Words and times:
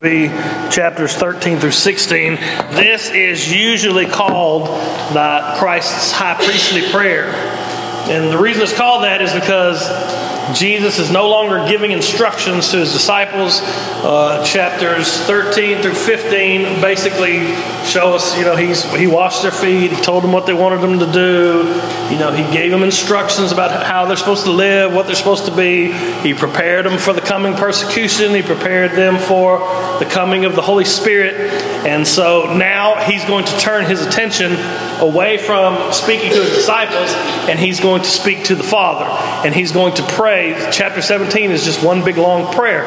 be 0.00 0.28
chapters 0.70 1.12
13 1.14 1.58
through 1.58 1.72
16. 1.72 2.36
This 2.70 3.10
is 3.10 3.52
usually 3.52 4.06
called 4.06 4.68
Christ's 5.58 6.12
high 6.12 6.36
priestly 6.36 6.88
prayer. 6.92 7.24
And 8.08 8.32
the 8.32 8.38
reason 8.38 8.62
it's 8.62 8.76
called 8.76 9.02
that 9.02 9.20
is 9.20 9.32
because 9.32 9.82
Jesus 10.54 10.98
is 10.98 11.10
no 11.10 11.28
longer 11.28 11.66
giving 11.68 11.92
instructions 11.92 12.70
to 12.70 12.78
his 12.78 12.92
disciples. 12.92 13.60
Uh, 14.02 14.42
chapters 14.44 15.12
13 15.22 15.82
through 15.82 15.94
15 15.94 16.80
basically 16.80 17.38
show 17.84 18.14
us, 18.14 18.36
you 18.38 18.44
know, 18.44 18.56
he's, 18.56 18.82
he 18.94 19.06
washed 19.06 19.42
their 19.42 19.50
feet, 19.50 19.92
he 19.92 20.02
told 20.02 20.24
them 20.24 20.32
what 20.32 20.46
they 20.46 20.54
wanted 20.54 20.80
them 20.80 20.98
to 20.98 21.12
do, 21.12 21.64
you 22.10 22.18
know, 22.18 22.32
he 22.32 22.42
gave 22.52 22.70
them 22.70 22.82
instructions 22.82 23.52
about 23.52 23.84
how 23.84 24.06
they're 24.06 24.16
supposed 24.16 24.44
to 24.44 24.50
live, 24.50 24.94
what 24.94 25.06
they're 25.06 25.14
supposed 25.14 25.44
to 25.46 25.54
be. 25.54 25.92
He 26.22 26.32
prepared 26.32 26.86
them 26.86 26.98
for 26.98 27.12
the 27.12 27.20
coming 27.20 27.54
persecution, 27.54 28.34
he 28.34 28.42
prepared 28.42 28.92
them 28.92 29.18
for 29.18 29.58
the 29.98 30.08
coming 30.10 30.44
of 30.44 30.54
the 30.54 30.62
Holy 30.62 30.84
Spirit. 30.84 31.34
And 31.86 32.06
so 32.06 32.54
now 32.56 32.96
he's 33.04 33.24
going 33.24 33.44
to 33.44 33.58
turn 33.58 33.84
his 33.84 34.04
attention 34.04 34.52
away 35.00 35.38
from 35.38 35.92
speaking 35.92 36.30
to 36.30 36.42
his 36.42 36.50
disciples 36.50 37.10
and 37.48 37.58
he's 37.58 37.80
going 37.80 38.02
to 38.02 38.08
speak 38.08 38.44
to 38.44 38.54
the 38.54 38.64
Father. 38.64 39.04
And 39.46 39.54
he's 39.54 39.72
going 39.72 39.94
to 39.94 40.02
pray 40.02 40.37
pray, 40.38 40.70
chapter 40.70 41.02
17 41.02 41.50
is 41.50 41.64
just 41.64 41.82
one 41.82 42.04
big 42.04 42.16
long 42.16 42.52
prayer. 42.54 42.86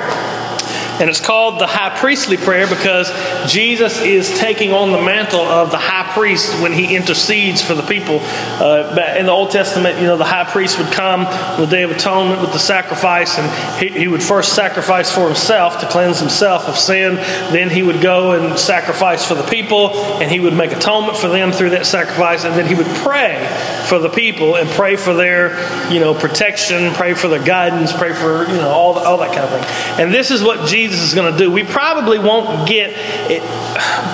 And 1.01 1.09
it's 1.09 1.19
called 1.19 1.59
the 1.59 1.65
high 1.65 1.97
priestly 1.97 2.37
prayer 2.37 2.67
because 2.67 3.11
Jesus 3.51 3.99
is 4.01 4.37
taking 4.37 4.71
on 4.71 4.91
the 4.91 5.01
mantle 5.01 5.41
of 5.41 5.71
the 5.71 5.77
high 5.77 6.13
priest 6.13 6.61
when 6.61 6.71
he 6.71 6.95
intercedes 6.95 7.59
for 7.59 7.73
the 7.73 7.81
people. 7.81 8.19
Uh, 8.21 9.15
in 9.17 9.25
the 9.25 9.31
Old 9.31 9.49
Testament, 9.49 9.97
you 9.97 10.05
know, 10.05 10.15
the 10.15 10.23
high 10.23 10.43
priest 10.43 10.77
would 10.77 10.91
come 10.91 11.25
on 11.25 11.61
the 11.61 11.65
Day 11.65 11.81
of 11.81 11.89
Atonement 11.89 12.39
with 12.41 12.53
the 12.53 12.59
sacrifice, 12.59 13.39
and 13.39 13.79
he, 13.79 13.99
he 14.01 14.07
would 14.07 14.21
first 14.21 14.53
sacrifice 14.53 15.11
for 15.11 15.25
himself 15.25 15.79
to 15.79 15.87
cleanse 15.87 16.19
himself 16.19 16.67
of 16.67 16.77
sin. 16.77 17.15
Then 17.51 17.71
he 17.71 17.81
would 17.81 17.99
go 17.99 18.33
and 18.33 18.59
sacrifice 18.59 19.25
for 19.27 19.33
the 19.33 19.47
people, 19.47 19.95
and 20.21 20.29
he 20.29 20.39
would 20.39 20.53
make 20.53 20.71
atonement 20.71 21.17
for 21.17 21.29
them 21.29 21.51
through 21.51 21.71
that 21.71 21.87
sacrifice. 21.87 22.43
And 22.43 22.53
then 22.53 22.67
he 22.67 22.75
would 22.75 22.85
pray 22.97 23.43
for 23.89 23.97
the 23.97 24.09
people 24.09 24.55
and 24.55 24.69
pray 24.69 24.97
for 24.97 25.15
their, 25.15 25.57
you 25.91 25.99
know, 25.99 26.13
protection, 26.13 26.93
pray 26.93 27.15
for 27.15 27.27
their 27.27 27.43
guidance, 27.43 27.91
pray 27.91 28.13
for, 28.13 28.47
you 28.47 28.57
know, 28.57 28.69
all, 28.69 28.99
all 28.99 29.17
that 29.17 29.33
kind 29.33 29.43
of 29.43 29.49
thing. 29.49 30.03
And 30.05 30.13
this 30.13 30.29
is 30.29 30.43
what 30.43 30.67
Jesus 30.67 30.90
Jesus 30.91 31.07
is 31.09 31.13
going 31.15 31.31
to 31.31 31.37
do. 31.37 31.49
We 31.51 31.63
probably 31.63 32.19
won't 32.19 32.67
get 32.67 32.91
it. 33.31 33.41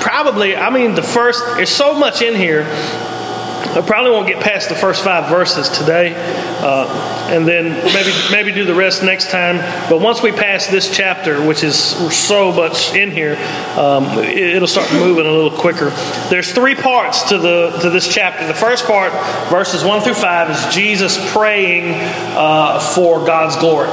Probably, 0.02 0.56
I 0.56 0.70
mean, 0.70 0.94
the 0.94 1.02
first, 1.02 1.44
there's 1.56 1.70
so 1.70 1.96
much 1.98 2.22
in 2.22 2.36
here. 2.36 2.66
I 3.76 3.82
probably 3.82 4.12
won't 4.12 4.28
get 4.28 4.42
past 4.42 4.70
the 4.70 4.76
first 4.76 5.04
five 5.04 5.30
verses 5.30 5.70
today, 5.70 6.14
uh, 6.16 6.88
and 7.30 7.48
then 7.48 7.70
maybe 7.94 8.12
maybe 8.32 8.52
do 8.52 8.66
the 8.66 8.74
rest 8.74 9.04
next 9.04 9.30
time. 9.30 9.58
But 9.90 10.00
once 10.00 10.24
we 10.24 10.32
pass 10.32 10.68
this 10.68 10.96
chapter, 10.96 11.46
which 11.46 11.64
is 11.64 11.78
so 11.78 12.52
much 12.52 12.96
in 12.96 13.12
here, 13.12 13.36
um, 13.78 14.06
it'll 14.20 14.68
start 14.68 14.92
moving 14.94 15.26
a 15.26 15.32
little 15.32 15.52
quicker. 15.52 15.90
There's 16.30 16.52
three 16.54 16.76
parts 16.76 17.30
to 17.30 17.38
the 17.38 17.78
to 17.82 17.90
this 17.90 18.08
chapter. 18.08 18.48
The 18.48 18.54
first 18.54 18.86
part, 18.86 19.12
verses 19.50 19.84
one 19.84 20.02
through 20.02 20.16
five, 20.16 20.50
is 20.50 20.74
Jesus 20.74 21.18
praying 21.34 21.94
uh, 22.36 22.80
for 22.80 23.26
God's 23.26 23.58
glory. 23.58 23.90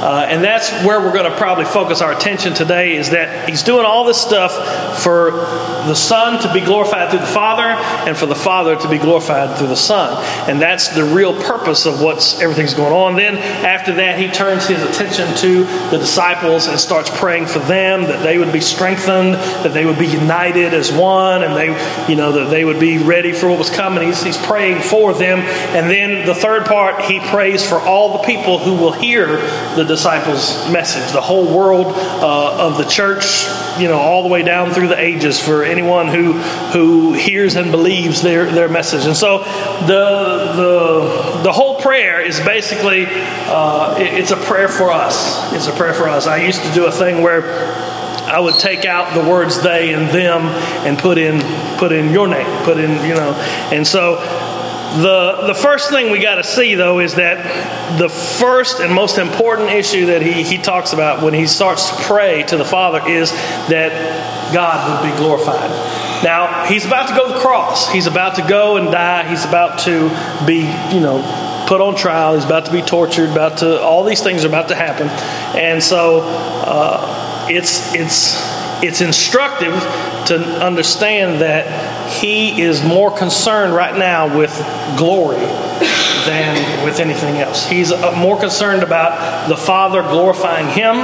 Uh, 0.00 0.26
and 0.28 0.42
that's 0.42 0.70
where 0.84 0.98
we're 1.00 1.12
going 1.12 1.30
to 1.30 1.36
probably 1.36 1.66
focus 1.66 2.00
our 2.00 2.12
attention 2.12 2.54
today 2.54 2.96
is 2.96 3.10
that 3.10 3.48
he's 3.48 3.62
doing 3.62 3.84
all 3.84 4.04
this 4.04 4.18
stuff 4.18 5.02
for 5.02 5.30
the 5.30 5.94
Son 5.94 6.40
to 6.40 6.52
be 6.54 6.60
glorified 6.60 7.10
through 7.10 7.20
the 7.20 7.26
Father 7.26 7.64
and 8.08 8.16
for 8.16 8.24
the 8.24 8.34
Father 8.34 8.76
to 8.76 8.88
be 8.88 8.96
glorified 8.96 9.58
through 9.58 9.66
the 9.66 9.76
Son. 9.76 10.16
And 10.48 10.60
that's 10.60 10.88
the 10.94 11.04
real 11.04 11.34
purpose 11.42 11.84
of 11.84 12.00
what's 12.00 12.40
everything's 12.40 12.72
going 12.72 12.94
on. 12.94 13.16
Then 13.16 13.36
after 13.36 13.94
that, 13.96 14.18
he 14.18 14.28
turns 14.28 14.66
his 14.66 14.82
attention 14.82 15.36
to 15.36 15.64
the 15.90 15.98
disciples 15.98 16.66
and 16.66 16.80
starts 16.80 17.10
praying 17.18 17.46
for 17.46 17.58
them 17.60 18.02
that 18.04 18.22
they 18.22 18.38
would 18.38 18.52
be 18.52 18.60
strengthened, 18.60 19.34
that 19.34 19.74
they 19.74 19.84
would 19.84 19.98
be 19.98 20.06
united 20.06 20.72
as 20.72 20.90
one, 20.90 21.42
and 21.42 21.54
they, 21.54 21.66
you 22.08 22.16
know, 22.16 22.32
that 22.32 22.48
they 22.48 22.64
would 22.64 22.80
be 22.80 22.96
ready 22.96 23.32
for 23.32 23.50
what 23.50 23.58
was 23.58 23.70
coming. 23.70 24.06
He's, 24.06 24.22
he's 24.22 24.38
praying 24.38 24.80
for 24.80 25.12
them. 25.12 25.40
And 25.40 25.90
then 25.90 26.26
the 26.26 26.34
third 26.34 26.64
part, 26.64 27.02
he 27.02 27.20
prays 27.20 27.68
for 27.68 27.78
all 27.78 28.18
the 28.18 28.24
people 28.24 28.58
who 28.58 28.74
will 28.74 28.92
hear 28.92 29.26
the 29.76 29.89
disciples' 29.90 30.70
message, 30.70 31.12
the 31.12 31.20
whole 31.20 31.52
world 31.54 31.86
uh, 31.88 32.68
of 32.68 32.78
the 32.78 32.84
church, 32.84 33.44
you 33.78 33.88
know, 33.88 33.98
all 33.98 34.22
the 34.22 34.28
way 34.28 34.42
down 34.42 34.70
through 34.70 34.86
the 34.86 34.98
ages 34.98 35.38
for 35.38 35.64
anyone 35.64 36.06
who 36.06 36.32
who 36.72 37.12
hears 37.12 37.56
and 37.56 37.70
believes 37.72 38.22
their 38.22 38.46
their 38.46 38.68
message. 38.68 39.04
And 39.04 39.16
so 39.16 39.38
the 39.86 40.54
the 40.56 41.42
the 41.42 41.52
whole 41.52 41.80
prayer 41.80 42.20
is 42.20 42.38
basically 42.40 43.06
uh, 43.08 43.96
it, 43.98 44.14
it's 44.14 44.30
a 44.30 44.36
prayer 44.36 44.68
for 44.68 44.92
us. 44.92 45.52
It's 45.52 45.66
a 45.66 45.72
prayer 45.72 45.94
for 45.94 46.08
us. 46.08 46.26
I 46.26 46.36
used 46.36 46.62
to 46.62 46.72
do 46.72 46.86
a 46.86 46.92
thing 46.92 47.22
where 47.22 47.42
I 48.30 48.38
would 48.38 48.54
take 48.60 48.84
out 48.84 49.12
the 49.12 49.28
words 49.28 49.60
they 49.60 49.92
and 49.92 50.08
them 50.10 50.42
and 50.86 50.96
put 50.96 51.18
in 51.18 51.40
put 51.78 51.90
in 51.90 52.12
your 52.12 52.28
name, 52.28 52.46
put 52.64 52.78
in 52.78 52.90
you 53.04 53.14
know, 53.14 53.32
and 53.72 53.84
so 53.84 54.18
the, 54.98 55.46
the 55.46 55.54
first 55.54 55.90
thing 55.90 56.10
we 56.10 56.20
got 56.20 56.36
to 56.36 56.44
see, 56.44 56.74
though, 56.74 56.98
is 56.98 57.14
that 57.14 57.98
the 57.98 58.08
first 58.08 58.80
and 58.80 58.92
most 58.92 59.18
important 59.18 59.70
issue 59.70 60.06
that 60.06 60.20
he, 60.22 60.42
he 60.42 60.58
talks 60.58 60.92
about 60.92 61.22
when 61.22 61.32
he 61.32 61.46
starts 61.46 61.90
to 61.90 61.96
pray 62.02 62.42
to 62.44 62.56
the 62.56 62.64
Father 62.64 63.00
is 63.08 63.30
that 63.68 64.52
God 64.52 65.04
would 65.04 65.10
be 65.10 65.16
glorified. 65.16 65.70
Now, 66.24 66.64
he's 66.66 66.84
about 66.84 67.08
to 67.08 67.14
go 67.14 67.28
to 67.28 67.34
the 67.34 67.40
cross. 67.40 67.90
He's 67.90 68.06
about 68.06 68.34
to 68.36 68.46
go 68.48 68.76
and 68.76 68.90
die. 68.90 69.28
He's 69.28 69.44
about 69.44 69.78
to 69.80 70.08
be, 70.44 70.60
you 70.92 71.00
know, 71.00 71.22
put 71.68 71.80
on 71.80 71.94
trial. 71.94 72.34
He's 72.34 72.44
about 72.44 72.66
to 72.66 72.72
be 72.72 72.82
tortured. 72.82 73.30
About 73.30 73.58
to 73.58 73.80
all 73.80 74.04
these 74.04 74.22
things 74.22 74.44
are 74.44 74.48
about 74.48 74.68
to 74.68 74.74
happen, 74.74 75.08
and 75.56 75.80
so 75.80 76.20
uh, 76.24 77.46
it's 77.48 77.94
it's 77.94 78.59
it's 78.82 79.00
instructive 79.00 79.74
to 80.26 80.36
understand 80.64 81.40
that 81.40 82.12
he 82.12 82.62
is 82.62 82.82
more 82.84 83.16
concerned 83.16 83.74
right 83.74 83.96
now 83.96 84.36
with 84.36 84.54
glory 84.96 85.38
than 86.26 86.84
with 86.84 87.00
anything 87.00 87.36
else. 87.36 87.66
He's 87.66 87.92
uh, 87.92 88.12
more 88.16 88.38
concerned 88.38 88.82
about 88.82 89.48
the 89.48 89.56
Father 89.56 90.02
glorifying 90.02 90.68
him 90.68 90.96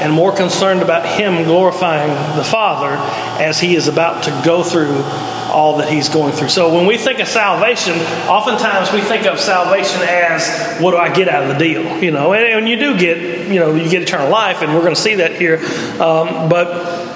and 0.00 0.12
more 0.12 0.34
concerned 0.34 0.82
about 0.82 1.06
him 1.06 1.44
glorifying 1.44 2.10
the 2.36 2.44
Father 2.44 2.96
as 3.42 3.60
he 3.60 3.74
is 3.74 3.88
about 3.88 4.24
to 4.24 4.42
go 4.44 4.62
through 4.62 5.02
all 5.50 5.78
that 5.78 5.88
he's 5.88 6.08
going 6.08 6.32
through. 6.32 6.48
So 6.48 6.74
when 6.74 6.86
we 6.86 6.98
think 6.98 7.20
of 7.20 7.28
salvation, 7.28 7.94
oftentimes 8.28 8.92
we 8.92 9.00
think 9.00 9.26
of 9.26 9.40
salvation 9.40 10.00
as 10.02 10.80
what 10.80 10.92
do 10.92 10.98
I 10.98 11.12
get 11.12 11.28
out 11.28 11.42
of 11.42 11.48
the 11.48 11.58
deal? 11.58 12.02
You 12.02 12.10
know, 12.10 12.32
and, 12.32 12.44
and 12.44 12.68
you 12.68 12.76
do 12.76 12.98
get, 12.98 13.48
you 13.48 13.58
know, 13.58 13.74
you 13.74 13.88
get 13.88 14.02
eternal 14.02 14.30
life, 14.30 14.62
and 14.62 14.74
we're 14.74 14.82
going 14.82 14.94
to 14.94 15.00
see 15.00 15.16
that 15.16 15.32
here. 15.32 15.58
Um, 16.00 16.48
but 16.48 17.08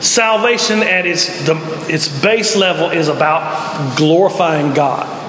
salvation 0.00 0.82
at 0.82 1.06
its 1.06 1.46
the, 1.46 1.56
its 1.88 2.08
base 2.22 2.56
level 2.56 2.90
is 2.90 3.08
about 3.08 3.96
glorifying 3.96 4.74
God. 4.74 5.23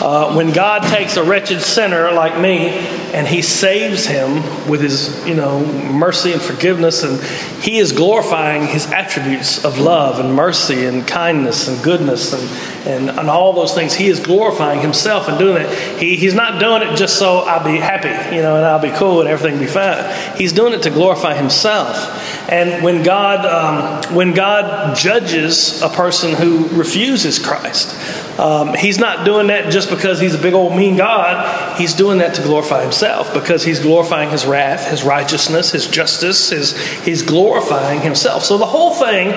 Uh, 0.00 0.32
when 0.34 0.52
God 0.52 0.82
takes 0.84 1.16
a 1.16 1.24
wretched 1.24 1.60
sinner 1.60 2.12
like 2.12 2.40
me 2.40 2.68
and 3.12 3.26
He 3.26 3.42
saves 3.42 4.06
him 4.06 4.36
with 4.68 4.80
His, 4.80 5.26
you 5.26 5.34
know, 5.34 5.64
mercy 5.92 6.32
and 6.32 6.40
forgiveness, 6.40 7.02
and 7.02 7.20
He 7.62 7.78
is 7.78 7.90
glorifying 7.90 8.66
His 8.66 8.86
attributes 8.92 9.64
of 9.64 9.78
love 9.78 10.20
and 10.20 10.32
mercy 10.32 10.84
and 10.84 11.06
kindness 11.06 11.66
and 11.66 11.82
goodness 11.82 12.32
and, 12.32 12.88
and, 12.88 13.18
and 13.18 13.28
all 13.28 13.52
those 13.52 13.74
things. 13.74 13.92
He 13.92 14.06
is 14.06 14.20
glorifying 14.20 14.80
Himself 14.80 15.28
and 15.28 15.36
doing 15.38 15.62
it. 15.62 15.98
He, 15.98 16.16
he's 16.16 16.34
not 16.34 16.60
doing 16.60 16.82
it 16.82 16.96
just 16.96 17.18
so 17.18 17.38
I'll 17.40 17.64
be 17.64 17.78
happy, 17.78 18.36
you 18.36 18.42
know, 18.42 18.56
and 18.56 18.64
I'll 18.64 18.80
be 18.80 18.92
cool 18.92 19.20
and 19.20 19.28
everything 19.28 19.58
be 19.58 19.66
fine. 19.66 20.04
He's 20.36 20.52
doing 20.52 20.74
it 20.74 20.82
to 20.82 20.90
glorify 20.90 21.34
Himself. 21.34 22.27
And 22.48 22.82
when 22.82 23.02
God, 23.02 23.44
um, 23.44 24.14
when 24.14 24.32
God 24.32 24.96
judges 24.96 25.82
a 25.82 25.88
person 25.90 26.32
who 26.32 26.66
refuses 26.68 27.38
Christ, 27.38 27.94
um, 28.40 28.74
He's 28.74 28.98
not 28.98 29.26
doing 29.26 29.48
that 29.48 29.70
just 29.70 29.90
because 29.90 30.18
he's 30.18 30.34
a 30.34 30.38
big 30.38 30.54
old 30.54 30.74
mean 30.74 30.96
God. 30.96 31.76
He's 31.78 31.92
doing 31.92 32.18
that 32.18 32.34
to 32.36 32.42
glorify 32.42 32.82
himself 32.82 33.34
because 33.34 33.62
he's 33.64 33.80
glorifying 33.80 34.30
his 34.30 34.46
wrath, 34.46 34.90
his 34.90 35.04
righteousness, 35.04 35.72
his 35.72 35.86
justice. 35.86 36.50
His, 36.50 36.76
he's 37.04 37.22
glorifying 37.22 38.00
himself. 38.00 38.44
So 38.44 38.56
the 38.56 38.66
whole 38.66 38.94
thing 38.94 39.28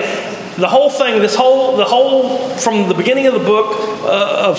the 0.56 0.68
whole 0.68 0.90
thing, 0.90 1.20
this 1.20 1.34
whole, 1.34 1.76
the 1.76 1.84
whole, 1.84 2.38
from 2.56 2.88
the 2.88 2.94
beginning 2.94 3.26
of 3.26 3.34
the 3.34 3.40
book 3.40 3.74
uh, 4.04 4.50
of 4.50 4.58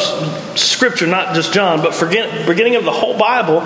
Scripture, 0.58 1.06
not 1.06 1.36
just 1.36 1.54
John, 1.54 1.82
but 1.82 1.94
forget, 1.94 2.48
beginning 2.48 2.76
of 2.76 2.84
the 2.84 2.92
whole 2.92 3.18
Bible 3.18 3.62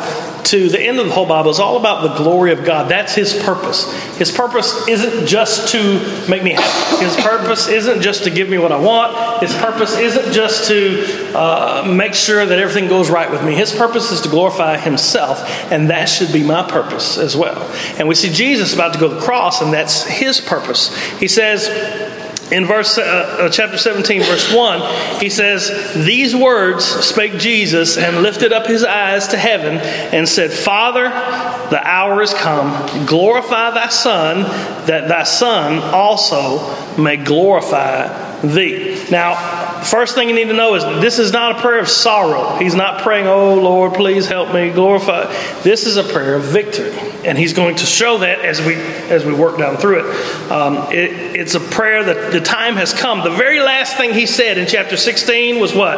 to 0.46 0.70
the 0.70 0.80
end 0.80 1.00
of 1.00 1.08
the 1.08 1.14
whole 1.14 1.26
Bible 1.26 1.52
is 1.52 1.60
all 1.60 1.78
about 1.78 2.04
the 2.04 2.16
glory 2.24 2.52
of 2.52 2.64
God. 2.64 2.90
That's 2.90 3.14
His 3.14 3.34
purpose. 3.44 3.94
His 4.18 4.32
purpose 4.32 4.88
isn't 4.88 5.28
just 5.28 5.74
to 5.74 6.28
make 6.30 6.44
me 6.44 6.52
happy. 6.52 7.06
His 7.06 7.16
purpose 7.18 7.68
isn't 7.68 8.02
just 8.02 8.24
to 8.24 8.30
give 8.30 8.50
me 8.50 8.58
what 8.58 8.72
I 8.72 8.80
want. 8.80 9.42
His 9.42 9.54
purpose 9.56 9.98
isn't 9.98 10.34
just 10.34 10.68
to 10.70 11.38
uh, 11.38 11.94
make 11.94 12.14
sure 12.14 12.46
that 12.46 12.60
everything 12.60 12.88
goes 12.88 13.10
right 13.10 13.30
with 13.30 13.44
me. 13.44 13.56
His 13.56 13.74
purpose 13.74 14.12
is 14.12 14.22
to 14.22 14.30
glorify 14.30 14.78
Himself, 14.78 15.42
and 15.72 15.90
that 15.90 16.06
should 16.06 16.32
be 16.32 16.44
my 16.44 16.70
purpose 16.70 17.18
as 17.18 17.36
well. 17.36 17.62
And 17.98 18.08
we 18.08 18.16
see 18.16 18.30
Jesus 18.30 18.74
about 18.74 18.94
to 18.94 19.00
go 19.00 19.10
to 19.10 19.16
the 19.16 19.22
cross, 19.22 19.62
and 19.62 19.74
that's 19.74 20.06
His 20.06 20.40
purpose. 20.40 20.96
He 21.20 21.28
says, 21.28 21.68
in 22.52 22.66
verse 22.66 22.98
uh, 22.98 23.02
uh, 23.02 23.50
chapter 23.50 23.78
17 23.78 24.22
verse 24.22 24.54
1 24.54 25.20
he 25.20 25.30
says 25.30 25.94
these 26.06 26.36
words 26.36 26.86
spake 26.86 27.34
jesus 27.34 27.98
and 27.98 28.22
lifted 28.22 28.54
up 28.54 28.66
his 28.66 28.84
eyes 28.84 29.30
to 29.30 29.38
heaven 29.38 29.78
and 29.78 30.28
said 30.28 30.52
father 30.52 31.10
the 31.70 31.86
hour 31.86 32.22
is 32.22 32.34
come. 32.34 33.06
Glorify 33.06 33.72
thy 33.72 33.90
son 33.90 34.44
that 34.86 35.08
thy 35.08 35.24
son 35.24 35.80
also 35.80 37.02
may 37.02 37.18
glorify 37.18 38.42
thee. 38.42 39.04
Now 39.12 39.57
first 39.84 40.16
thing 40.16 40.30
you 40.30 40.36
need 40.36 40.48
to 40.48 40.54
know 40.54 40.76
is 40.76 40.84
this 41.02 41.20
is 41.20 41.32
not 41.32 41.58
a 41.58 41.62
prayer 41.62 41.80
of 41.80 41.88
sorrow. 41.88 42.58
He's 42.58 42.76
not 42.76 43.02
praying, 43.02 43.28
oh 43.28 43.56
Lord, 43.56 43.94
please 43.94 44.28
help 44.28 44.54
me 44.54 44.72
glorify. 44.72 45.26
This 45.64 45.86
is 45.86 45.98
a 45.98 46.04
prayer 46.04 46.36
of 46.36 46.44
victory. 46.44 46.92
And 47.26 47.38
he's 47.38 47.54
going 47.54 47.76
to 47.78 47.86
show 47.86 48.20
that 48.20 48.40
as 48.40 48.62
we 48.62 48.76
as 48.76 49.26
we 49.26 49.34
work 49.34 49.58
down 49.58 49.78
through 49.78 50.00
it. 50.00 50.52
Um, 50.52 50.92
it 50.92 51.36
it's 51.36 51.56
a 51.56 51.60
prayer 51.60 52.04
that 52.04 52.32
the 52.32 52.42
time 52.42 52.76
has 52.76 52.94
come. 52.94 53.24
The 53.24 53.36
very 53.36 53.60
last 53.60 53.98
thing 53.98 54.14
he 54.14 54.26
said 54.26 54.58
in 54.58 54.68
chapter 54.68 54.98
16 54.98 55.60
was 55.60 55.74
what? 55.74 55.98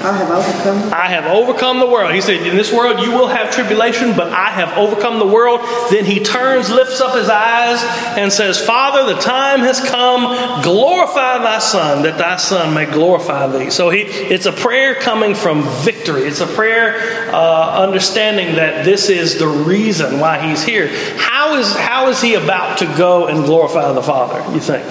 I 0.00 0.16
have 0.16 0.30
overcome. 0.30 0.94
I 0.94 1.08
have 1.08 1.24
overcome 1.26 1.80
the 1.80 1.86
world. 1.86 2.14
He 2.14 2.20
said, 2.20 2.46
In 2.46 2.56
this 2.56 2.72
world 2.72 3.00
you 3.00 3.10
will 3.10 3.26
have 3.26 3.50
tribulation, 3.50 4.14
but 4.14 4.32
I 4.32 4.50
have 4.50 4.78
overcome 4.78 5.18
the 5.18 5.26
world. 5.26 5.60
Then 5.90 6.04
he 6.04 6.20
turns, 6.20 6.70
lifts 6.70 7.00
up 7.00 7.16
his 7.16 7.28
eyes, 7.28 7.82
and 8.16 8.32
says, 8.32 8.64
Father, 8.64 9.12
the 9.12 9.20
time 9.20 9.60
has 9.60 9.80
come. 9.80 10.62
Glorify 10.62 11.38
thy 11.38 11.58
Son, 11.58 12.04
that 12.04 12.16
thy 12.16 12.36
Son 12.36 12.74
may 12.74 12.86
glorify 12.86 13.48
thee. 13.48 13.70
So 13.70 13.90
he, 13.90 14.02
it's 14.02 14.46
a 14.46 14.52
prayer 14.52 14.94
coming 14.94 15.34
from 15.34 15.64
victory. 15.82 16.22
It's 16.22 16.40
a 16.40 16.46
prayer 16.46 17.34
uh, 17.34 17.82
understanding 17.82 18.54
that 18.54 18.84
this 18.84 19.10
is 19.10 19.38
the 19.40 19.48
reason 19.48 20.20
why 20.20 20.48
he's 20.48 20.62
here. 20.62 20.88
How 21.16 21.56
is, 21.56 21.74
how 21.74 22.08
is 22.08 22.22
he 22.22 22.34
about 22.34 22.78
to 22.78 22.86
go 22.96 23.26
and 23.26 23.44
glorify 23.44 23.92
the 23.92 24.02
Father, 24.02 24.38
you 24.54 24.60
think? 24.60 24.86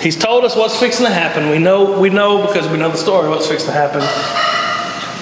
He's 0.00 0.16
told 0.16 0.44
us 0.44 0.54
what's 0.54 0.78
fixing 0.78 1.06
to 1.06 1.12
happen. 1.12 1.50
We 1.50 1.58
know, 1.58 1.98
we 1.98 2.08
know 2.10 2.46
because 2.46 2.68
we 2.68 2.78
know 2.78 2.90
the 2.90 2.96
story 2.96 3.28
what's 3.28 3.48
fixing 3.48 3.68
to 3.68 3.72
happen. 3.72 4.00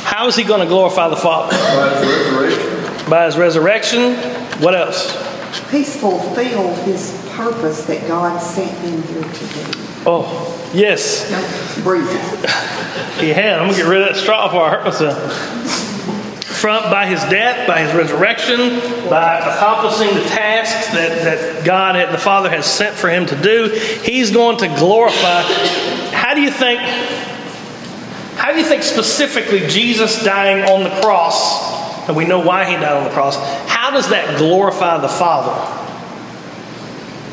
How 0.05 0.27
is 0.29 0.37
he 0.37 0.45
going 0.45 0.61
to 0.61 0.67
glorify 0.67 1.09
the 1.09 1.17
Father? 1.17 1.57
By 1.57 1.99
his 1.99 2.09
resurrection. 2.09 3.11
By 3.11 3.25
his 3.27 3.37
resurrection. 3.37 4.15
What 4.63 4.75
else? 4.75 5.71
He's 5.71 5.99
fulfilled 5.99 6.79
his 6.81 7.19
purpose 7.31 7.87
that 7.87 8.07
God 8.07 8.39
sent 8.39 8.71
him 8.79 9.03
here 9.03 9.23
to 9.23 9.47
do. 9.47 9.79
Oh, 10.07 10.71
yes. 10.75 11.31
No, 11.31 11.83
breathe. 11.83 12.07
He 13.17 13.31
had. 13.31 13.59
I'm 13.59 13.69
going 13.69 13.71
to 13.71 13.77
get 13.83 13.89
rid 13.89 14.03
of 14.03 14.09
that 14.09 14.21
straw 14.21 14.47
before 14.47 14.67
I 14.67 14.71
hurt 14.71 14.85
myself. 14.85 15.96
From, 16.67 16.91
by 16.91 17.07
his 17.07 17.21
death, 17.31 17.69
by 17.69 17.79
his 17.83 17.95
resurrection, 17.95 18.81
by 19.09 19.39
accomplishing 19.39 20.13
the 20.13 20.29
tasks 20.31 20.93
that, 20.95 21.23
that 21.23 21.65
God, 21.65 21.95
the 22.13 22.19
Father, 22.19 22.51
has 22.51 22.67
sent 22.67 22.97
for 22.97 23.09
him 23.09 23.25
to 23.27 23.41
do, 23.41 23.69
he's 24.03 24.33
going 24.33 24.57
to 24.57 24.67
glorify. 24.67 25.43
How 26.11 26.35
do 26.35 26.41
you 26.41 26.51
think? 26.51 26.81
How 28.35 28.51
do 28.51 28.59
you 28.59 28.65
think 28.65 28.83
specifically 28.83 29.61
Jesus 29.69 30.25
dying 30.25 30.69
on 30.69 30.83
the 30.83 30.91
cross, 31.03 32.09
and 32.09 32.17
we 32.17 32.25
know 32.25 32.41
why 32.41 32.65
he 32.65 32.73
died 32.73 32.97
on 32.97 33.05
the 33.05 33.11
cross, 33.11 33.37
how 33.69 33.93
does 33.93 34.09
that 34.09 34.37
glorify 34.37 34.99
the 34.99 35.09
Father? 35.09 35.55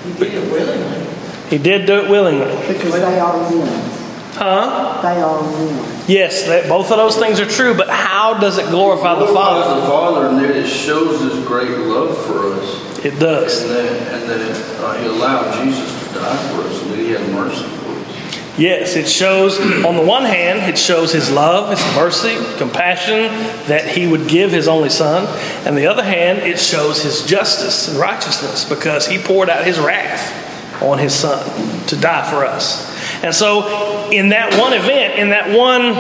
He 0.04 0.14
did 0.14 0.34
it 0.36 0.52
willingly. 0.52 1.08
He 1.50 1.58
did 1.58 1.88
do 1.88 1.98
it 2.06 2.08
willingly. 2.08 2.56
Because 2.72 2.94
they 2.94 3.20
are 3.20 3.36
one. 3.36 3.93
Huh? 4.36 5.00
They 5.02 5.22
are 5.22 5.38
one. 5.38 6.04
Yes, 6.08 6.46
that, 6.48 6.68
both 6.68 6.92
of 6.92 6.98
those 6.98 7.18
things 7.18 7.40
are 7.40 7.46
true, 7.46 7.76
but 7.76 7.90
how 7.90 8.34
does 8.40 8.58
it 8.58 8.68
glorify 8.70 9.14
the 9.20 9.26
Glorifies 9.28 9.66
Father? 9.66 9.82
the 9.82 9.88
Father, 9.88 10.28
and 10.28 10.56
it 10.58 10.68
shows 10.68 11.22
His 11.22 11.46
great 11.46 11.70
love 11.70 12.18
for 12.26 12.54
us, 12.54 13.06
It 13.06 13.20
does. 13.20 13.62
and 13.62 13.70
that 13.72 14.14
and 14.14 14.30
that 14.30 14.80
uh, 14.84 14.94
He 15.00 15.06
allowed 15.08 15.64
Jesus 15.64 16.08
to 16.10 16.14
die 16.16 16.38
for 16.52 16.62
us, 16.64 16.82
and 16.82 16.92
that 16.92 16.98
He 17.00 17.10
had 17.12 17.30
mercy 17.30 17.64
for 17.64 17.92
us. 17.92 18.58
Yes, 18.58 18.96
it 18.96 19.08
shows, 19.08 19.60
on 19.86 19.96
the 19.96 20.04
one 20.04 20.24
hand, 20.26 20.60
it 20.70 20.78
shows 20.78 21.12
his 21.12 21.32
love, 21.32 21.70
his 21.72 21.96
mercy, 21.96 22.36
compassion 22.58 23.24
that 23.68 23.88
he 23.88 24.06
would 24.06 24.28
give 24.28 24.52
his 24.52 24.68
only 24.68 24.90
son. 24.90 25.26
And 25.66 25.76
the 25.76 25.88
other 25.88 26.04
hand, 26.04 26.40
it 26.40 26.60
shows 26.60 27.02
his 27.02 27.26
justice 27.26 27.88
and 27.88 27.98
righteousness 27.98 28.64
because 28.70 29.08
he 29.08 29.18
poured 29.18 29.50
out 29.50 29.66
his 29.66 29.80
wrath 29.80 30.84
on 30.84 31.00
his 31.00 31.16
son 31.16 31.44
to 31.88 31.96
die 31.96 32.30
for 32.30 32.46
us. 32.46 32.93
And 33.24 33.34
so, 33.34 34.10
in 34.12 34.30
that 34.30 34.60
one 34.60 34.74
event, 34.74 35.18
in 35.18 35.30
that 35.30 35.58
one, 35.58 35.94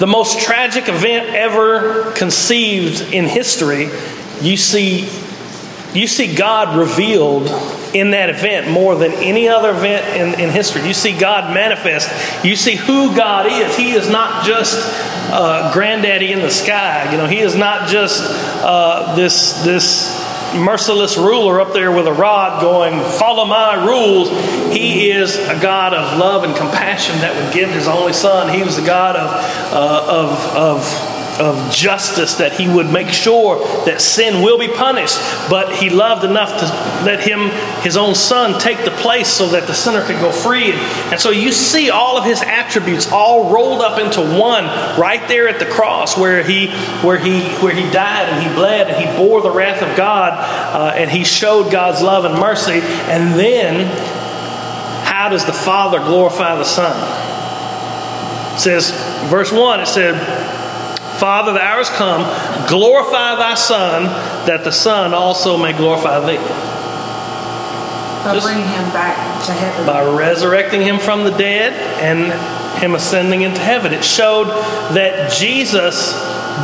the 0.00 0.06
most 0.08 0.40
tragic 0.40 0.88
event 0.88 1.28
ever 1.28 2.12
conceived 2.12 3.12
in 3.12 3.26
history, 3.26 3.90
you 4.40 4.56
see 4.56 5.08
you 5.94 6.06
see 6.06 6.34
God 6.34 6.76
revealed 6.76 7.48
in 7.94 8.10
that 8.10 8.28
event 8.28 8.70
more 8.70 8.94
than 8.94 9.12
any 9.12 9.48
other 9.48 9.70
event 9.70 10.06
in, 10.16 10.40
in 10.40 10.50
history. 10.50 10.86
You 10.86 10.92
see 10.92 11.16
God 11.16 11.54
manifest. 11.54 12.44
You 12.44 12.56
see 12.56 12.74
who 12.74 13.16
God 13.16 13.46
is. 13.46 13.74
He 13.76 13.92
is 13.92 14.10
not 14.10 14.44
just 14.44 14.76
uh, 15.32 15.72
granddaddy 15.72 16.32
in 16.32 16.40
the 16.40 16.50
sky. 16.50 17.10
You 17.10 17.16
know, 17.16 17.26
He 17.26 17.38
is 17.38 17.56
not 17.56 17.88
just 17.88 18.22
uh, 18.62 19.14
this 19.16 19.64
this 19.64 20.27
merciless 20.56 21.16
ruler 21.16 21.60
up 21.60 21.72
there 21.72 21.92
with 21.92 22.06
a 22.06 22.12
rod 22.12 22.60
going, 22.60 23.00
"Follow 23.18 23.44
my 23.44 23.84
rules." 23.86 24.30
He 24.74 25.10
is 25.10 25.36
a 25.36 25.58
God 25.60 25.94
of 25.94 26.18
love 26.18 26.44
and 26.44 26.54
compassion 26.56 27.18
that 27.20 27.34
would 27.34 27.52
give 27.52 27.70
His 27.70 27.88
only 27.88 28.12
Son. 28.12 28.52
He 28.52 28.62
was 28.62 28.78
a 28.78 28.84
God 28.84 29.16
of 29.16 29.30
uh, 29.72 30.06
of 30.08 30.56
of 30.56 31.17
of 31.38 31.72
justice 31.72 32.34
that 32.36 32.52
he 32.52 32.68
would 32.68 32.90
make 32.90 33.08
sure 33.08 33.58
that 33.84 34.00
sin 34.00 34.42
will 34.42 34.58
be 34.58 34.68
punished. 34.68 35.16
But 35.48 35.74
he 35.76 35.90
loved 35.90 36.24
enough 36.24 36.50
to 36.60 36.66
let 37.04 37.20
him 37.20 37.48
his 37.82 37.96
own 37.96 38.14
son 38.14 38.60
take 38.60 38.84
the 38.84 38.90
place 38.90 39.28
so 39.28 39.48
that 39.50 39.66
the 39.66 39.74
sinner 39.74 40.04
could 40.04 40.20
go 40.20 40.32
free. 40.32 40.72
And 41.10 41.20
so 41.20 41.30
you 41.30 41.52
see 41.52 41.90
all 41.90 42.18
of 42.18 42.24
his 42.24 42.42
attributes 42.42 43.10
all 43.10 43.52
rolled 43.52 43.82
up 43.82 43.98
into 43.98 44.20
one 44.20 44.64
right 44.98 45.26
there 45.28 45.48
at 45.48 45.58
the 45.58 45.66
cross 45.66 46.18
where 46.18 46.42
he 46.42 46.68
where 47.02 47.18
he 47.18 47.42
where 47.62 47.74
he 47.74 47.88
died 47.90 48.28
and 48.28 48.46
he 48.46 48.54
bled 48.54 48.88
and 48.88 49.04
he 49.04 49.16
bore 49.16 49.40
the 49.40 49.50
wrath 49.50 49.82
of 49.82 49.96
god 49.96 50.32
uh, 50.32 50.94
and 50.96 51.10
he 51.10 51.24
showed 51.24 51.70
god's 51.70 52.02
love 52.02 52.24
and 52.24 52.34
mercy. 52.34 52.80
And 53.08 53.38
then 53.38 53.86
how 55.04 55.28
does 55.28 55.44
the 55.46 55.52
father 55.52 55.98
glorify 56.00 56.56
the 56.56 56.64
son? 56.64 56.96
It 58.54 58.60
says 58.60 58.90
verse 59.30 59.52
1 59.52 59.80
it 59.80 59.86
said 59.86 60.57
Father, 61.18 61.52
the 61.52 61.60
hour 61.60 61.78
has 61.78 61.90
come. 61.90 62.22
Glorify 62.68 63.36
thy 63.36 63.54
Son, 63.54 64.04
that 64.46 64.62
the 64.64 64.72
Son 64.72 65.14
also 65.14 65.56
may 65.56 65.72
glorify 65.72 66.20
thee. 66.20 66.36
By 68.24 68.38
bringing 68.40 68.64
him 68.64 68.92
back 68.92 69.44
to 69.46 69.52
heaven. 69.52 69.86
By 69.86 70.04
resurrecting 70.04 70.80
him 70.82 70.98
from 70.98 71.24
the 71.24 71.30
dead 71.30 71.72
and 72.00 72.32
him 72.78 72.94
ascending 72.94 73.42
into 73.42 73.60
heaven. 73.60 73.92
It 73.92 74.04
showed 74.04 74.48
that 74.94 75.32
Jesus 75.32 76.14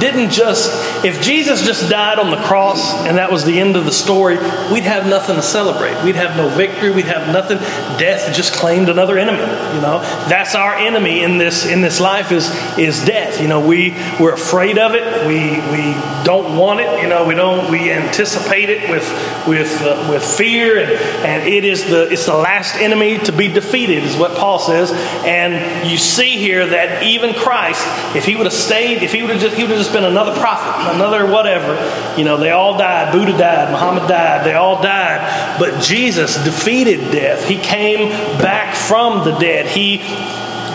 didn't 0.00 0.30
just, 0.30 1.04
if 1.04 1.20
Jesus 1.22 1.64
just 1.64 1.88
died 1.88 2.18
on 2.18 2.30
the 2.30 2.42
cross 2.44 2.94
and 3.06 3.18
that 3.18 3.30
was 3.30 3.44
the 3.44 3.60
end 3.60 3.76
of 3.76 3.84
the 3.84 3.92
story, 3.92 4.36
we'd 4.72 4.84
have 4.84 5.06
nothing 5.06 5.36
to 5.36 5.42
celebrate. 5.42 6.02
We'd 6.04 6.16
have 6.16 6.36
no 6.36 6.48
victory. 6.48 6.90
We'd 6.90 7.04
have 7.06 7.32
nothing. 7.32 7.58
Death 7.98 8.34
just 8.34 8.54
claimed 8.54 8.88
another 8.88 9.18
enemy. 9.18 9.38
You 9.38 9.80
know, 9.80 10.00
that's 10.28 10.54
our 10.54 10.74
enemy 10.74 11.22
in 11.22 11.38
this 11.38 11.66
in 11.66 11.80
this 11.80 12.00
life 12.00 12.32
is 12.32 12.48
is 12.78 13.04
death. 13.04 13.40
You 13.40 13.48
know, 13.48 13.66
we 13.66 13.92
we're 14.20 14.34
afraid 14.34 14.78
of 14.78 14.94
it. 14.94 15.26
We 15.26 15.60
we 15.70 15.94
don't 16.24 16.56
want 16.56 16.80
it. 16.80 17.02
You 17.02 17.08
know, 17.08 17.26
we 17.26 17.34
don't 17.34 17.70
we 17.70 17.90
anticipate 17.90 18.70
it 18.70 18.90
with 18.90 19.04
with 19.46 19.82
uh, 19.82 20.08
with 20.10 20.24
fear 20.24 20.78
and 20.78 20.92
and 21.24 21.48
it 21.48 21.64
is 21.64 21.84
the 21.88 22.10
it's 22.10 22.26
the 22.26 22.36
last 22.36 22.76
enemy 22.76 23.18
to 23.18 23.32
be 23.32 23.48
defeated 23.48 24.02
is 24.04 24.16
what 24.16 24.36
Paul 24.36 24.58
says. 24.58 24.92
And 25.24 25.88
you 25.88 25.98
see 26.04 26.36
here 26.36 26.66
that 26.66 27.02
even 27.02 27.34
Christ, 27.34 27.82
if 28.14 28.24
he 28.24 28.36
would 28.36 28.46
have 28.46 28.52
stayed, 28.52 29.02
if 29.02 29.12
he 29.12 29.22
would 29.22 29.30
have 29.30 29.40
just 29.40 29.56
he 29.56 29.62
would 29.62 29.70
have 29.70 29.80
just 29.80 29.92
been 29.92 30.04
another 30.04 30.38
prophet, 30.38 30.94
another 30.94 31.26
whatever. 31.30 31.74
You 32.18 32.24
know, 32.24 32.36
they 32.36 32.50
all 32.50 32.78
died. 32.78 33.12
Buddha 33.12 33.36
died. 33.36 33.72
Muhammad 33.72 34.08
died. 34.08 34.46
They 34.46 34.54
all 34.54 34.82
died. 34.82 35.58
But 35.58 35.82
Jesus 35.82 36.42
defeated 36.44 37.10
death. 37.10 37.46
He 37.48 37.56
came 37.58 38.10
back 38.38 38.76
from 38.76 39.24
the 39.24 39.36
dead. 39.38 39.66
He 39.66 39.98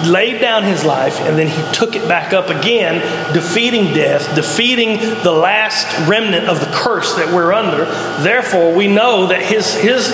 laid 0.07 0.39
down 0.39 0.63
his 0.63 0.85
life 0.85 1.19
and 1.21 1.37
then 1.37 1.47
he 1.47 1.73
took 1.73 1.95
it 1.95 2.07
back 2.07 2.33
up 2.33 2.49
again, 2.49 2.99
defeating 3.33 3.93
death, 3.93 4.35
defeating 4.35 4.97
the 5.23 5.31
last 5.31 5.85
remnant 6.07 6.47
of 6.47 6.59
the 6.59 6.67
curse 6.67 7.15
that 7.15 7.33
we're 7.33 7.53
under. 7.53 7.85
Therefore, 8.23 8.75
we 8.75 8.87
know 8.87 9.27
that 9.27 9.41
his, 9.41 9.73
his 9.75 10.05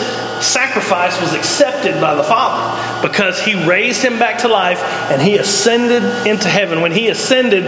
sacrifice 0.43 1.19
was 1.21 1.33
accepted 1.33 1.99
by 2.01 2.15
the 2.15 2.23
Father 2.23 3.07
because 3.07 3.39
he 3.41 3.67
raised 3.67 4.01
him 4.03 4.19
back 4.19 4.39
to 4.39 4.47
life 4.47 4.81
and 5.11 5.21
he 5.21 5.37
ascended 5.37 6.03
into 6.27 6.49
heaven. 6.49 6.81
When 6.81 6.91
he 6.91 7.09
ascended, 7.09 7.63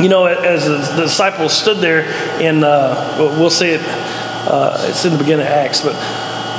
you 0.00 0.08
know, 0.08 0.26
as 0.26 0.66
the 0.66 1.02
disciples 1.02 1.52
stood 1.52 1.78
there 1.78 2.04
in, 2.40 2.64
uh, 2.64 3.16
we'll 3.18 3.50
see 3.50 3.70
it, 3.70 3.80
uh, 3.82 4.86
it's 4.88 5.04
in 5.04 5.12
the 5.12 5.18
beginning 5.18 5.46
of 5.46 5.52
Acts, 5.52 5.82
but 5.82 5.94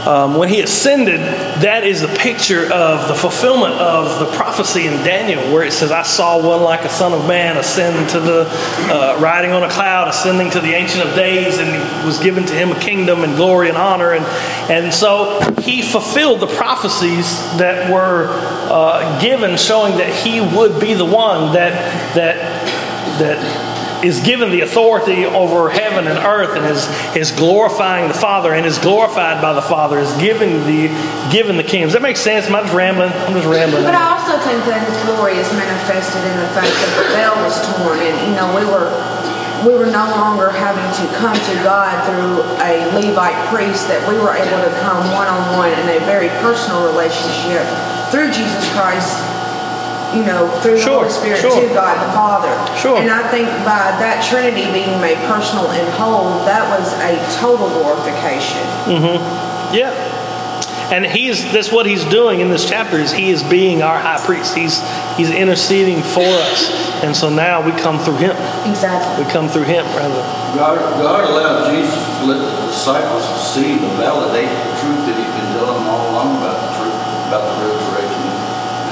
um, 0.06 0.36
when 0.36 0.50
he 0.50 0.62
ascended, 0.62 1.20
that 1.20 1.84
is 1.84 2.04
a 2.04 2.08
picture 2.08 2.72
of 2.72 3.08
the 3.08 3.16
fulfillment 3.16 3.74
of 3.76 4.20
the 4.20 4.38
prophecy 4.38 4.88
in 4.88 4.94
Daniel, 5.04 5.42
where 5.54 5.64
it 5.64 5.74
says, 5.74 5.92
I 5.92 6.04
saw 6.04 6.38
one 6.46 6.62
like 6.62 6.82
a 6.82 6.90
son 6.90 7.14
of 7.14 7.28
man 7.28 7.58
ascend 7.58 8.10
to 8.12 8.20
the, 8.20 8.48
uh, 8.92 9.18
riding 9.20 9.52
on 9.52 9.64
a 9.64 9.70
cloud, 9.70 10.08
ascending 10.08 10.52
to 10.52 10.60
the 10.60 10.74
Ancient 10.74 11.08
of 11.08 11.16
Days, 11.16 11.58
and 11.60 12.06
was 12.06 12.20
given 12.20 12.46
to 12.46 12.54
him 12.54 12.72
a 12.72 12.80
kingdom 12.80 13.24
and 13.24 13.36
glory 13.36 13.70
and 13.70 13.78
honor. 13.78 14.14
And 14.14 14.26
And 14.70 14.94
so 14.94 15.40
he 15.62 15.82
fulfilled 15.82 16.40
the 16.40 16.48
prophecies 16.48 17.28
that 17.58 17.92
were 17.92 18.28
uh, 18.72 19.22
given, 19.22 19.58
showing 19.58 19.98
that 19.98 20.12
he 20.26 20.42
would 20.42 20.82
be 20.82 20.94
the 20.94 21.06
one 21.06 21.54
that 21.54 21.74
that 22.16 22.36
that 23.20 23.65
is 24.06 24.22
given 24.22 24.52
the 24.52 24.62
authority 24.62 25.26
over 25.26 25.70
heaven 25.70 26.06
and 26.06 26.20
earth 26.20 26.56
and 26.56 26.66
is, 26.66 26.86
is 27.18 27.32
glorifying 27.32 28.08
the 28.08 28.14
Father 28.14 28.54
and 28.54 28.66
is 28.66 28.78
glorified 28.78 29.42
by 29.42 29.54
the 29.54 29.62
Father, 29.62 29.98
is 29.98 30.14
giving 30.18 30.62
the 30.70 30.88
given 31.34 31.58
the. 31.58 31.64
Does 31.66 31.94
that 31.94 32.04
make 32.06 32.18
sense? 32.18 32.46
Am 32.46 32.56
I 32.56 32.62
just 32.62 32.74
rambling? 32.74 33.10
I'm 33.10 33.34
just 33.34 33.50
rambling. 33.50 33.84
But 33.84 33.98
I 33.98 34.14
also 34.14 34.38
think 34.46 34.62
that 34.70 34.86
His 34.86 34.96
glory 35.10 35.34
is 35.42 35.50
manifested 35.58 36.22
in 36.22 36.38
the 36.38 36.50
fact 36.54 36.70
that 36.70 36.92
the 37.02 37.06
veil 37.18 37.34
was 37.42 37.58
torn, 37.74 37.98
and 37.98 38.16
you 38.30 38.34
know 38.38 38.46
we 38.54 38.62
were 38.70 38.94
we 39.66 39.74
were 39.74 39.90
no 39.90 40.06
longer 40.14 40.54
having 40.54 40.86
to 41.02 41.06
come 41.18 41.34
to 41.34 41.56
God 41.66 41.98
through 42.06 42.46
a 42.62 42.86
Levite 42.94 43.42
priest; 43.50 43.90
that 43.90 44.06
we 44.06 44.22
were 44.22 44.38
able 44.38 44.62
to 44.62 44.74
come 44.86 45.02
one 45.18 45.26
on 45.26 45.42
one 45.58 45.74
in 45.74 45.98
a 45.98 46.00
very 46.06 46.30
personal 46.46 46.86
relationship 46.86 47.66
through 48.14 48.30
Jesus 48.30 48.70
Christ 48.78 49.18
you 50.14 50.24
know, 50.26 50.48
through 50.62 50.78
the 50.78 50.86
Holy 50.86 51.10
Spirit 51.10 51.40
sure. 51.42 51.56
to 51.56 51.68
God 51.74 51.96
the 51.98 52.12
Father. 52.14 52.52
Sure. 52.78 52.98
And 52.98 53.10
I 53.10 53.26
think 53.32 53.48
by 53.66 53.96
that 54.04 54.22
Trinity 54.22 54.70
being 54.72 55.00
made 55.02 55.18
personal 55.26 55.72
and 55.72 55.88
whole, 55.96 56.30
that 56.46 56.68
was 56.70 56.94
a 57.02 57.18
total 57.40 57.70
glorification. 57.82 58.62
Mm-hmm. 58.86 59.76
Yeah. 59.76 59.92
And 60.94 61.02
he's 61.02 61.42
that's 61.52 61.72
what 61.72 61.88
he's 61.88 62.06
doing 62.06 62.42
in 62.42 62.50
this 62.50 62.70
chapter 62.70 62.98
is 62.98 63.12
he 63.12 63.32
is 63.32 63.42
being 63.42 63.82
our 63.82 63.98
high 63.98 64.22
priest. 64.22 64.54
He's 64.54 64.78
he's 65.18 65.32
interceding 65.32 66.04
for 66.14 66.30
us. 66.46 66.70
And 67.02 67.16
so 67.16 67.30
now 67.30 67.66
we 67.66 67.72
come 67.82 67.98
through 67.98 68.22
him. 68.22 68.38
Exactly. 68.70 69.26
We 69.26 69.32
come 69.32 69.50
through 69.50 69.66
him 69.66 69.84
rather. 69.98 70.22
God, 70.54 70.78
God 71.02 71.26
allowed 71.26 71.74
Jesus 71.74 71.90
to 71.90 72.26
let 72.30 72.38
the 72.38 72.54
disciples 72.70 73.26
see 73.50 73.82
to 73.82 73.90
validate 73.98 74.46
the 74.48 74.74
truth 74.78 75.02
that 75.10 75.18
he's 75.18 75.34
been 75.34 75.50
telling 75.58 75.74
them 75.74 75.90
all 75.90 76.06
along 76.14 76.38
about 76.38 76.54
the 76.54 76.72
truth, 76.78 76.98
about 77.34 77.44
the 77.50 77.56
resurrection. 77.66 78.26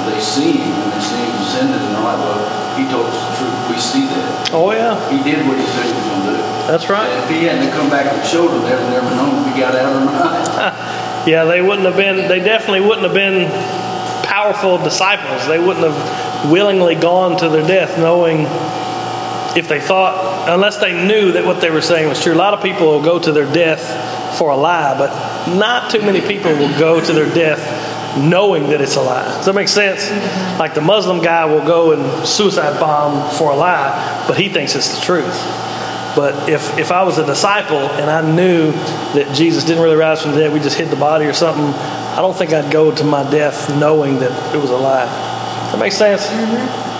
And 0.02 0.12
they 0.12 0.20
see 0.20 0.52
him, 0.58 0.74
and 0.74 0.90
they 0.92 1.00
see 1.00 1.22
him 1.22 1.43
ascended, 1.54 1.78
and 1.78 1.94
well, 2.02 2.74
he 2.74 2.84
told 2.90 3.06
us 3.06 3.14
the 3.14 3.46
truth. 3.46 3.70
We 3.70 3.78
see 3.78 4.06
that. 4.10 4.50
Oh 4.52 4.72
yeah. 4.72 4.98
He 5.10 5.22
did 5.22 5.46
what 5.46 5.56
he 5.58 5.66
said 5.66 5.86
he 5.86 5.92
was 5.94 6.06
going 6.10 6.26
to 6.26 6.32
do. 6.34 6.38
That's 6.66 6.88
right. 6.90 7.06
And 7.06 7.22
if 7.22 7.30
he 7.30 7.46
hadn't 7.46 7.70
come 7.72 7.88
back 7.90 8.10
and 8.10 8.18
showed 8.26 8.48
them, 8.48 8.62
they'd 8.62 8.78
have 8.78 8.90
never 8.90 9.10
known 9.14 9.46
if 9.46 9.54
he 9.54 9.60
got 9.60 9.74
out 9.74 9.94
or 9.94 10.04
not. 10.04 10.74
Yeah, 11.24 11.44
they 11.44 11.62
wouldn't 11.62 11.86
have 11.86 11.96
been 11.96 12.28
they 12.28 12.40
definitely 12.40 12.82
wouldn't 12.82 13.06
have 13.06 13.14
been 13.14 13.48
powerful 14.26 14.76
disciples. 14.76 15.48
They 15.48 15.58
wouldn't 15.58 15.90
have 15.90 16.52
willingly 16.52 16.96
gone 16.96 17.38
to 17.38 17.48
their 17.48 17.66
death 17.66 17.96
knowing 17.96 18.40
if 19.56 19.66
they 19.66 19.80
thought 19.80 20.50
unless 20.50 20.76
they 20.76 20.92
knew 21.06 21.32
that 21.32 21.46
what 21.46 21.62
they 21.62 21.70
were 21.70 21.80
saying 21.80 22.10
was 22.10 22.22
true. 22.22 22.34
A 22.34 22.36
lot 22.36 22.52
of 22.52 22.62
people 22.62 22.88
will 22.88 23.02
go 23.02 23.18
to 23.18 23.32
their 23.32 23.50
death 23.54 24.36
for 24.36 24.50
a 24.50 24.56
lie, 24.56 24.98
but 24.98 25.56
not 25.56 25.90
too 25.90 26.02
many 26.02 26.20
people 26.20 26.52
will 26.52 26.78
go 26.78 27.02
to 27.02 27.12
their 27.14 27.32
death 27.34 27.62
knowing 28.18 28.68
that 28.70 28.80
it's 28.80 28.96
a 28.96 29.00
lie. 29.00 29.24
Does 29.24 29.46
that 29.46 29.54
make 29.54 29.68
sense? 29.68 30.10
Like 30.58 30.74
the 30.74 30.80
Muslim 30.80 31.22
guy 31.22 31.44
will 31.44 31.64
go 31.64 31.92
and 31.92 32.26
suicide 32.26 32.78
bomb 32.78 33.30
for 33.36 33.50
a 33.50 33.56
lie, 33.56 34.24
but 34.28 34.36
he 34.36 34.48
thinks 34.48 34.74
it's 34.74 34.94
the 34.98 35.04
truth. 35.04 35.34
But 36.14 36.48
if, 36.48 36.78
if 36.78 36.92
I 36.92 37.02
was 37.02 37.18
a 37.18 37.26
disciple 37.26 37.78
and 37.78 38.08
I 38.08 38.22
knew 38.34 38.70
that 39.14 39.34
Jesus 39.34 39.64
didn't 39.64 39.82
really 39.82 39.96
rise 39.96 40.22
from 40.22 40.32
the 40.32 40.38
dead, 40.38 40.52
we 40.52 40.60
just 40.60 40.78
hid 40.78 40.88
the 40.88 40.96
body 40.96 41.24
or 41.26 41.32
something, 41.32 41.64
I 41.64 42.18
don't 42.18 42.36
think 42.36 42.52
I'd 42.52 42.72
go 42.72 42.94
to 42.94 43.04
my 43.04 43.28
death 43.30 43.68
knowing 43.78 44.20
that 44.20 44.54
it 44.54 44.58
was 44.58 44.70
a 44.70 44.76
lie. 44.76 45.06
Does 45.06 45.72
that 45.72 45.80
make 45.80 45.92
sense? 45.92 46.28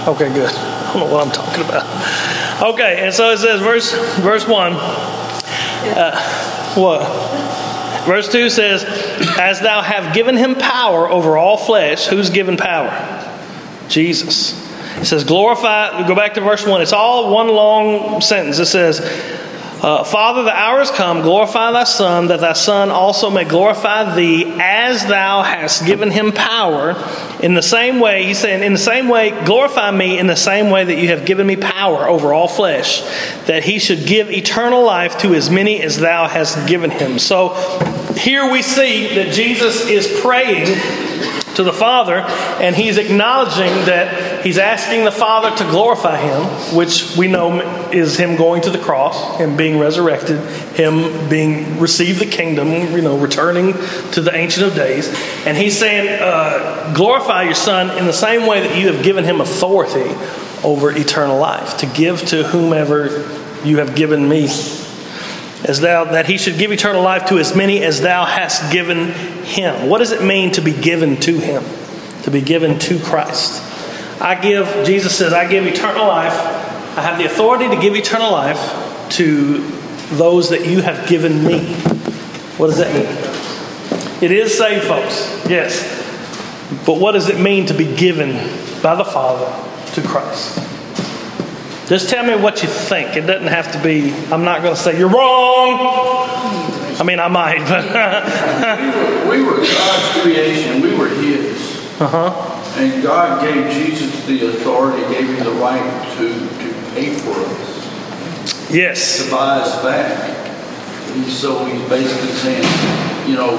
Okay, 0.09 0.33
good. 0.35 0.51
I 0.55 0.93
don't 0.95 1.09
know 1.09 1.15
what 1.15 1.25
I'm 1.25 1.33
talking 1.33 1.65
about. 1.65 2.73
Okay, 2.75 3.05
and 3.05 3.15
so 3.15 3.31
it 3.31 3.39
says, 3.39 3.61
verse 3.61 3.93
verse 4.21 4.47
one. 4.49 4.75
Uh, 4.75 6.19
what? 6.75 7.44
Verse 8.05 8.31
two 8.31 8.51
says, 8.51 8.85
"As 9.39 9.61
thou 9.61 9.81
have 9.83 10.15
given 10.15 10.37
him 10.37 10.55
power 10.55 11.09
over 11.09 11.37
all 11.37 11.57
flesh, 11.57 12.07
who's 12.07 12.31
given 12.31 12.57
power? 12.57 12.93
Jesus." 13.89 14.55
It 15.01 15.07
says, 15.07 15.25
"Glorify." 15.25 16.07
Go 16.07 16.15
back 16.15 16.35
to 16.35 16.41
verse 16.41 16.67
one. 16.67 16.81
It's 16.83 16.93
all 16.93 17.33
one 17.33 17.49
long 17.49 18.21
sentence. 18.21 18.59
It 18.59 18.67
says, 18.67 19.01
uh, 19.85 20.03
Father, 20.03 20.45
the 20.45 20.57
hour 20.57 20.81
is 20.81 20.91
come. 20.91 21.21
Glorify 21.21 21.71
thy 21.73 21.85
Son, 21.85 22.29
that 22.29 22.41
thy 22.41 22.55
Son 22.55 22.91
also 22.91 23.29
may 23.29 23.45
glorify 23.45 24.15
thee, 24.15 24.51
as 24.59 25.05
thou 25.05 25.43
hast 25.43 25.85
given 25.85 26.11
him 26.11 26.33
power. 26.33 26.97
In 27.43 27.53
the 27.53 27.61
same 27.61 28.01
way, 28.01 28.25
he's 28.25 28.39
saying, 28.39 28.63
in 28.63 28.73
the 28.73 28.79
same 28.79 29.09
way, 29.09 29.33
glorify 29.45 29.91
me 29.91 30.19
in 30.19 30.27
the 30.27 30.37
same 30.37 30.71
way 30.71 30.85
that 30.85 30.97
you 30.97 31.09
have 31.09 31.27
given 31.27 31.47
me 31.47 31.57
power 31.57 32.09
over 32.09 32.33
all 32.33 32.49
flesh, 32.49 33.03
that 33.45 33.63
he 33.63 33.79
should 33.79 34.07
give 34.07 34.31
eternal 34.31 34.83
life 34.83 35.19
to 35.19 35.35
as 35.35 35.51
many 35.51 35.83
as 35.83 35.99
thou 35.99 36.29
hast 36.29 36.67
given 36.67 36.91
him. 36.91 37.19
So 37.19 37.51
here 38.17 38.51
we 38.51 38.63
see 38.63 39.15
that 39.17 39.35
Jesus 39.35 39.87
is 39.87 40.19
praying 40.23 41.44
to 41.55 41.63
the 41.63 41.73
Father, 41.73 42.17
and 42.61 42.75
he's 42.75 42.99
acknowledging 42.99 43.73
that 43.87 44.45
he's 44.45 44.59
asking 44.59 45.05
the 45.05 45.13
Father 45.13 45.55
to 45.57 45.65
glorify 45.71 46.17
him, 46.17 46.77
which 46.77 47.17
we 47.17 47.29
know 47.29 47.61
is 47.91 48.17
him 48.17 48.37
going 48.37 48.63
to 48.63 48.71
the 48.71 48.79
cross, 48.79 49.39
him 49.39 49.57
being 49.57 49.79
resurrected, 49.79 50.39
him 50.75 51.29
being 51.29 51.79
receive 51.79 52.19
the 52.19 52.27
kingdom, 52.27 52.69
you 52.69 53.03
know, 53.03 53.19
returning 53.19 53.73
to 54.13 54.21
the 54.21 54.35
Ancient 54.35 54.67
of 54.67 54.75
Days, 54.75 55.09
and 55.47 55.57
he's 55.57 55.79
saying, 55.79 56.09
uh, 56.21 56.93
glorify 56.95 57.43
your 57.43 57.55
Son 57.55 57.97
in 57.99 58.07
the 58.07 58.13
same 58.13 58.47
way 58.47 58.61
that 58.61 58.79
you 58.79 58.93
have 58.93 59.05
given 59.05 59.25
him 59.25 59.41
authority 59.41 60.15
over 60.63 60.91
eternal 60.91 61.39
life 61.39 61.79
to 61.79 61.87
give 61.87 62.21
to 62.27 62.43
whomever 62.45 63.29
you 63.65 63.79
have 63.79 63.95
given 63.95 64.29
me 64.29 64.47
as 65.65 65.81
thou 65.81 66.05
that 66.05 66.27
he 66.27 66.37
should 66.37 66.59
give 66.59 66.73
eternal 66.73 67.03
life 67.03 67.27
to 67.27 67.39
as 67.39 67.57
many 67.57 67.83
as 67.83 68.01
thou 68.01 68.25
hast 68.25 68.73
given 68.73 69.13
him. 69.45 69.89
What 69.89 69.99
does 69.99 70.13
it 70.13 70.23
mean 70.23 70.53
to 70.53 70.61
be 70.61 70.73
given 70.73 71.17
to 71.21 71.39
him? 71.39 71.65
To 72.25 72.31
be 72.31 72.41
given 72.41 72.79
to 72.81 72.99
Christ. 73.01 73.63
I 74.21 74.41
give, 74.41 74.67
Jesus 74.87 75.17
says, 75.17 75.33
I 75.33 75.49
give 75.49 75.67
eternal 75.67 76.07
life. 76.07 76.33
I 76.97 77.03
have 77.03 77.19
the 77.19 77.25
authority 77.25 77.69
to 77.69 77.81
give 77.81 77.95
eternal 77.97 78.31
life 78.31 79.09
to 79.11 79.59
those 80.13 80.51
that 80.51 80.67
you 80.67 80.81
have 80.83 81.09
given 81.09 81.45
me. 81.45 81.61
What 82.57 82.69
does 82.69 82.79
that 82.79 82.95
mean? 82.95 84.23
It 84.23 84.31
is 84.31 84.57
saved, 84.57 84.85
folks. 84.85 85.29
Yes. 85.49 85.83
But 86.87 87.01
what 87.01 87.13
does 87.13 87.29
it 87.29 87.41
mean 87.41 87.67
to 87.67 87.75
be 87.75 87.95
given 87.97 88.33
by 88.83 88.95
the 88.95 89.05
Father 89.05 89.47
to 89.95 90.03
Christ? 90.07 90.59
Just 91.87 92.09
tell 92.09 92.25
me 92.25 92.35
what 92.43 92.63
you 92.63 92.69
think. 92.69 93.17
It 93.17 93.23
doesn't 93.23 93.49
have 93.49 93.71
to 93.73 93.83
be, 93.83 94.11
I'm 94.33 94.45
not 94.45 94.63
going 94.63 94.75
to 94.75 94.81
say 94.81 94.99
you're 94.99 95.09
wrong. 95.11 95.77
I 96.99 97.03
mean, 97.05 97.21
I 97.21 97.29
might, 97.29 97.59
but. 97.69 97.85
we, 99.29 99.43
were, 99.43 99.45
we 99.45 99.45
were 99.45 99.57
God's 99.67 100.23
creation. 100.23 100.81
We 100.81 100.97
were 100.97 101.09
His. 101.09 102.01
uh 102.01 102.09
huh. 102.09 102.51
And 102.81 103.03
God 103.03 103.43
gave 103.43 103.71
Jesus 103.73 104.25
the 104.27 104.49
authority, 104.49 105.03
gave 105.15 105.29
him 105.29 105.45
the 105.45 105.53
right 105.53 106.17
to, 106.17 106.29
to 106.29 106.75
pay 106.95 107.15
for 107.15 107.31
us, 107.31 108.71
Yes. 108.73 109.23
to 109.25 109.31
buy 109.31 109.59
us 109.61 109.81
back. 109.83 110.31
And 111.15 111.25
so 111.27 111.65
he's 111.67 111.89
basically 111.89 112.33
saying, 112.33 113.29
you 113.29 113.37
know, 113.37 113.57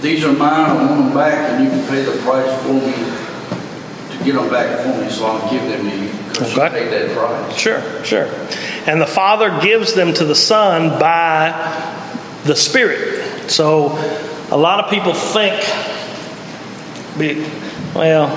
these 0.00 0.24
are 0.24 0.32
mine, 0.32 0.52
I 0.70 0.74
want 0.74 0.88
them 1.04 1.14
back, 1.14 1.50
and 1.50 1.62
you 1.64 1.70
can 1.70 1.86
pay 1.88 2.02
the 2.02 2.18
price 2.22 2.50
for 2.62 2.72
me 2.72 2.92
get 4.24 4.34
them 4.34 4.48
back 4.50 4.80
for 4.80 4.88
me, 5.02 5.08
so 5.10 5.26
I'll 5.26 5.50
give 5.50 5.62
them 5.62 5.88
to 5.90 5.96
you. 5.96 6.08
Because 6.30 6.56
you 6.56 6.62
Okay. 6.62 6.88
paid 6.90 6.92
that 6.92 7.16
price. 7.16 7.56
Sure, 7.56 7.82
sure. 8.04 8.28
And 8.86 9.00
the 9.00 9.06
Father 9.06 9.60
gives 9.60 9.94
them 9.94 10.12
to 10.14 10.24
the 10.24 10.34
Son 10.34 10.98
by 10.98 11.52
the 12.44 12.56
Spirit. 12.56 13.50
So 13.50 13.98
a 14.50 14.56
lot 14.56 14.82
of 14.82 14.90
people 14.90 15.12
think, 15.14 15.54
well, 17.94 18.28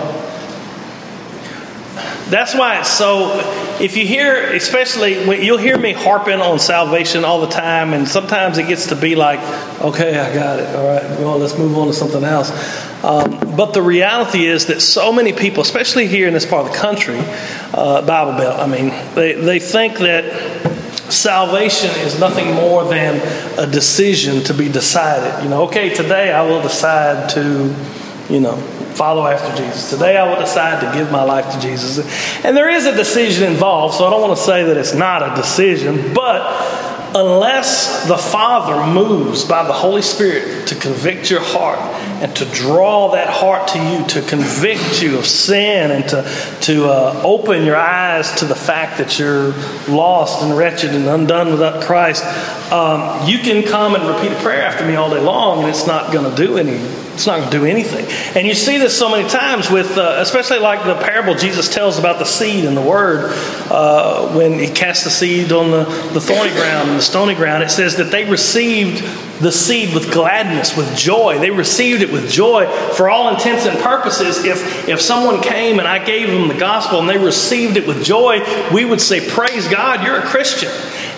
that's 2.29 2.55
why 2.55 2.79
it's 2.79 2.89
so. 2.89 3.39
If 3.79 3.97
you 3.97 4.05
hear, 4.05 4.53
especially 4.53 5.43
you'll 5.43 5.57
hear 5.57 5.77
me 5.77 5.93
harping 5.93 6.39
on 6.39 6.59
salvation 6.59 7.23
all 7.23 7.41
the 7.41 7.47
time, 7.47 7.93
and 7.93 8.07
sometimes 8.07 8.57
it 8.57 8.67
gets 8.67 8.87
to 8.87 8.95
be 8.95 9.15
like, 9.15 9.39
okay, 9.81 10.17
I 10.17 10.33
got 10.33 10.59
it. 10.59 10.75
All 10.75 10.87
right, 10.87 11.19
well, 11.19 11.37
let's 11.37 11.57
move 11.57 11.77
on 11.77 11.87
to 11.87 11.93
something 11.93 12.23
else. 12.23 12.51
Um, 13.03 13.55
but 13.55 13.73
the 13.73 13.81
reality 13.81 14.47
is 14.47 14.65
that 14.67 14.81
so 14.81 15.11
many 15.13 15.33
people, 15.33 15.61
especially 15.61 16.07
here 16.07 16.27
in 16.27 16.33
this 16.33 16.45
part 16.45 16.65
of 16.65 16.71
the 16.71 16.77
country, 16.77 17.19
uh, 17.73 18.01
Bible 18.05 18.33
Belt, 18.33 18.59
I 18.59 18.65
mean, 18.65 18.89
they, 19.13 19.33
they 19.33 19.59
think 19.59 19.99
that 19.99 20.73
salvation 21.11 21.91
is 21.99 22.19
nothing 22.19 22.53
more 22.55 22.85
than 22.85 23.21
a 23.59 23.69
decision 23.71 24.43
to 24.45 24.53
be 24.53 24.69
decided. 24.69 25.43
You 25.43 25.49
know, 25.49 25.63
okay, 25.65 25.93
today 25.93 26.31
I 26.31 26.41
will 26.41 26.61
decide 26.61 27.29
to, 27.31 27.75
you 28.29 28.39
know, 28.39 28.55
follow 28.95 29.27
after 29.27 29.55
Jesus. 29.61 29.89
Today 29.89 30.17
I 30.17 30.27
will 30.27 30.39
decide 30.39 30.81
to 30.81 30.97
give 30.97 31.11
my 31.11 31.23
life 31.23 31.53
to 31.53 31.59
Jesus. 31.59 31.99
And 32.43 32.55
there 32.55 32.69
is 32.69 32.85
a 32.85 32.95
decision 32.95 33.51
involved, 33.51 33.95
so 33.95 34.05
I 34.05 34.09
don't 34.09 34.21
want 34.21 34.37
to 34.37 34.43
say 34.43 34.63
that 34.63 34.77
it's 34.77 34.95
not 34.95 35.21
a 35.21 35.35
decision, 35.35 36.13
but 36.13 36.41
unless 37.15 38.07
the 38.07 38.17
Father 38.17 38.91
moves 38.91 39.45
by 39.45 39.65
the 39.65 39.73
Holy 39.73 40.01
Spirit 40.01 40.67
to 40.67 40.75
convict 40.75 41.31
your 41.31 41.41
heart 41.41 41.79
and 42.21 42.35
to 42.35 42.45
draw 42.45 43.11
that 43.11 43.29
heart 43.29 43.69
to 43.69 43.79
you, 43.79 44.05
to 44.07 44.21
convict 44.27 45.01
you 45.01 45.17
of 45.17 45.25
sin 45.25 45.91
and 45.91 46.09
to, 46.09 46.57
to 46.61 46.85
uh, 46.87 47.21
open 47.23 47.63
your 47.63 47.77
eyes 47.77 48.33
to 48.35 48.45
the 48.45 48.55
fact 48.55 48.97
that 48.97 49.17
you're 49.17 49.53
lost 49.87 50.43
and 50.43 50.57
wretched 50.57 50.93
and 50.93 51.05
undone 51.05 51.51
without 51.51 51.83
Christ, 51.83 52.23
um, 52.71 53.27
you 53.27 53.39
can 53.39 53.63
come 53.63 53.95
and 53.95 54.05
repeat 54.07 54.31
a 54.31 54.41
prayer 54.41 54.63
after 54.63 54.85
me 54.85 54.95
all 54.95 55.09
day 55.09 55.21
long 55.21 55.59
and 55.59 55.69
it's 55.69 55.87
not 55.87 56.11
going 56.11 56.29
to 56.29 56.35
do 56.35 56.57
any 56.57 56.77
it's 57.15 57.25
not 57.25 57.39
going 57.39 57.49
to 57.49 57.57
do 57.59 57.65
anything. 57.65 58.05
And 58.35 58.45
you 58.45 58.53
see 58.53 58.77
this 58.77 58.97
so 58.97 59.09
many 59.09 59.27
times 59.29 59.71
with, 59.71 59.97
uh, 59.97 60.17
especially 60.19 60.59
like 60.59 60.83
the 60.83 60.95
parable 60.95 61.33
Jesus 61.33 61.73
tells 61.73 61.97
about 61.97 62.19
the 62.19 62.25
seed 62.25 62.65
and 62.65 62.75
the 62.75 62.81
word, 62.81 63.31
uh, 63.71 64.27
when 64.35 64.59
he 64.59 64.67
cast 64.67 65.05
the 65.05 65.09
seed 65.09 65.53
on 65.53 65.71
the, 65.71 65.85
the 66.13 66.19
thorny 66.19 66.51
ground 66.51 66.89
and 66.89 66.99
the 66.99 67.03
stony 67.03 67.33
ground. 67.33 67.63
It 67.63 67.71
says 67.71 67.95
that 67.97 68.11
they 68.11 68.29
received 68.29 69.01
the 69.39 69.51
seed 69.51 69.93
with 69.93 70.11
gladness, 70.11 70.75
with 70.75 70.95
joy. 70.97 71.39
They 71.39 71.51
received 71.51 72.01
it 72.01 72.11
with 72.11 72.29
joy 72.29 72.67
for 72.93 73.09
all 73.09 73.33
intents 73.33 73.65
and 73.65 73.77
purposes. 73.79 74.43
If, 74.43 74.87
if 74.89 74.99
someone 74.99 75.41
came 75.41 75.79
and 75.79 75.87
I 75.87 76.03
gave 76.03 76.27
them 76.27 76.49
the 76.49 76.57
gospel 76.57 76.99
and 76.99 77.09
they 77.09 77.17
received 77.17 77.77
it 77.77 77.87
with 77.87 78.03
joy, 78.03 78.39
we 78.73 78.85
would 78.85 79.01
say, 79.01 79.25
Praise 79.29 79.67
God, 79.67 80.03
you're 80.03 80.19
a 80.19 80.25
Christian. 80.25 80.71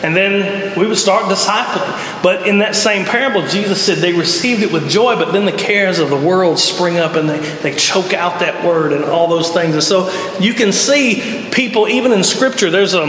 And 0.03 0.15
then 0.15 0.77
we 0.77 0.87
would 0.87 0.97
start 0.97 1.25
discipling. 1.25 2.21
But 2.21 2.47
in 2.47 2.59
that 2.59 2.75
same 2.75 3.05
parable, 3.05 3.47
Jesus 3.47 3.83
said 3.83 3.97
they 3.97 4.13
received 4.13 4.61
it 4.61 4.71
with 4.71 4.89
joy, 4.89 5.15
but 5.15 5.31
then 5.31 5.45
the 5.45 5.51
cares 5.51 5.99
of 5.99 6.09
the 6.09 6.17
world 6.17 6.59
spring 6.59 6.97
up 6.97 7.15
and 7.15 7.29
they, 7.29 7.39
they 7.39 7.75
choke 7.75 8.13
out 8.13 8.39
that 8.41 8.63
word 8.63 8.93
and 8.93 9.03
all 9.03 9.27
those 9.27 9.49
things. 9.49 9.73
And 9.73 9.83
so 9.83 10.09
you 10.39 10.53
can 10.53 10.71
see 10.71 11.49
people, 11.51 11.87
even 11.87 12.11
in 12.11 12.23
Scripture, 12.23 12.69
there's 12.69 12.93
a 12.93 13.07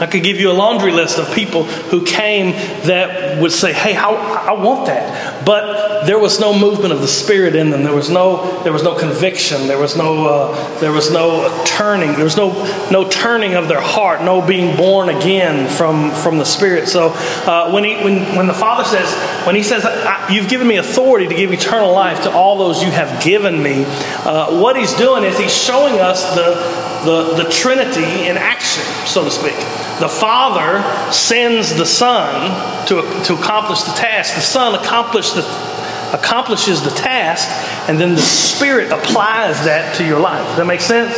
I 0.00 0.06
could 0.06 0.22
give 0.22 0.38
you 0.38 0.50
a 0.50 0.54
laundry 0.54 0.92
list 0.92 1.18
of 1.18 1.32
people 1.34 1.64
who 1.64 2.04
came 2.04 2.52
that 2.86 3.40
would 3.40 3.52
say, 3.52 3.72
"Hey, 3.72 3.96
I, 3.96 4.10
I 4.10 4.52
want 4.52 4.86
that," 4.86 5.44
but 5.44 6.04
there 6.06 6.18
was 6.18 6.38
no 6.38 6.56
movement 6.56 6.92
of 6.92 7.00
the 7.00 7.08
Spirit 7.08 7.56
in 7.56 7.70
them. 7.70 7.82
There 7.82 7.94
was 7.94 8.10
no, 8.10 8.62
there 8.62 8.72
was 8.72 8.82
no 8.82 8.94
conviction. 8.94 9.66
There 9.66 9.78
was 9.78 9.96
no, 9.96 10.26
uh, 10.26 10.78
there 10.80 10.92
was 10.92 11.10
no 11.10 11.64
turning. 11.64 12.12
There 12.12 12.24
was 12.24 12.36
no, 12.36 12.52
no 12.90 13.08
turning 13.08 13.54
of 13.54 13.68
their 13.68 13.80
heart. 13.80 14.22
No 14.22 14.40
being 14.46 14.76
born 14.76 15.08
again 15.08 15.68
from 15.68 16.10
from 16.12 16.38
the 16.38 16.44
Spirit. 16.44 16.88
So 16.88 17.08
uh, 17.46 17.70
when 17.72 17.84
he, 17.84 17.96
when 17.96 18.36
when 18.36 18.46
the 18.46 18.54
Father 18.54 18.84
says, 18.84 19.12
when 19.46 19.56
He 19.56 19.62
says, 19.62 19.84
"You've 20.30 20.48
given 20.48 20.68
me 20.68 20.76
authority 20.76 21.26
to 21.26 21.34
give 21.34 21.52
eternal 21.52 21.92
life 21.92 22.22
to 22.22 22.32
all 22.32 22.56
those 22.58 22.82
you 22.82 22.90
have 22.90 23.22
given 23.24 23.60
me," 23.60 23.84
uh, 24.24 24.60
what 24.60 24.76
He's 24.76 24.94
doing 24.94 25.24
is 25.24 25.36
He's 25.38 25.56
showing 25.56 25.98
us 25.98 26.34
the 26.36 26.88
the, 27.04 27.42
the 27.42 27.50
Trinity 27.50 28.28
in 28.28 28.36
action, 28.36 28.82
so 29.06 29.24
to 29.24 29.30
speak. 29.30 29.54
The 30.00 30.08
Father 30.08 30.82
sends 31.12 31.74
the 31.74 31.86
Son 31.86 32.86
to, 32.86 33.02
to 33.24 33.34
accomplish 33.34 33.82
the 33.82 33.92
task. 33.92 34.34
The 34.34 34.40
Son 34.40 34.74
accomplishes 34.74 35.34
the, 35.34 35.42
accomplishes 36.12 36.82
the 36.82 36.90
task, 36.90 37.48
and 37.88 38.00
then 38.00 38.14
the 38.14 38.20
Spirit 38.22 38.92
applies 38.92 39.64
that 39.64 39.96
to 39.96 40.06
your 40.06 40.20
life. 40.20 40.44
Does 40.48 40.56
that 40.58 40.66
make 40.66 40.80
sense? 40.80 41.14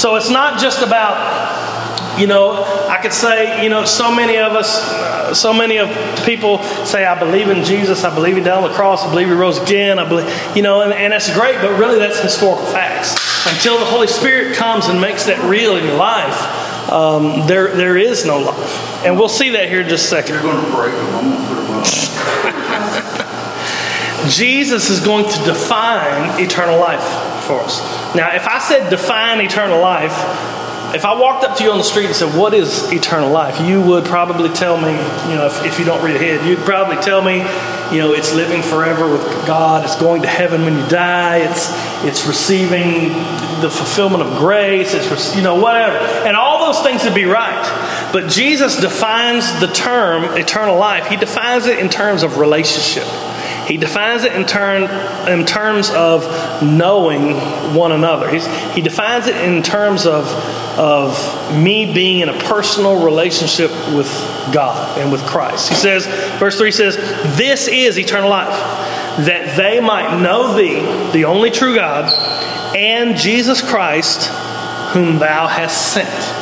So 0.00 0.14
it's 0.16 0.30
not 0.30 0.60
just 0.60 0.82
about, 0.82 2.18
you 2.18 2.26
know, 2.26 2.62
I 2.88 2.98
could 3.02 3.12
say, 3.12 3.62
you 3.62 3.68
know, 3.68 3.84
so 3.84 4.14
many 4.14 4.38
of 4.38 4.52
us, 4.52 4.78
uh, 4.88 5.34
so 5.34 5.52
many 5.52 5.78
of 5.78 5.88
people 6.24 6.62
say, 6.86 7.04
I 7.04 7.18
believe 7.18 7.48
in 7.48 7.64
Jesus, 7.64 8.04
I 8.04 8.14
believe 8.14 8.36
he 8.36 8.42
died 8.42 8.62
on 8.62 8.68
the 8.70 8.74
cross, 8.74 9.04
I 9.04 9.10
believe 9.10 9.28
he 9.28 9.34
rose 9.34 9.58
again, 9.60 9.98
I 9.98 10.08
believe, 10.08 10.56
you 10.56 10.62
know, 10.62 10.82
and, 10.82 10.92
and 10.92 11.12
that's 11.12 11.32
great, 11.34 11.56
but 11.56 11.78
really 11.78 11.98
that's 11.98 12.20
historical 12.20 12.64
facts. 12.66 13.18
Until 13.46 13.78
the 13.78 13.84
Holy 13.84 14.06
Spirit 14.06 14.54
comes 14.56 14.86
and 14.86 15.00
makes 15.00 15.26
that 15.26 15.42
real 15.50 15.76
in 15.76 15.84
your 15.84 15.96
life, 15.96 16.61
um, 16.92 17.46
there, 17.46 17.74
there 17.74 17.96
is 17.96 18.26
no 18.26 18.38
life. 18.38 19.04
And 19.04 19.18
we'll 19.18 19.28
see 19.28 19.50
that 19.50 19.68
here 19.68 19.80
in 19.80 19.88
just 19.88 20.04
a 20.06 20.08
second. 20.08 20.34
You're 20.34 20.42
going 20.42 20.62
to 20.62 20.70
break 20.72 20.92
them. 20.92 21.14
I'm 21.14 21.30
going 21.30 21.46
to 21.46 21.52
put 21.62 21.82
them. 21.82 21.92
Jesus 24.28 24.90
is 24.90 25.00
going 25.00 25.24
to 25.24 25.44
define 25.44 26.40
eternal 26.40 26.78
life 26.78 27.02
for 27.44 27.60
us. 27.60 27.80
Now, 28.14 28.36
if 28.36 28.46
I 28.46 28.60
said 28.60 28.88
define 28.90 29.40
eternal 29.40 29.80
life, 29.80 30.12
if 30.94 31.06
I 31.06 31.18
walked 31.18 31.44
up 31.44 31.56
to 31.56 31.64
you 31.64 31.70
on 31.70 31.78
the 31.78 31.84
street 31.84 32.06
and 32.06 32.14
said, 32.14 32.36
What 32.36 32.52
is 32.52 32.92
eternal 32.92 33.30
life? 33.30 33.60
you 33.60 33.80
would 33.80 34.04
probably 34.04 34.50
tell 34.50 34.76
me, 34.76 34.90
you 34.90 35.36
know, 35.36 35.46
if, 35.46 35.64
if 35.64 35.78
you 35.78 35.84
don't 35.84 36.04
read 36.04 36.16
ahead, 36.16 36.46
you'd 36.46 36.58
probably 36.60 36.96
tell 36.96 37.22
me, 37.22 37.38
you 37.90 37.98
know, 37.98 38.12
it's 38.12 38.34
living 38.34 38.62
forever 38.62 39.10
with 39.10 39.22
God, 39.46 39.84
it's 39.84 39.96
going 39.96 40.22
to 40.22 40.28
heaven 40.28 40.62
when 40.62 40.76
you 40.76 40.86
die, 40.88 41.38
it's, 41.38 41.70
it's 42.04 42.26
receiving 42.26 43.08
the 43.60 43.70
fulfillment 43.70 44.22
of 44.22 44.38
grace, 44.38 44.92
it's, 44.92 45.36
you 45.36 45.42
know, 45.42 45.56
whatever. 45.56 45.96
And 45.96 46.36
all 46.36 46.72
those 46.72 46.82
things 46.84 47.04
would 47.04 47.14
be 47.14 47.24
right. 47.24 48.10
But 48.12 48.28
Jesus 48.28 48.80
defines 48.80 49.60
the 49.60 49.68
term 49.68 50.36
eternal 50.36 50.76
life, 50.76 51.06
He 51.06 51.16
defines 51.16 51.66
it 51.66 51.78
in 51.78 51.88
terms 51.88 52.22
of 52.22 52.36
relationship. 52.36 53.06
He 53.66 53.76
defines 53.76 54.24
it 54.24 54.32
in, 54.32 54.44
turn, 54.44 54.82
in 55.28 55.46
terms 55.46 55.90
of 55.90 56.24
knowing 56.62 57.34
one 57.74 57.92
another. 57.92 58.28
He's, 58.28 58.46
he 58.74 58.80
defines 58.80 59.28
it 59.28 59.36
in 59.36 59.62
terms 59.62 60.06
of, 60.06 60.26
of 60.78 61.56
me 61.56 61.92
being 61.92 62.20
in 62.20 62.28
a 62.28 62.38
personal 62.40 63.04
relationship 63.04 63.70
with 63.94 64.08
God 64.52 64.98
and 64.98 65.12
with 65.12 65.22
Christ. 65.22 65.68
He 65.68 65.74
says, 65.74 66.06
verse 66.38 66.58
3 66.58 66.70
says, 66.72 66.96
This 67.36 67.68
is 67.68 67.98
eternal 67.98 68.30
life, 68.30 68.48
that 69.26 69.56
they 69.56 69.80
might 69.80 70.20
know 70.20 70.54
thee, 70.54 70.80
the 71.12 71.26
only 71.26 71.50
true 71.50 71.74
God, 71.74 72.12
and 72.76 73.16
Jesus 73.16 73.62
Christ, 73.62 74.28
whom 74.92 75.18
thou 75.18 75.46
hast 75.46 75.92
sent. 75.92 76.41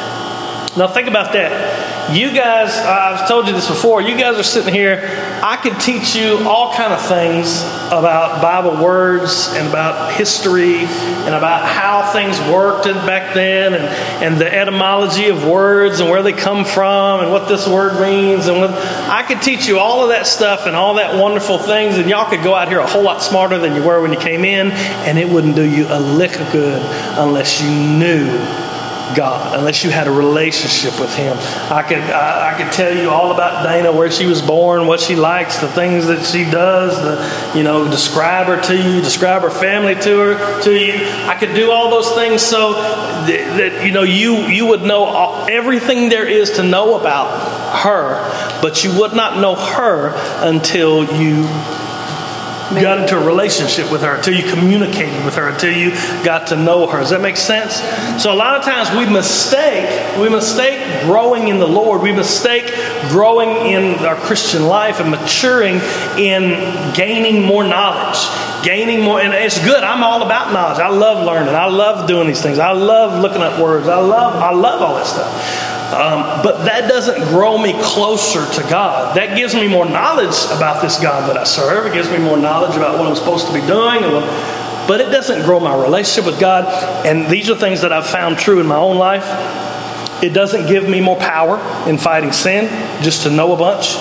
Now, 0.76 0.86
think 0.86 1.08
about 1.08 1.32
that. 1.32 2.14
You 2.14 2.32
guys, 2.32 2.76
I've 2.76 3.26
told 3.26 3.48
you 3.48 3.52
this 3.52 3.66
before, 3.66 4.02
you 4.02 4.16
guys 4.16 4.36
are 4.36 4.44
sitting 4.44 4.72
here. 4.72 5.00
I 5.42 5.56
could 5.56 5.80
teach 5.80 6.14
you 6.14 6.38
all 6.48 6.72
kind 6.74 6.92
of 6.92 7.00
things 7.02 7.60
about 7.88 8.40
Bible 8.40 8.80
words 8.82 9.48
and 9.54 9.66
about 9.66 10.12
history 10.14 10.76
and 10.76 11.34
about 11.34 11.66
how 11.66 12.12
things 12.12 12.38
worked 12.52 12.84
back 12.84 13.34
then 13.34 13.74
and, 13.74 13.84
and 14.24 14.40
the 14.40 14.52
etymology 14.52 15.28
of 15.28 15.44
words 15.44 15.98
and 15.98 16.08
where 16.08 16.22
they 16.22 16.32
come 16.32 16.64
from 16.64 17.20
and 17.20 17.32
what 17.32 17.48
this 17.48 17.66
word 17.66 18.00
means. 18.00 18.46
And 18.46 18.58
what, 18.58 18.70
I 18.70 19.24
could 19.26 19.42
teach 19.42 19.66
you 19.66 19.80
all 19.80 20.04
of 20.04 20.10
that 20.10 20.28
stuff 20.28 20.66
and 20.66 20.76
all 20.76 20.94
that 20.94 21.20
wonderful 21.20 21.58
things, 21.58 21.98
and 21.98 22.08
y'all 22.08 22.30
could 22.30 22.44
go 22.44 22.54
out 22.54 22.68
here 22.68 22.78
a 22.78 22.86
whole 22.86 23.02
lot 23.02 23.22
smarter 23.22 23.58
than 23.58 23.74
you 23.74 23.82
were 23.82 24.00
when 24.00 24.12
you 24.12 24.20
came 24.20 24.44
in, 24.44 24.70
and 24.70 25.18
it 25.18 25.28
wouldn't 25.28 25.56
do 25.56 25.68
you 25.68 25.86
a 25.88 25.98
lick 25.98 26.38
of 26.38 26.52
good 26.52 26.80
unless 27.18 27.60
you 27.60 27.70
knew 27.70 28.69
God, 29.16 29.58
unless 29.58 29.84
you 29.84 29.90
had 29.90 30.06
a 30.06 30.10
relationship 30.10 30.98
with 31.00 31.14
Him. 31.14 31.36
I 31.70 31.82
could 31.82 31.98
I, 31.98 32.54
I, 32.54 32.62
could 32.62 32.72
tell 32.72 32.94
you 32.96 33.10
all 33.10 33.32
about 33.32 33.64
Dana, 33.64 33.92
where 33.92 34.10
she 34.10 34.26
was 34.26 34.42
born, 34.42 34.86
what 34.86 35.00
she 35.00 35.16
likes, 35.16 35.58
the 35.58 35.68
things 35.68 36.06
that 36.06 36.24
she 36.24 36.44
does, 36.44 36.96
the 37.02 37.58
you 37.58 37.64
know, 37.64 37.90
describe 37.90 38.46
her 38.46 38.60
to 38.60 38.76
you, 38.76 39.00
describe 39.00 39.42
her 39.42 39.50
family 39.50 39.94
to 39.94 40.18
her 40.18 40.62
to 40.62 40.72
you. 40.72 40.94
I 41.26 41.36
could 41.38 41.54
do 41.54 41.70
all 41.70 41.90
those 41.90 42.12
things 42.14 42.42
so 42.42 42.74
that, 42.74 43.26
that 43.26 43.86
you 43.86 43.92
know 43.92 44.02
you 44.02 44.46
you 44.46 44.66
would 44.66 44.82
know 44.82 45.04
all, 45.04 45.48
everything 45.50 46.08
there 46.08 46.26
is 46.26 46.52
to 46.52 46.62
know 46.62 46.98
about 46.98 47.80
her, 47.82 48.60
but 48.62 48.84
you 48.84 48.98
would 48.98 49.14
not 49.14 49.40
know 49.40 49.54
her 49.54 50.12
until 50.42 51.04
you 51.20 51.44
got 52.74 52.98
into 52.98 53.18
a 53.18 53.24
relationship 53.24 53.90
with 53.90 54.02
her, 54.02 54.16
until 54.16 54.34
you 54.34 54.48
communicated 54.50 55.24
with 55.24 55.34
her, 55.34 55.48
until 55.48 55.72
you 55.72 55.90
got 56.24 56.48
to 56.48 56.56
know 56.56 56.86
her. 56.86 57.00
Does 57.00 57.10
that 57.10 57.20
make 57.20 57.36
sense? 57.36 57.76
So 58.22 58.32
a 58.32 58.36
lot 58.36 58.56
of 58.56 58.64
times 58.64 58.90
we 58.96 59.12
mistake, 59.12 60.18
we 60.18 60.28
mistake 60.28 60.80
growing 61.02 61.48
in 61.48 61.58
the 61.58 61.66
Lord, 61.66 62.02
we 62.02 62.12
mistake 62.12 62.66
growing 63.08 63.50
in 63.72 63.98
our 64.04 64.16
Christian 64.16 64.66
life 64.66 65.00
and 65.00 65.10
maturing 65.10 65.80
in 66.18 66.94
gaining 66.94 67.44
more 67.44 67.64
knowledge. 67.64 68.18
Gaining 68.64 69.00
more, 69.00 69.20
and 69.20 69.32
it's 69.32 69.58
good. 69.64 69.82
I'm 69.82 70.02
all 70.02 70.22
about 70.22 70.52
knowledge. 70.52 70.80
I 70.80 70.88
love 70.88 71.24
learning. 71.24 71.54
I 71.54 71.66
love 71.66 72.06
doing 72.06 72.26
these 72.26 72.42
things. 72.42 72.58
I 72.58 72.72
love 72.72 73.22
looking 73.22 73.40
up 73.40 73.58
words. 73.58 73.88
I 73.88 73.98
love, 73.98 74.34
I 74.34 74.52
love 74.52 74.82
all 74.82 74.96
that 74.96 75.06
stuff. 75.06 75.69
Um, 75.90 76.42
but 76.44 76.64
that 76.66 76.88
doesn't 76.88 77.18
grow 77.30 77.58
me 77.58 77.72
closer 77.82 78.46
to 78.60 78.68
God. 78.70 79.16
That 79.16 79.36
gives 79.36 79.54
me 79.54 79.66
more 79.66 79.84
knowledge 79.84 80.36
about 80.56 80.82
this 80.82 81.00
God 81.00 81.28
that 81.28 81.36
I 81.36 81.42
serve. 81.42 81.86
It 81.86 81.92
gives 81.92 82.08
me 82.10 82.18
more 82.18 82.36
knowledge 82.36 82.76
about 82.76 82.96
what 82.96 83.08
I'm 83.08 83.16
supposed 83.16 83.48
to 83.48 83.52
be 83.52 83.60
doing. 83.66 84.02
but 84.86 85.00
it 85.00 85.10
doesn't 85.10 85.42
grow 85.42 85.58
my 85.58 85.74
relationship 85.74 86.30
with 86.30 86.40
God. 86.40 86.64
And 87.04 87.28
these 87.28 87.50
are 87.50 87.56
things 87.56 87.80
that 87.82 87.92
I've 87.92 88.06
found 88.06 88.38
true 88.38 88.60
in 88.60 88.66
my 88.66 88.76
own 88.76 88.98
life. 88.98 89.24
It 90.22 90.30
doesn't 90.30 90.68
give 90.68 90.88
me 90.88 91.00
more 91.00 91.16
power 91.16 91.58
in 91.88 91.96
fighting 91.96 92.32
sin, 92.32 92.68
just 93.02 93.22
to 93.22 93.30
know 93.30 93.52
a 93.52 93.56
bunch. 93.56 93.96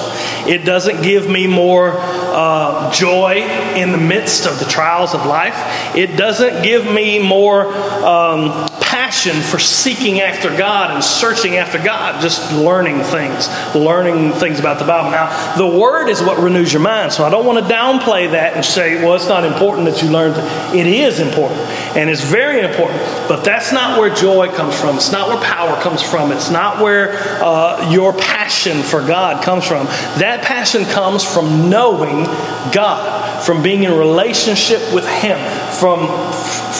It 0.48 0.66
doesn't 0.66 1.02
give 1.02 1.30
me 1.30 1.48
more 1.48 1.94
uh, 1.98 2.92
joy 2.92 3.38
in 3.76 3.92
the 3.92 3.98
midst 3.98 4.46
of 4.46 4.60
the 4.60 4.66
trials 4.66 5.14
of 5.14 5.26
life. 5.26 5.56
It 5.96 6.18
doesn't 6.18 6.62
give 6.62 6.86
me 6.86 7.20
more 7.26 7.74
um, 8.04 8.68
passion 9.10 9.42
for 9.42 9.58
seeking 9.58 10.22
after 10.22 10.56
God 10.56 10.92
and 10.92 11.04
searching 11.04 11.58
after 11.58 11.84
God, 11.84 12.22
just 12.22 12.54
learning 12.54 13.02
things, 13.02 13.48
learning 13.74 14.34
things 14.34 14.60
about 14.60 14.78
the 14.78 14.86
Bible. 14.86 15.10
Now, 15.10 15.58
the 15.58 15.66
Word 15.66 16.10
is 16.10 16.22
what 16.22 16.38
renews 16.38 16.72
your 16.72 16.84
mind, 16.84 17.12
so 17.12 17.24
I 17.24 17.32
don't 17.32 17.44
want 17.44 17.58
to 17.58 17.74
downplay 17.74 18.30
that 18.30 18.54
and 18.54 18.64
say, 18.64 19.04
well, 19.04 19.16
it's 19.16 19.28
not 19.28 19.46
important 19.46 19.90
that 19.90 20.04
you 20.04 20.12
learn. 20.12 20.34
It 20.78 20.86
is 20.86 21.20
important, 21.20 21.60
and 21.98 22.08
it's 22.08 22.24
very 22.24 22.60
important, 22.62 23.00
but 23.28 23.44
that's 23.44 23.74
not 23.74 23.98
where 23.98 24.14
joy 24.14 24.48
comes 24.50 24.80
from. 24.80 24.98
It's 24.98 25.12
not 25.12 25.28
where 25.28 25.42
power 25.42 25.82
comes 25.82 26.04
from. 26.04 26.32
It's 26.32 26.52
not 26.52 26.80
where 26.80 27.16
uh, 27.44 27.90
your 27.90 28.14
passion 28.14 28.84
for 28.84 29.02
God 29.02 29.44
comes 29.44 29.66
from. 29.66 29.88
That 30.20 30.44
passion 30.44 30.84
comes 30.86 31.24
from 31.24 31.68
knowing 31.68 32.26
God, 32.72 33.39
from 33.46 33.62
being 33.64 33.84
in 33.84 33.94
relationship 33.94 34.82
with 34.94 35.08
Him, 35.08 35.38
from 35.74 36.08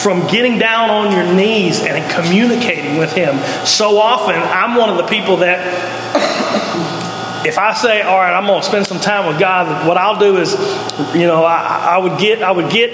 from 0.02 0.26
getting 0.28 0.58
down 0.58 0.90
on 0.90 1.12
your 1.12 1.32
knees 1.34 1.82
and 1.82 2.10
communicating 2.12 2.96
with 2.96 3.12
Him. 3.12 3.36
So 3.66 3.98
often, 3.98 4.36
I'm 4.36 4.76
one 4.76 4.88
of 4.88 4.96
the 4.96 5.06
people 5.06 5.38
that, 5.38 5.58
if 7.46 7.58
I 7.58 7.72
say, 7.74 8.02
"All 8.02 8.16
right, 8.18 8.32
I'm 8.34 8.46
going 8.46 8.60
to 8.60 8.66
spend 8.66 8.86
some 8.86 9.00
time 9.00 9.26
with 9.26 9.38
God," 9.38 9.86
what 9.86 9.96
I'll 9.96 10.18
do 10.18 10.38
is, 10.38 10.52
you 11.14 11.26
know, 11.26 11.44
I, 11.44 11.96
I 11.96 11.98
would 11.98 12.18
get, 12.18 12.42
I 12.42 12.50
would 12.50 12.70
get 12.70 12.90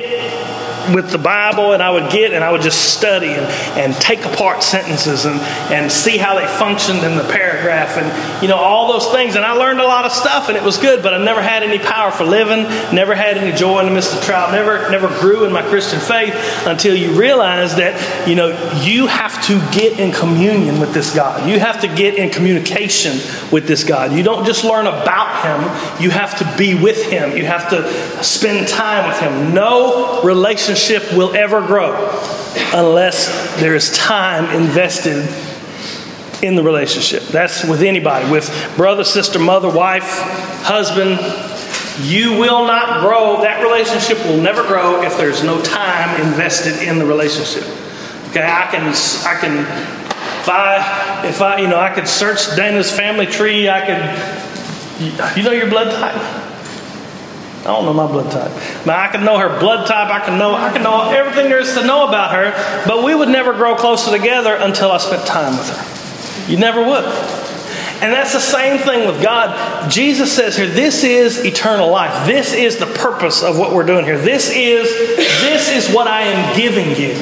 with 0.94 1.10
the 1.10 1.18
Bible 1.18 1.72
and 1.72 1.82
I 1.82 1.90
would 1.90 2.10
get 2.10 2.32
and 2.32 2.44
I 2.44 2.52
would 2.52 2.62
just 2.62 2.96
study 2.96 3.28
and, 3.28 3.46
and 3.78 3.94
take 3.94 4.24
apart 4.24 4.62
sentences 4.62 5.24
and, 5.24 5.40
and 5.72 5.90
see 5.90 6.16
how 6.16 6.38
they 6.38 6.46
functioned 6.46 7.00
in 7.00 7.16
the 7.16 7.24
paragraph 7.24 7.96
and, 7.96 8.42
you 8.42 8.48
know, 8.48 8.56
all 8.56 8.92
those 8.92 9.10
things. 9.12 9.36
And 9.36 9.44
I 9.44 9.52
learned 9.52 9.80
a 9.80 9.86
lot 9.86 10.04
of 10.04 10.12
stuff 10.12 10.48
and 10.48 10.56
it 10.56 10.62
was 10.62 10.76
good, 10.78 11.02
but 11.02 11.14
I 11.14 11.22
never 11.22 11.42
had 11.42 11.62
any 11.62 11.78
power 11.78 12.10
for 12.10 12.24
living, 12.24 12.62
never 12.94 13.14
had 13.14 13.36
any 13.36 13.56
joy 13.56 13.80
in 13.80 13.86
the 13.86 13.92
midst 13.92 14.16
of 14.16 14.22
trial, 14.22 14.52
never, 14.52 14.90
never 14.90 15.08
grew 15.20 15.44
in 15.44 15.52
my 15.52 15.62
Christian 15.62 16.00
faith 16.00 16.34
until 16.66 16.94
you 16.94 17.18
realize 17.18 17.76
that, 17.76 18.28
you 18.28 18.34
know, 18.34 18.48
you 18.82 19.06
have 19.06 19.44
to 19.46 19.58
get 19.72 19.98
in 19.98 20.12
communion 20.12 20.80
with 20.80 20.92
this 20.92 21.14
God. 21.14 21.48
You 21.48 21.58
have 21.58 21.80
to 21.80 21.88
get 21.88 22.14
in 22.16 22.30
communication 22.30 23.18
with 23.50 23.66
this 23.66 23.84
God. 23.84 24.12
You 24.12 24.22
don't 24.22 24.44
just 24.44 24.64
learn 24.64 24.86
about 24.86 25.42
Him, 25.44 26.02
you 26.02 26.10
have 26.10 26.38
to 26.38 26.58
be 26.58 26.74
with 26.74 27.04
Him. 27.06 27.36
You 27.36 27.44
have 27.44 27.70
to 27.70 28.22
spend 28.22 28.68
time 28.68 29.08
with 29.08 29.18
Him. 29.18 29.54
No 29.54 30.22
relationship 30.22 30.75
relationship 30.76 31.16
will 31.16 31.34
ever 31.34 31.66
grow 31.66 31.94
unless 32.74 33.28
there 33.60 33.74
is 33.74 33.90
time 33.96 34.44
invested 34.54 35.26
in 36.42 36.54
the 36.54 36.62
relationship. 36.62 37.22
That's 37.28 37.64
with 37.64 37.82
anybody, 37.82 38.30
with 38.30 38.50
brother, 38.76 39.02
sister, 39.04 39.38
mother, 39.38 39.70
wife, 39.70 40.04
husband. 40.62 41.18
You 42.06 42.38
will 42.38 42.66
not 42.66 43.00
grow. 43.00 43.40
That 43.40 43.62
relationship 43.62 44.18
will 44.26 44.36
never 44.36 44.62
grow 44.66 45.02
if 45.02 45.16
there's 45.16 45.42
no 45.42 45.62
time 45.62 46.20
invested 46.20 46.86
in 46.86 46.98
the 46.98 47.06
relationship. 47.06 47.64
Okay, 48.28 48.44
I 48.44 48.68
can, 48.70 48.86
I 49.24 49.40
can, 49.40 49.60
if 49.60 50.48
I, 50.50 51.26
if 51.26 51.40
I, 51.40 51.58
you 51.58 51.68
know, 51.68 51.80
I 51.80 51.88
could 51.94 52.06
search 52.06 52.54
Dana's 52.54 52.92
family 52.92 53.24
tree. 53.24 53.70
I 53.70 53.80
could, 53.80 55.38
you 55.38 55.42
know, 55.42 55.52
your 55.52 55.70
blood 55.70 55.90
type. 55.90 56.45
I 57.66 57.74
don't 57.74 57.84
know 57.84 57.92
my 57.92 58.06
blood 58.06 58.30
type. 58.30 58.52
But 58.84 58.94
I 58.94 59.08
can 59.08 59.24
know 59.24 59.38
her 59.38 59.58
blood 59.58 59.88
type. 59.88 60.08
I 60.08 60.24
can 60.24 60.38
know 60.38 60.54
I 60.54 60.72
can 60.72 60.84
know 60.84 61.10
everything 61.10 61.50
there 61.50 61.58
is 61.58 61.74
to 61.74 61.84
know 61.84 62.06
about 62.06 62.32
her. 62.32 62.84
But 62.86 63.02
we 63.02 63.12
would 63.12 63.28
never 63.28 63.52
grow 63.52 63.74
closer 63.74 64.16
together 64.16 64.54
until 64.54 64.92
I 64.92 64.98
spent 64.98 65.26
time 65.26 65.58
with 65.58 65.68
her. 65.68 66.50
You 66.50 66.58
never 66.58 66.80
would. 66.80 67.04
And 68.02 68.12
that's 68.12 68.34
the 68.34 68.40
same 68.40 68.78
thing 68.78 69.06
with 69.06 69.22
God. 69.22 69.90
Jesus 69.90 70.30
says 70.30 70.54
here, 70.54 70.68
this 70.68 71.02
is 71.02 71.44
eternal 71.44 71.90
life. 71.90 72.26
This 72.26 72.52
is 72.52 72.76
the 72.76 72.86
purpose 72.86 73.42
of 73.42 73.58
what 73.58 73.72
we're 73.72 73.86
doing 73.86 74.04
here. 74.04 74.18
This 74.18 74.50
is 74.54 75.16
this 75.16 75.70
is 75.70 75.92
what 75.94 76.06
I 76.06 76.22
am 76.22 76.56
giving 76.56 76.94
you. 76.94 77.14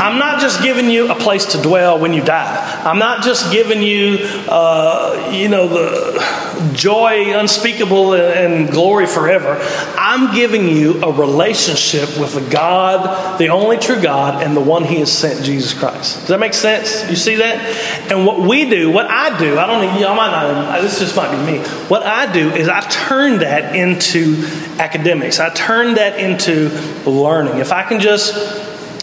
I'm 0.00 0.18
not 0.18 0.40
just 0.40 0.62
giving 0.62 0.90
you 0.90 1.12
a 1.12 1.14
place 1.14 1.44
to 1.52 1.62
dwell 1.62 1.98
when 1.98 2.12
you 2.14 2.24
die. 2.24 2.82
I'm 2.84 2.98
not 2.98 3.22
just 3.22 3.52
giving 3.52 3.82
you, 3.82 4.18
uh, 4.48 5.30
you 5.32 5.48
know, 5.48 5.68
the 5.68 6.45
joy 6.72 7.38
unspeakable 7.38 8.14
and 8.14 8.70
glory 8.70 9.06
forever. 9.06 9.58
I'm 9.98 10.34
giving 10.34 10.68
you 10.68 11.02
a 11.02 11.12
relationship 11.12 12.18
with 12.18 12.34
the 12.34 12.48
God, 12.50 13.38
the 13.38 13.48
only 13.48 13.78
true 13.78 14.00
God, 14.00 14.42
and 14.42 14.56
the 14.56 14.60
one 14.60 14.84
He 14.84 14.96
has 14.96 15.12
sent, 15.12 15.44
Jesus 15.44 15.74
Christ. 15.74 16.20
Does 16.20 16.28
that 16.28 16.40
make 16.40 16.54
sense? 16.54 17.08
You 17.10 17.16
see 17.16 17.36
that? 17.36 18.10
And 18.10 18.26
what 18.26 18.40
we 18.40 18.68
do, 18.68 18.90
what 18.90 19.06
I 19.06 19.38
do, 19.38 19.58
I 19.58 19.66
don't 19.66 19.82
know 19.82 19.98
y'all 19.98 20.16
might 20.16 20.30
not, 20.30 20.80
this 20.82 20.98
just 20.98 21.16
might 21.16 21.30
be 21.30 21.52
me. 21.52 21.58
What 21.88 22.02
I 22.02 22.32
do 22.32 22.50
is 22.50 22.68
I 22.68 22.80
turn 22.80 23.40
that 23.40 23.74
into 23.74 24.44
academics. 24.78 25.40
I 25.40 25.52
turn 25.54 25.94
that 25.94 26.18
into 26.18 26.70
learning. 27.08 27.58
If 27.58 27.72
I 27.72 27.82
can 27.82 28.00
just 28.00 28.34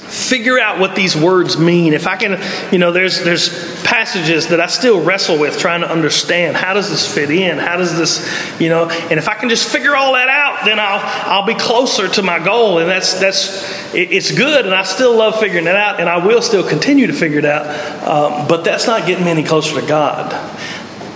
figure 0.07 0.59
out 0.59 0.79
what 0.79 0.95
these 0.95 1.15
words 1.15 1.57
mean. 1.57 1.93
If 1.93 2.07
i 2.07 2.15
can 2.15 2.39
you 2.71 2.79
know 2.79 2.91
there's 2.91 3.23
there's 3.23 3.81
passages 3.83 4.47
that 4.47 4.59
i 4.59 4.67
still 4.67 5.03
wrestle 5.03 5.39
with 5.39 5.57
trying 5.57 5.81
to 5.81 5.91
understand 5.91 6.55
how 6.55 6.73
does 6.73 6.89
this 6.89 7.11
fit 7.11 7.31
in? 7.31 7.57
How 7.57 7.77
does 7.77 7.97
this 7.97 8.59
you 8.59 8.69
know 8.69 8.89
and 8.89 9.13
if 9.13 9.27
i 9.27 9.33
can 9.33 9.49
just 9.49 9.69
figure 9.69 9.95
all 9.95 10.13
that 10.13 10.29
out 10.29 10.65
then 10.65 10.79
i'll 10.79 11.01
i'll 11.31 11.45
be 11.45 11.55
closer 11.55 12.07
to 12.07 12.21
my 12.21 12.43
goal. 12.43 12.79
And 12.79 12.89
that's 12.89 13.19
that's 13.19 13.93
it's 13.95 14.31
good 14.31 14.65
and 14.65 14.73
i 14.73 14.83
still 14.83 15.15
love 15.15 15.39
figuring 15.39 15.67
it 15.67 15.75
out 15.75 15.99
and 15.99 16.09
i 16.09 16.23
will 16.23 16.41
still 16.41 16.67
continue 16.67 17.07
to 17.07 17.13
figure 17.13 17.39
it 17.39 17.45
out 17.45 17.67
um, 18.03 18.47
but 18.47 18.63
that's 18.63 18.87
not 18.87 19.07
getting 19.07 19.25
me 19.25 19.31
any 19.31 19.43
closer 19.43 19.79
to 19.79 19.87
god. 19.87 20.31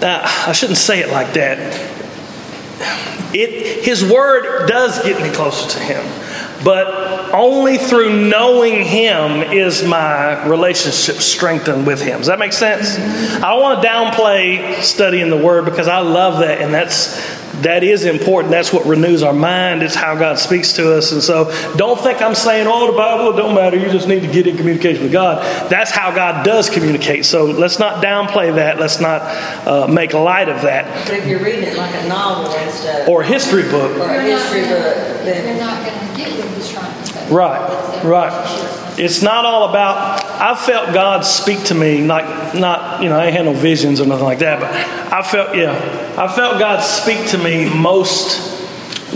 Now, 0.01 0.21
I 0.23 0.51
shouldn't 0.51 0.77
say 0.77 0.99
it 0.99 1.09
like 1.09 1.33
that. 1.33 1.57
It, 3.33 3.83
his 3.83 4.03
word 4.03 4.67
does 4.67 5.03
get 5.03 5.21
me 5.21 5.33
closer 5.33 5.69
to 5.69 5.79
him, 5.79 6.05
but 6.63 7.33
only 7.33 7.77
through 7.77 8.29
knowing 8.29 8.83
him 8.83 9.43
is 9.51 9.83
my 9.83 10.47
relationship 10.47 11.21
strengthened 11.21 11.85
with 11.85 12.01
him. 12.01 12.19
Does 12.19 12.27
that 12.27 12.39
make 12.39 12.53
sense? 12.53 12.97
I 13.43 13.51
don't 13.51 13.61
want 13.61 13.81
to 13.81 13.87
downplay 13.87 14.81
studying 14.81 15.29
the 15.29 15.37
word 15.37 15.65
because 15.65 15.87
I 15.87 15.99
love 15.99 16.39
that, 16.39 16.61
and 16.61 16.73
that's 16.73 17.37
that 17.61 17.83
is 17.83 18.05
important. 18.05 18.51
That's 18.51 18.71
what 18.71 18.85
renews 18.85 19.23
our 19.23 19.33
mind. 19.33 19.81
It's 19.81 19.95
how 19.95 20.15
God 20.15 20.37
speaks 20.37 20.73
to 20.73 20.95
us. 20.95 21.11
And 21.11 21.23
so 21.23 21.51
don't 21.75 21.99
think 21.99 22.21
I'm 22.21 22.35
saying, 22.35 22.67
oh, 22.69 22.91
the 22.91 22.97
Bible, 22.97 23.35
don't 23.35 23.55
matter. 23.55 23.77
You 23.77 23.89
just 23.89 24.07
need 24.07 24.21
to 24.21 24.31
get 24.31 24.47
in 24.47 24.57
communication 24.57 25.03
with 25.03 25.11
God. 25.11 25.41
That's 25.69 25.91
how 25.91 26.13
God 26.13 26.45
does 26.45 26.69
communicate. 26.69 27.25
So 27.25 27.45
let's 27.45 27.79
not 27.79 28.03
downplay 28.03 28.53
that. 28.55 28.79
Let's 28.79 28.99
not 28.99 29.21
uh, 29.67 29.87
make 29.87 30.13
light 30.13 30.49
of 30.49 30.61
that. 30.61 31.07
But 31.07 31.15
if 31.15 31.27
you're 31.27 31.43
reading 31.43 31.63
it 31.63 31.77
like 31.77 31.93
a 32.03 32.07
novel 32.07 32.51
and 32.51 32.71
stuff, 32.71 33.07
or 33.07 33.21
a 33.21 33.25
history 33.25 33.63
book. 33.63 33.97
or 33.97 34.03
a 34.03 34.21
history 34.21 34.61
book, 34.61 35.23
then 35.23 35.57
Right, 37.29 38.03
right. 38.05 38.97
It's 38.97 39.21
not 39.21 39.45
all 39.45 39.69
about. 39.69 40.23
I 40.41 40.55
felt 40.55 40.93
God 40.93 41.21
speak 41.25 41.63
to 41.65 41.75
me, 41.75 42.05
like 42.07 42.55
not 42.55 43.03
you 43.03 43.09
know 43.09 43.19
I 43.19 43.25
ain't 43.25 43.35
had 43.35 43.45
no 43.45 43.53
visions 43.53 43.99
or 43.99 44.05
nothing 44.05 44.25
like 44.25 44.39
that, 44.39 44.59
but 44.59 44.71
I 45.13 45.21
felt 45.21 45.55
yeah, 45.55 45.73
I 46.17 46.33
felt 46.33 46.57
God 46.57 46.81
speak 46.81 47.27
to 47.29 47.37
me 47.37 47.69
most 47.69 48.39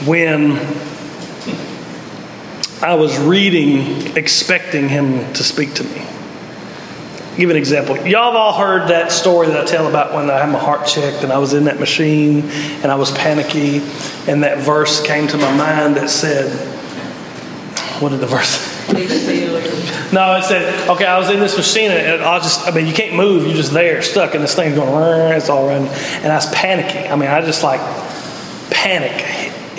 when 0.06 0.58
I 2.84 2.96
was 2.96 3.18
reading, 3.20 4.18
expecting 4.18 4.90
Him 4.90 5.34
to 5.34 5.44
speak 5.44 5.74
to 5.76 5.84
me. 5.84 6.06
Give 7.38 7.50
an 7.50 7.56
example. 7.56 7.96
Y'all 8.06 8.34
have 8.34 8.36
all 8.36 8.54
heard 8.54 8.90
that 8.90 9.12
story 9.12 9.48
that 9.48 9.58
I 9.58 9.66
tell 9.66 9.88
about 9.88 10.14
when 10.14 10.30
I 10.30 10.40
had 10.40 10.52
my 10.52 10.60
heart 10.60 10.86
checked 10.86 11.24
and 11.24 11.32
I 11.32 11.38
was 11.38 11.54
in 11.54 11.64
that 11.64 11.80
machine 11.80 12.50
and 12.84 12.92
I 12.92 12.96
was 12.96 13.12
panicky, 13.12 13.78
and 14.28 14.44
that 14.44 14.58
verse 14.60 15.02
came 15.02 15.28
to 15.30 15.38
my 15.38 15.56
mind 15.56 15.96
that 15.96 16.10
said, 16.10 16.52
"What 18.02 18.10
did 18.10 18.20
the 18.20 18.28
verse?" 18.28 18.68
No, 20.12 20.36
it 20.36 20.44
said, 20.44 20.90
okay, 20.90 21.06
I 21.06 21.18
was 21.18 21.30
in 21.30 21.40
this 21.40 21.56
machine 21.56 21.90
and 21.90 22.22
I 22.22 22.36
was 22.36 22.44
just, 22.44 22.68
I 22.68 22.72
mean, 22.72 22.86
you 22.86 22.94
can't 22.94 23.16
move. 23.16 23.46
You're 23.46 23.56
just 23.56 23.72
there, 23.72 24.02
stuck, 24.02 24.36
and 24.36 24.44
this 24.44 24.56
thing's 24.56 24.76
going, 24.76 25.34
it's 25.34 25.50
all 25.50 25.68
running. 25.68 25.88
And 25.88 26.32
I 26.32 26.36
was 26.36 26.48
panicking. 26.48 27.10
I 27.10 27.16
mean, 27.16 27.30
I 27.30 27.40
just 27.42 27.64
like 27.64 27.80
panic. 28.70 29.12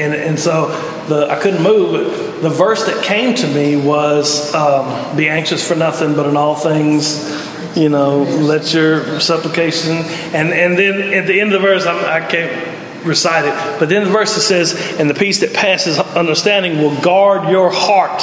And, 0.01 0.15
and 0.15 0.41
so 0.41 0.69
the, 1.09 1.29
I 1.29 1.39
couldn't 1.39 1.63
move. 1.63 1.93
But 1.93 2.41
the 2.41 2.49
verse 2.49 2.87
that 2.87 3.05
came 3.05 3.35
to 3.35 3.47
me 3.49 3.77
was, 3.77 4.55
um, 4.55 5.17
be 5.17 5.29
anxious 5.29 5.67
for 5.67 5.75
nothing, 5.75 6.15
but 6.15 6.27
in 6.27 6.35
all 6.35 6.55
things, 6.55 7.29
you 7.77 7.91
know, 7.91 8.23
let 8.23 8.73
your 8.73 9.21
supplication. 9.21 9.97
And, 10.33 10.49
and 10.49 10.79
then 10.79 11.13
at 11.13 11.27
the 11.27 11.39
end 11.39 11.53
of 11.53 11.61
the 11.61 11.69
verse, 11.69 11.85
I'm, 11.85 12.03
I 12.07 12.27
can't 12.27 12.72
recite 13.05 13.45
it, 13.45 13.79
but 13.79 13.89
then 13.89 14.05
the 14.05 14.11
verse 14.11 14.35
that 14.35 14.41
says, 14.41 14.99
and 14.99 15.09
the 15.09 15.15
peace 15.15 15.41
that 15.41 15.53
passes 15.53 15.99
understanding 15.99 16.79
will 16.79 16.99
guard 17.01 17.49
your 17.51 17.71
heart. 17.73 18.23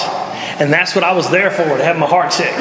And 0.61 0.73
that's 0.73 0.95
what 0.95 1.03
I 1.03 1.13
was 1.13 1.29
there 1.29 1.51
for, 1.51 1.63
to 1.63 1.83
have 1.83 1.97
my 1.97 2.07
heart 2.07 2.31
checked. 2.31 2.59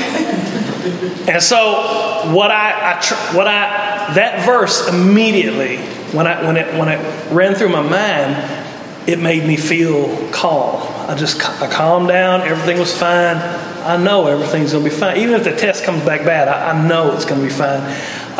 And 1.29 1.43
so 1.43 2.33
what 2.33 2.51
I, 2.51 2.93
I 2.95 3.35
what 3.35 3.47
I 3.47 4.15
that 4.15 4.47
verse 4.47 4.89
immediately 4.89 5.79
when 6.13 6.27
I 6.27 6.45
when 6.47 6.57
it 6.57 6.79
when 6.79 6.89
it 6.89 7.33
ran 7.33 7.55
through 7.55 7.69
my 7.69 7.83
mind, 7.83 9.09
it 9.09 9.19
made 9.19 9.47
me 9.47 9.57
feel 9.57 10.31
calm. 10.31 10.81
I 11.09 11.15
just 11.15 11.41
I 11.61 11.71
calmed 11.71 12.09
down. 12.09 12.43
Everything 12.43 12.79
was 12.79 12.97
fine. 12.97 13.37
I 13.85 13.97
know 13.97 14.27
everything's 14.27 14.73
going 14.73 14.85
to 14.85 14.91
be 14.91 14.95
fine. 14.95 15.19
Even 15.19 15.35
if 15.35 15.45
the 15.45 15.57
test 15.57 15.85
comes 15.85 16.05
back 16.05 16.25
bad, 16.25 16.49
I, 16.49 16.71
I 16.71 16.89
know 16.89 17.15
it's 17.15 17.25
going 17.25 17.41
to 17.41 17.47
be 17.47 17.53
fine. 17.53 17.81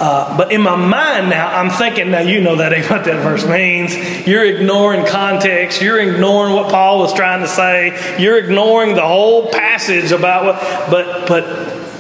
Uh, 0.01 0.37
but 0.37 0.53
in 0.53 0.61
my 0.63 0.77
mind 0.77 1.29
now, 1.29 1.49
I'm 1.49 1.71
thinking, 1.71 2.13
now 2.13 2.21
you 2.21 2.41
know 2.41 2.57
that 2.57 2.73
ain't 2.73 2.89
what 2.89 3.05
that 3.07 3.21
verse 3.23 3.45
means. 3.47 3.97
You're 4.29 4.45
ignoring 4.45 5.05
context. 5.07 5.83
You're 5.83 5.99
ignoring 6.01 6.55
what 6.55 6.71
Paul 6.71 7.01
was 7.01 7.13
trying 7.13 7.41
to 7.41 7.49
say. 7.49 8.17
You're 8.23 8.39
ignoring 8.39 8.95
the 8.95 9.03
whole 9.07 9.51
passage 9.51 10.13
about 10.13 10.45
what. 10.45 10.91
But 10.91 11.27
but 11.29 11.45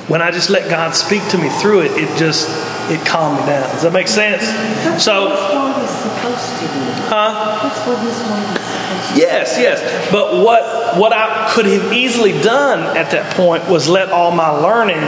when 0.08 0.22
I 0.22 0.30
just 0.30 0.48
let 0.48 0.70
God 0.70 0.94
speak 0.94 1.26
to 1.30 1.38
me 1.38 1.48
through 1.60 1.80
it, 1.82 1.90
it 1.92 2.16
just 2.16 2.48
it 2.90 3.04
calmed 3.04 3.40
me 3.40 3.46
down. 3.46 3.68
Does 3.70 3.82
that 3.82 3.92
make 3.92 4.06
sense? 4.08 4.42
That's 4.84 5.02
So, 5.04 5.26
what 5.26 5.34
His 5.34 5.52
word 5.58 5.82
is 5.82 5.90
supposed 5.90 6.54
to 6.60 6.66
do. 6.66 6.84
huh? 7.10 7.58
That's 7.62 7.86
what 7.86 7.98
His 7.98 8.16
word 8.30 8.46
is 8.46 8.56
supposed 8.56 9.08
to 9.08 9.14
do. 9.16 9.20
Yes, 9.20 9.58
yes. 9.58 10.10
But 10.12 10.44
what 10.44 10.96
what 10.96 11.12
I 11.12 11.50
could 11.52 11.66
have 11.66 11.92
easily 11.92 12.32
done 12.42 12.96
at 12.96 13.10
that 13.10 13.34
point 13.34 13.68
was 13.68 13.88
let 13.88 14.10
all 14.10 14.30
my 14.30 14.50
learning 14.50 15.02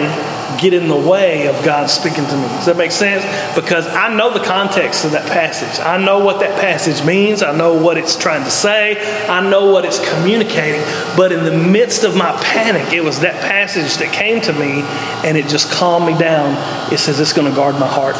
get 0.59 0.73
in 0.73 0.89
the 0.89 0.97
way 0.97 1.47
of 1.49 1.65
God 1.65 1.91
speaking 1.91 2.27
to 2.27 2.37
me. 2.37 2.43
Does 2.43 2.67
that 2.67 2.77
make 2.77 2.93
sense? 2.93 3.25
Because 3.55 3.87
I 3.87 4.15
know 4.15 4.33
the 4.33 4.45
context 4.45 5.05
of 5.05 5.13
that 5.13 5.27
passage. 5.27 5.81
I 5.85 6.03
know 6.03 6.19
what 6.21 6.41
that 6.41 6.59
passage 6.61 7.05
means. 7.05 7.43
I 7.43 7.57
know 7.57 7.75
what 7.75 7.99
it's 7.99 8.17
trying 8.17 8.45
to 8.45 8.51
say. 8.51 8.99
I 9.29 9.49
know 9.49 9.71
what 9.71 9.85
it's 9.85 9.99
communicating. 10.13 10.83
But 11.17 11.33
in 11.33 11.45
the 11.45 11.57
midst 11.57 12.05
of 12.05 12.17
my 12.17 12.33
panic, 12.43 12.93
it 12.93 13.03
was 13.03 13.21
that 13.21 13.35
passage 13.43 13.97
that 13.99 14.13
came 14.13 14.41
to 14.43 14.53
me 14.53 14.83
and 15.25 15.37
it 15.37 15.47
just 15.49 15.71
calmed 15.71 16.07
me 16.07 16.19
down. 16.19 16.57
It 16.93 16.99
says 16.99 17.21
it's 17.21 17.33
going 17.33 17.49
to 17.49 17.55
guard 17.55 17.75
my 17.77 17.89
heart. 17.89 18.17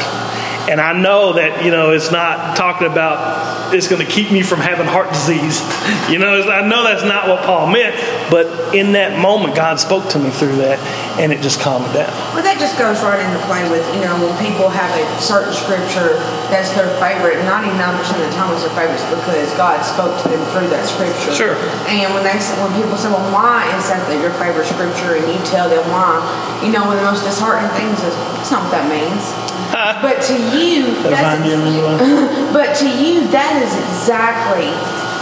And 0.69 0.79
I 0.79 0.93
know 0.93 1.33
that, 1.33 1.65
you 1.65 1.71
know, 1.71 1.91
it's 1.91 2.11
not 2.11 2.55
talking 2.55 2.87
about 2.87 3.73
it's 3.73 3.87
going 3.87 4.03
to 4.03 4.09
keep 4.09 4.31
me 4.31 4.43
from 4.43 4.59
having 4.59 4.85
heart 4.85 5.09
disease. 5.09 5.63
You 6.11 6.19
know, 6.19 6.43
I 6.43 6.61
know 6.67 6.83
that's 6.83 7.03
not 7.07 7.27
what 7.27 7.43
Paul 7.47 7.71
meant, 7.71 7.95
but 8.29 8.45
in 8.75 8.91
that 8.93 9.17
moment, 9.19 9.55
God 9.55 9.79
spoke 9.79 10.07
to 10.11 10.19
me 10.19 10.29
through 10.29 10.59
that, 10.63 10.79
and 11.19 11.31
it 11.31 11.41
just 11.41 11.59
calmed 11.59 11.87
me 11.87 12.03
down. 12.03 12.11
Well, 12.35 12.43
that 12.43 12.59
just 12.59 12.75
goes 12.75 12.99
right 13.03 13.19
into 13.19 13.39
play 13.47 13.63
with, 13.71 13.83
you 13.95 14.03
know, 14.03 14.15
when 14.19 14.31
people 14.43 14.67
have 14.67 14.91
a 14.91 15.03
certain 15.23 15.55
scripture 15.55 16.19
that's 16.51 16.71
their 16.75 16.91
favorite, 16.99 17.39
99% 17.47 17.71
of 17.71 18.27
the 18.27 18.35
time 18.35 18.51
it's 18.51 18.63
their 18.63 18.75
favorite 18.75 18.99
because 19.11 19.49
God 19.55 19.79
spoke 19.83 20.11
to 20.23 20.27
them 20.29 20.43
through 20.51 20.67
that 20.71 20.83
scripture. 20.87 21.31
Sure. 21.31 21.55
And 21.87 22.11
when 22.13 22.23
they 22.27 22.35
when 22.59 22.71
people 22.75 22.95
say, 22.99 23.07
well, 23.07 23.23
why 23.31 23.67
is 23.79 23.87
that 23.87 24.03
your 24.19 24.35
favorite 24.39 24.67
scripture? 24.67 25.15
And 25.15 25.25
you 25.27 25.39
tell 25.47 25.67
them 25.71 25.83
why, 25.91 26.19
you 26.63 26.71
know, 26.71 26.83
one 26.83 26.99
of 26.99 27.03
the 27.03 27.07
most 27.07 27.23
disheartening 27.23 27.71
things 27.75 27.99
is, 28.03 28.13
it's 28.39 28.51
not 28.51 28.67
what 28.67 28.73
that 28.75 28.87
means. 28.91 29.23
But 30.01 30.21
to 30.29 30.35
you, 30.57 30.97
that's, 31.05 31.37
but 32.53 32.73
to 32.81 32.87
you, 32.89 33.27
that 33.29 33.61
is 33.61 33.71
exactly 33.89 34.69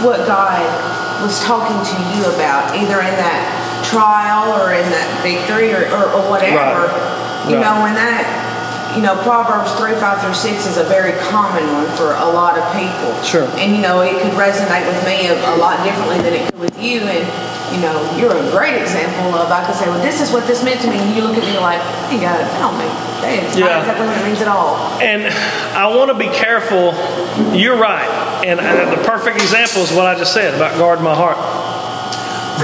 what 0.04 0.24
God 0.26 0.64
was 1.22 1.36
talking 1.44 1.76
to 1.76 1.96
you 2.16 2.24
about, 2.32 2.72
either 2.74 3.00
in 3.04 3.14
that 3.20 3.44
trial 3.84 4.56
or 4.56 4.72
in 4.72 4.84
that 4.88 5.08
victory 5.20 5.72
or, 5.72 5.84
or, 5.92 6.16
or 6.16 6.22
whatever. 6.30 6.88
Right. 6.88 7.46
You 7.48 7.56
Right. 7.56 7.64
know, 7.64 7.84
and 7.88 7.96
that, 7.96 8.24
you 8.96 9.02
know, 9.02 9.16
Proverbs 9.22 9.72
3, 9.80 9.94
5 9.96 10.20
through 10.24 10.34
6 10.34 10.66
is 10.66 10.76
a 10.76 10.84
very 10.84 11.12
common 11.28 11.64
one 11.72 11.88
for 11.96 12.12
a 12.16 12.28
lot 12.28 12.56
of 12.58 12.64
people. 12.76 13.12
Sure. 13.22 13.48
And, 13.60 13.72
you 13.76 13.80
know, 13.82 14.00
it 14.00 14.16
could 14.20 14.32
resonate 14.36 14.84
with 14.88 15.00
me 15.04 15.28
a, 15.28 15.36
a 15.36 15.56
lot 15.56 15.80
differently 15.84 16.18
than 16.24 16.34
it 16.34 16.44
could 16.50 16.60
with 16.60 16.76
you. 16.80 17.00
And, 17.04 17.24
you 17.72 17.80
know, 17.80 17.94
you're 18.18 18.34
a 18.34 18.50
great 18.50 18.80
example 18.80 19.34
of, 19.38 19.50
I 19.50 19.64
could 19.64 19.74
say, 19.76 19.86
well, 19.88 20.02
this 20.02 20.20
is 20.20 20.32
what 20.32 20.46
this 20.46 20.64
meant 20.64 20.80
to 20.82 20.88
me. 20.90 20.98
And 20.98 21.14
you 21.14 21.22
look 21.22 21.36
at 21.36 21.44
me 21.44 21.56
like, 21.58 21.80
hey, 22.10 22.18
God, 22.20 22.38
that 22.40 22.50
don't 22.58 22.74
mean, 22.78 22.90
that's 23.22 23.56
Yeah. 23.56 23.66
not 23.66 23.80
exactly 23.86 24.06
what 24.06 24.18
it 24.18 24.24
means 24.26 24.40
at 24.42 24.48
all. 24.48 24.76
And 25.00 25.26
I 25.76 25.86
want 25.94 26.10
to 26.10 26.18
be 26.18 26.28
careful. 26.34 26.92
You're 27.54 27.76
right. 27.78 28.08
And, 28.44 28.58
and 28.60 28.90
the 28.92 29.02
perfect 29.04 29.36
example 29.40 29.82
is 29.82 29.92
what 29.92 30.06
I 30.06 30.14
just 30.18 30.34
said 30.34 30.54
about 30.54 30.76
guarding 30.78 31.04
my 31.04 31.14
heart. 31.14 31.38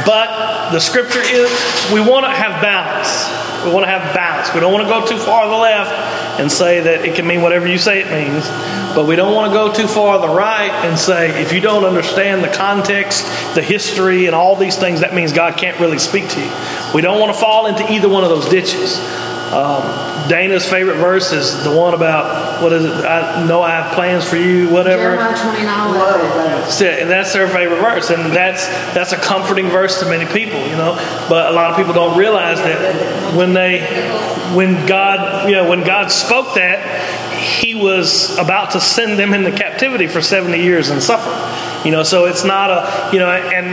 But 0.04 0.70
the 0.72 0.80
scripture 0.80 1.22
is 1.22 1.48
we 1.92 2.00
want 2.00 2.26
to 2.26 2.30
have 2.32 2.60
balance. 2.60 3.30
We 3.64 3.72
want 3.72 3.84
to 3.84 3.90
have 3.90 4.14
balance. 4.14 4.52
We 4.54 4.60
don't 4.60 4.72
want 4.72 4.84
to 4.84 4.88
go 4.88 5.06
too 5.06 5.18
far 5.18 5.44
to 5.44 5.50
the 5.50 5.56
left 5.56 5.92
and 6.40 6.50
say 6.50 6.80
that 6.80 7.04
it 7.04 7.14
can 7.14 7.26
mean 7.26 7.42
whatever 7.42 7.66
you 7.66 7.78
say 7.78 8.00
it 8.00 8.10
means. 8.10 8.46
But 8.94 9.06
we 9.06 9.16
don't 9.16 9.34
want 9.34 9.50
to 9.50 9.54
go 9.54 9.72
too 9.72 9.88
far 9.88 10.20
to 10.20 10.26
the 10.26 10.32
right 10.32 10.70
and 10.84 10.98
say 10.98 11.40
if 11.42 11.52
you 11.52 11.60
don't 11.60 11.84
understand 11.84 12.42
the 12.42 12.48
context, 12.48 13.24
the 13.54 13.62
history, 13.62 14.26
and 14.26 14.34
all 14.34 14.56
these 14.56 14.76
things, 14.76 15.00
that 15.00 15.14
means 15.14 15.32
God 15.32 15.56
can't 15.56 15.78
really 15.80 15.98
speak 15.98 16.28
to 16.30 16.40
you. 16.40 16.50
We 16.94 17.02
don't 17.02 17.20
want 17.20 17.32
to 17.34 17.38
fall 17.38 17.66
into 17.66 17.90
either 17.92 18.08
one 18.08 18.24
of 18.24 18.30
those 18.30 18.48
ditches. 18.48 18.98
Um, 19.52 20.28
Dana's 20.28 20.68
favorite 20.68 20.96
verse 20.96 21.32
is 21.32 21.62
the 21.62 21.70
one 21.70 21.94
about 21.94 22.60
what 22.62 22.72
is 22.72 22.84
it? 22.84 22.90
I 22.90 23.46
know 23.46 23.62
I 23.62 23.70
have 23.70 23.92
plans 23.94 24.28
for 24.28 24.36
you, 24.36 24.68
whatever. 24.70 25.02
Jeremiah 25.02 25.40
29, 25.40 25.94
Love 25.94 26.20
11. 26.20 26.30
that. 26.36 26.60
That's 26.62 26.80
it, 26.80 26.98
and 27.00 27.10
that's 27.10 27.32
their 27.32 27.46
favorite 27.48 27.80
verse, 27.80 28.10
and 28.10 28.32
that's 28.34 28.66
that's 28.92 29.12
a 29.12 29.16
comforting 29.16 29.68
verse 29.68 30.00
to 30.00 30.06
many 30.06 30.26
people, 30.26 30.58
you 30.66 30.76
know. 30.76 30.96
But 31.28 31.52
a 31.52 31.54
lot 31.54 31.70
of 31.70 31.76
people 31.76 31.92
don't 31.92 32.18
realize 32.18 32.58
that 32.58 33.36
when 33.36 33.52
they, 33.52 33.80
when 34.56 34.84
God, 34.86 35.48
you 35.48 35.54
know, 35.54 35.68
when 35.68 35.84
God 35.84 36.08
spoke 36.10 36.54
that, 36.56 37.32
He 37.38 37.76
was 37.76 38.36
about 38.38 38.72
to 38.72 38.80
send 38.80 39.16
them 39.18 39.32
into 39.32 39.52
captivity 39.52 40.08
for 40.08 40.20
seventy 40.22 40.60
years 40.60 40.90
and 40.90 41.00
suffer, 41.00 41.30
you 41.86 41.92
know. 41.92 42.02
So 42.02 42.24
it's 42.24 42.44
not 42.44 42.70
a, 42.70 43.10
you 43.12 43.20
know, 43.20 43.30
and 43.30 43.66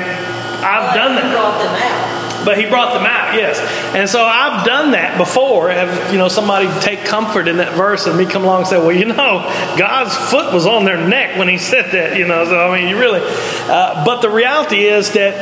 I've 0.63 0.93
done 0.93 1.15
that. 1.15 2.02
But 2.45 2.57
he 2.57 2.65
brought 2.65 2.93
them 2.93 3.05
out, 3.05 3.35
yes. 3.35 3.59
And 3.95 4.09
so 4.09 4.23
I've 4.23 4.65
done 4.65 4.91
that 4.91 5.17
before. 5.17 5.69
Have 5.69 6.11
you 6.11 6.17
know 6.17 6.27
somebody 6.27 6.67
take 6.81 7.05
comfort 7.05 7.47
in 7.47 7.57
that 7.57 7.73
verse 7.73 8.07
and 8.07 8.17
me 8.17 8.25
come 8.25 8.43
along 8.43 8.61
and 8.61 8.67
say, 8.67 8.77
well, 8.77 8.91
you 8.91 9.05
know, 9.05 9.41
God's 9.77 10.15
foot 10.31 10.53
was 10.53 10.65
on 10.65 10.85
their 10.85 11.07
neck 11.07 11.37
when 11.37 11.47
he 11.47 11.57
said 11.57 11.91
that, 11.91 12.17
you 12.17 12.27
know. 12.27 12.45
So 12.45 12.59
I 12.59 12.79
mean, 12.79 12.89
you 12.89 12.99
really. 12.99 13.21
Uh, 13.23 14.03
but 14.05 14.21
the 14.21 14.29
reality 14.29 14.85
is 14.85 15.13
that 15.13 15.33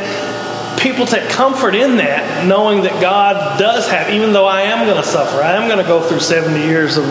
people 0.81 1.05
take 1.05 1.29
comfort 1.29 1.75
in 1.75 1.97
that, 1.97 2.45
knowing 2.47 2.81
that 2.83 2.99
God 3.01 3.59
does 3.59 3.87
have, 3.89 4.09
even 4.09 4.33
though 4.33 4.47
I 4.47 4.61
am 4.61 4.85
going 4.85 5.01
to 5.01 5.07
suffer, 5.07 5.41
I 5.41 5.53
am 5.53 5.67
going 5.67 5.83
to 5.83 5.87
go 5.87 6.01
through 6.01 6.19
70 6.19 6.59
years 6.59 6.97
of 6.97 7.05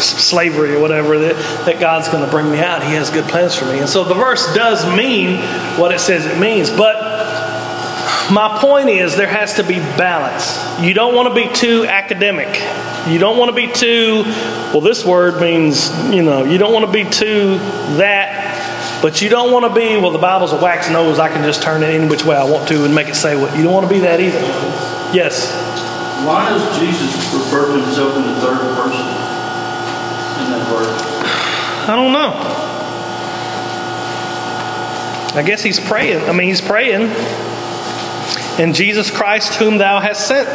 slavery 0.00 0.74
or 0.74 0.80
whatever, 0.80 1.18
that, 1.18 1.36
that 1.66 1.78
God's 1.78 2.08
going 2.08 2.24
to 2.24 2.30
bring 2.30 2.50
me 2.50 2.58
out. 2.58 2.82
He 2.82 2.94
has 2.94 3.10
good 3.10 3.24
plans 3.26 3.54
for 3.54 3.66
me. 3.66 3.78
And 3.78 3.88
so 3.88 4.04
the 4.04 4.14
verse 4.14 4.52
does 4.54 4.84
mean 4.96 5.36
what 5.78 5.92
it 5.92 6.00
says 6.00 6.26
it 6.26 6.38
means. 6.38 6.70
But 6.70 6.96
my 8.32 8.58
point 8.60 8.88
is 8.88 9.16
there 9.16 9.26
has 9.26 9.54
to 9.54 9.64
be 9.64 9.78
balance. 9.78 10.80
You 10.82 10.94
don't 10.94 11.14
want 11.14 11.28
to 11.28 11.34
be 11.34 11.52
too 11.52 11.84
academic. 11.84 12.48
You 13.06 13.18
don't 13.18 13.36
want 13.36 13.50
to 13.50 13.54
be 13.54 13.70
too, 13.70 14.22
well, 14.72 14.80
this 14.80 15.04
word 15.04 15.40
means, 15.40 15.90
you 16.10 16.22
know, 16.22 16.44
you 16.44 16.56
don't 16.56 16.72
want 16.72 16.86
to 16.86 16.92
be 16.92 17.04
too 17.04 17.58
that, 17.98 19.02
but 19.02 19.20
you 19.20 19.28
don't 19.28 19.52
want 19.52 19.66
to 19.66 19.74
be, 19.78 19.98
well, 19.98 20.10
the 20.10 20.18
Bible's 20.18 20.52
a 20.54 20.56
wax 20.56 20.88
nose. 20.88 21.18
I 21.18 21.28
can 21.28 21.44
just 21.44 21.62
turn 21.62 21.82
it 21.82 21.86
any 21.86 22.08
which 22.08 22.24
way 22.24 22.34
I 22.34 22.48
want 22.50 22.66
to 22.68 22.84
and 22.86 22.94
make 22.94 23.08
it 23.08 23.14
say 23.14 23.36
what. 23.36 23.54
You 23.56 23.62
don't 23.62 23.74
want 23.74 23.86
to 23.86 23.92
be 23.92 24.00
that 24.00 24.20
either. 24.20 24.40
Yes. 25.12 25.52
Why 26.24 26.48
does 26.48 26.78
Jesus 26.78 27.12
refer 27.34 27.66
to 27.66 27.84
himself 27.84 28.16
in 28.16 28.22
the 28.22 28.40
third 28.40 28.58
person 28.74 29.04
in 30.40 30.50
that 30.50 30.66
verse? 30.72 31.88
I 31.88 31.94
don't 31.94 32.12
know. 32.12 32.32
I 35.38 35.42
guess 35.42 35.62
he's 35.62 35.78
praying. 35.78 36.26
I 36.26 36.32
mean, 36.32 36.48
he's 36.48 36.62
praying. 36.62 37.10
In 38.58 38.72
Jesus 38.72 39.10
Christ, 39.10 39.54
whom 39.54 39.78
thou 39.78 40.00
hast 40.00 40.28
sent. 40.28 40.48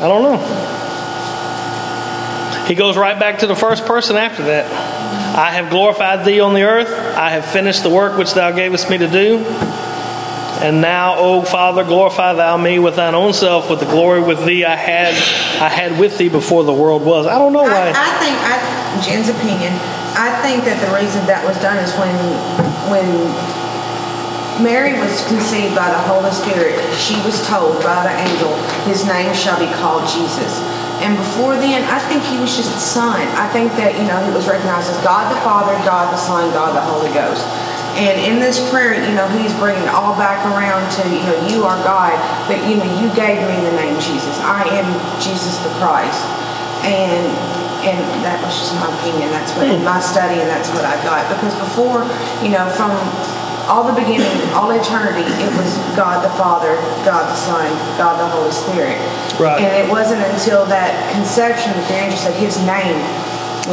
I 0.00 0.08
don't 0.08 0.22
know. 0.22 0.38
He 2.66 2.74
goes 2.74 2.96
right 2.96 3.18
back 3.18 3.40
to 3.40 3.46
the 3.46 3.54
first 3.54 3.84
person 3.86 4.16
after 4.16 4.44
that. 4.44 4.66
I 5.36 5.50
have 5.50 5.70
glorified 5.70 6.24
thee 6.24 6.40
on 6.40 6.54
the 6.54 6.62
earth. 6.62 6.88
I 7.16 7.30
have 7.30 7.44
finished 7.44 7.82
the 7.82 7.90
work 7.90 8.16
which 8.16 8.32
thou 8.34 8.50
gavest 8.50 8.88
me 8.90 8.98
to 8.98 9.08
do. 9.08 9.38
And 10.64 10.80
now, 10.80 11.18
O 11.18 11.42
Father, 11.42 11.84
glorify 11.84 12.32
thou 12.32 12.56
me 12.56 12.78
with 12.78 12.96
thine 12.96 13.14
own 13.14 13.34
self, 13.34 13.68
with 13.68 13.80
the 13.80 13.86
glory 13.86 14.22
with 14.22 14.44
thee 14.46 14.64
I 14.64 14.76
had 14.76 15.14
I 15.60 15.68
had 15.68 15.98
with 15.98 16.16
thee 16.16 16.28
before 16.28 16.64
the 16.64 16.72
world 16.72 17.04
was. 17.04 17.26
I 17.26 17.38
don't 17.38 17.52
know 17.52 17.64
I, 17.64 17.68
why. 17.68 17.92
I 17.94 18.10
think, 18.18 18.36
I, 18.40 18.56
Jen's 19.04 19.28
opinion, 19.28 19.72
I 20.16 20.40
think 20.42 20.64
that 20.64 20.80
the 20.80 20.90
reason 20.96 21.26
that 21.26 21.44
was 21.44 21.58
done 21.60 21.76
is 21.78 21.92
when, 21.98 22.14
when 22.88 23.63
Mary 24.62 24.94
was 24.94 25.26
conceived 25.26 25.74
by 25.74 25.90
the 25.90 26.02
Holy 26.06 26.30
Spirit, 26.30 26.78
she 26.94 27.18
was 27.26 27.42
told 27.48 27.74
by 27.82 28.06
the 28.06 28.14
angel, 28.14 28.54
his 28.86 29.02
name 29.06 29.32
shall 29.34 29.58
be 29.58 29.70
called 29.82 30.06
Jesus. 30.06 30.62
And 31.02 31.18
before 31.18 31.58
then, 31.58 31.82
I 31.90 31.98
think 32.06 32.22
he 32.22 32.38
was 32.38 32.54
just 32.54 32.70
a 32.70 32.78
son. 32.78 33.18
I 33.34 33.50
think 33.50 33.74
that, 33.82 33.98
you 33.98 34.06
know, 34.06 34.14
he 34.22 34.30
was 34.30 34.46
recognized 34.46 34.88
as 34.94 34.98
God 35.02 35.26
the 35.26 35.40
Father, 35.42 35.74
God 35.82 36.14
the 36.14 36.20
Son, 36.20 36.46
God 36.54 36.70
the 36.70 36.80
Holy 36.86 37.10
Ghost. 37.10 37.42
And 37.98 38.14
in 38.22 38.38
this 38.38 38.62
prayer, 38.70 38.94
you 38.94 39.14
know, 39.14 39.26
he's 39.34 39.52
bringing 39.58 39.82
it 39.82 39.90
all 39.90 40.14
back 40.14 40.38
around 40.54 40.86
to, 40.98 41.02
you 41.10 41.22
know, 41.26 41.38
you 41.50 41.58
are 41.66 41.78
God, 41.82 42.14
but, 42.46 42.62
you 42.70 42.78
know, 42.78 42.86
you 43.02 43.10
gave 43.18 43.42
me 43.42 43.56
the 43.66 43.74
name 43.74 43.98
Jesus. 43.98 44.38
I 44.38 44.62
am 44.70 44.86
Jesus 45.18 45.58
the 45.66 45.70
Christ. 45.82 46.22
And 46.86 47.26
and 47.84 48.00
that 48.24 48.40
was 48.40 48.56
just 48.56 48.72
my 48.80 48.88
opinion. 48.88 49.28
That's 49.28 49.52
what 49.60 49.68
hmm. 49.68 49.84
my 49.84 50.00
study, 50.00 50.40
and 50.40 50.48
that's 50.48 50.72
what 50.72 50.88
I 50.88 50.96
got. 51.04 51.28
Because 51.28 51.52
before, 51.60 52.08
you 52.40 52.48
know, 52.48 52.64
from 52.72 52.96
all 53.68 53.84
the 53.84 53.96
beginning, 53.98 54.28
all 54.52 54.70
eternity, 54.70 55.24
it 55.24 55.50
was 55.56 55.76
God 55.96 56.24
the 56.24 56.30
Father, 56.36 56.74
God 57.04 57.24
the 57.28 57.34
Son, 57.36 57.64
God 57.96 58.18
the 58.20 58.28
Holy 58.28 58.52
Spirit. 58.52 58.98
Right. 59.40 59.60
And 59.62 59.72
it 59.84 59.90
wasn't 59.90 60.20
until 60.32 60.64
that 60.66 60.92
conception 61.12 61.72
that 61.72 61.88
the 61.88 61.94
angel 61.96 62.18
said, 62.18 62.34
His 62.36 62.58
name 62.66 62.98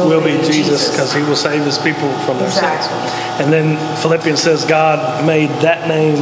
will 0.08 0.24
be 0.24 0.40
Jesus 0.42 0.90
because 0.90 1.12
he 1.12 1.22
will 1.22 1.36
save 1.36 1.64
his 1.64 1.76
people 1.78 2.08
from 2.24 2.38
their 2.38 2.46
Exactly. 2.48 2.88
sins. 2.88 3.40
And 3.44 3.52
then 3.52 3.76
Philippians 4.00 4.40
says 4.40 4.64
God 4.64 5.24
made 5.26 5.50
that 5.60 5.86
name 5.88 6.16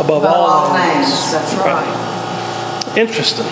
above, 0.00 0.24
Above 0.24 0.34
all 0.34 0.74
names. 0.74 1.06
names. 1.06 1.32
That's 1.32 1.54
right. 1.54 2.94
Interesting. 2.96 3.46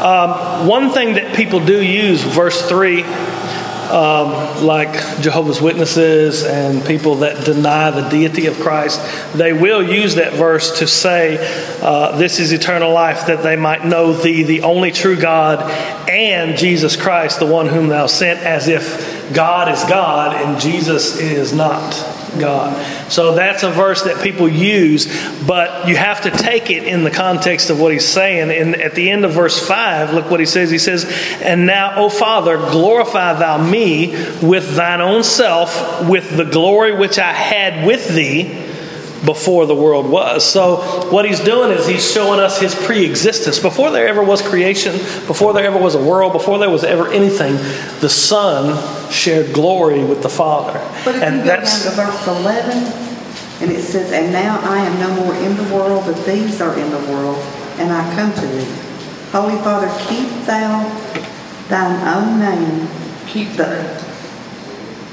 Um, 0.00 0.66
one 0.66 0.90
thing 0.90 1.14
that 1.14 1.36
people 1.36 1.60
do 1.60 1.82
use, 1.82 2.22
verse 2.22 2.66
3, 2.66 3.02
um, 3.90 4.64
like 4.64 4.92
Jehovah's 5.20 5.60
Witnesses 5.60 6.44
and 6.44 6.84
people 6.84 7.16
that 7.16 7.44
deny 7.44 7.90
the 7.90 8.08
deity 8.08 8.46
of 8.46 8.58
Christ, 8.60 9.00
they 9.34 9.52
will 9.52 9.82
use 9.82 10.14
that 10.14 10.34
verse 10.34 10.78
to 10.78 10.86
say, 10.86 11.38
uh, 11.82 12.16
This 12.16 12.38
is 12.38 12.52
eternal 12.52 12.92
life, 12.92 13.26
that 13.26 13.42
they 13.42 13.56
might 13.56 13.84
know 13.84 14.12
thee, 14.12 14.44
the 14.44 14.62
only 14.62 14.92
true 14.92 15.16
God, 15.16 15.60
and 16.08 16.56
Jesus 16.56 16.96
Christ, 16.96 17.40
the 17.40 17.46
one 17.46 17.66
whom 17.66 17.88
thou 17.88 18.06
sent, 18.06 18.40
as 18.40 18.68
if 18.68 19.34
God 19.34 19.70
is 19.72 19.82
God 19.84 20.34
and 20.34 20.60
Jesus 20.60 21.18
is 21.18 21.52
not. 21.52 21.92
God. 22.38 23.10
So 23.10 23.34
that's 23.34 23.62
a 23.62 23.70
verse 23.70 24.02
that 24.02 24.22
people 24.22 24.48
use, 24.48 25.06
but 25.46 25.88
you 25.88 25.96
have 25.96 26.22
to 26.22 26.30
take 26.30 26.70
it 26.70 26.84
in 26.84 27.04
the 27.04 27.10
context 27.10 27.70
of 27.70 27.80
what 27.80 27.92
he's 27.92 28.06
saying. 28.06 28.50
And 28.50 28.76
at 28.76 28.94
the 28.94 29.10
end 29.10 29.24
of 29.24 29.32
verse 29.32 29.58
5, 29.66 30.14
look 30.14 30.30
what 30.30 30.40
he 30.40 30.46
says. 30.46 30.70
He 30.70 30.78
says, 30.78 31.04
And 31.42 31.66
now, 31.66 31.96
O 31.96 32.08
Father, 32.08 32.56
glorify 32.56 33.34
thou 33.34 33.58
me 33.58 34.08
with 34.42 34.76
thine 34.76 35.00
own 35.00 35.22
self, 35.24 36.08
with 36.08 36.36
the 36.36 36.44
glory 36.44 36.96
which 36.96 37.18
I 37.18 37.32
had 37.32 37.86
with 37.86 38.08
thee 38.08 38.69
before 39.24 39.66
the 39.66 39.74
world 39.74 40.08
was. 40.08 40.44
So, 40.44 40.76
what 41.10 41.24
he's 41.24 41.40
doing 41.40 41.70
is 41.70 41.86
he's 41.86 42.10
showing 42.10 42.40
us 42.40 42.60
his 42.60 42.74
pre 42.74 43.04
existence. 43.04 43.58
Before 43.58 43.90
there 43.90 44.08
ever 44.08 44.22
was 44.22 44.42
creation, 44.42 44.92
before 45.26 45.52
there 45.52 45.64
ever 45.64 45.78
was 45.78 45.94
a 45.94 46.02
world, 46.02 46.32
before 46.32 46.58
there 46.58 46.70
was 46.70 46.84
ever 46.84 47.10
anything, 47.12 47.54
the 48.00 48.08
Son 48.08 49.10
shared 49.10 49.52
glory 49.52 50.04
with 50.04 50.22
the 50.22 50.28
Father. 50.28 50.78
But 51.04 51.16
if 51.16 51.22
and 51.22 51.38
you 51.38 51.42
go 51.44 51.56
down 51.56 51.64
to 51.64 51.90
verse 51.90 52.26
11, 52.26 53.10
and 53.60 53.70
it 53.70 53.82
says, 53.82 54.12
And 54.12 54.32
now 54.32 54.58
I 54.62 54.78
am 54.78 54.98
no 54.98 55.24
more 55.24 55.34
in 55.36 55.56
the 55.56 55.74
world, 55.74 56.04
but 56.06 56.24
these 56.24 56.60
are 56.60 56.78
in 56.78 56.90
the 56.90 57.12
world, 57.12 57.38
and 57.78 57.92
I 57.92 58.14
come 58.14 58.32
to 58.32 58.46
thee. 58.46 58.68
Holy 59.32 59.56
Father, 59.62 59.88
keep 60.08 60.28
thou 60.46 60.82
thine 61.68 62.00
own 62.08 62.40
name, 62.40 62.88
keep 63.26 63.52
the, 63.56 64.02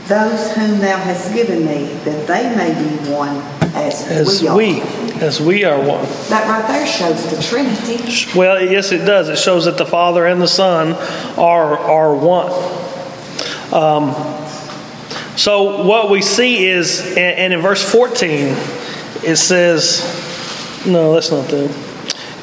those 0.08 0.52
whom 0.54 0.80
thou 0.80 0.98
hast 0.98 1.34
given 1.34 1.66
me, 1.66 1.86
that 2.06 2.28
they 2.28 2.56
may 2.56 2.74
be 2.74 3.12
one 3.12 3.36
as, 3.76 4.08
as 4.08 4.42
we 4.42 4.48
are. 4.48 4.58
we, 4.58 4.82
as 5.22 5.42
we 5.42 5.64
are 5.64 5.78
one. 5.78 6.04
That 6.30 6.48
right 6.48 6.68
there 6.68 6.86
shows 6.86 7.30
the 7.30 7.42
Trinity. 7.42 8.38
Well, 8.38 8.64
yes, 8.64 8.92
it 8.92 9.06
does. 9.06 9.30
It 9.30 9.38
shows 9.38 9.66
that 9.66 9.78
the 9.78 9.86
Father 9.86 10.26
and 10.26 10.42
the 10.42 10.48
Son 10.48 10.94
are 11.38 11.78
are 11.78 12.16
one. 12.16 12.52
Um, 13.74 14.14
so 15.38 15.86
what 15.86 16.10
we 16.10 16.22
see 16.22 16.66
is, 16.66 17.02
and, 17.10 17.18
and 17.18 17.54
in 17.54 17.62
verse 17.62 17.84
14, 17.92 18.56
it 19.24 19.36
says, 19.38 20.02
no, 20.88 21.14
that's 21.14 21.32
not 21.32 21.48
that. 21.50 21.87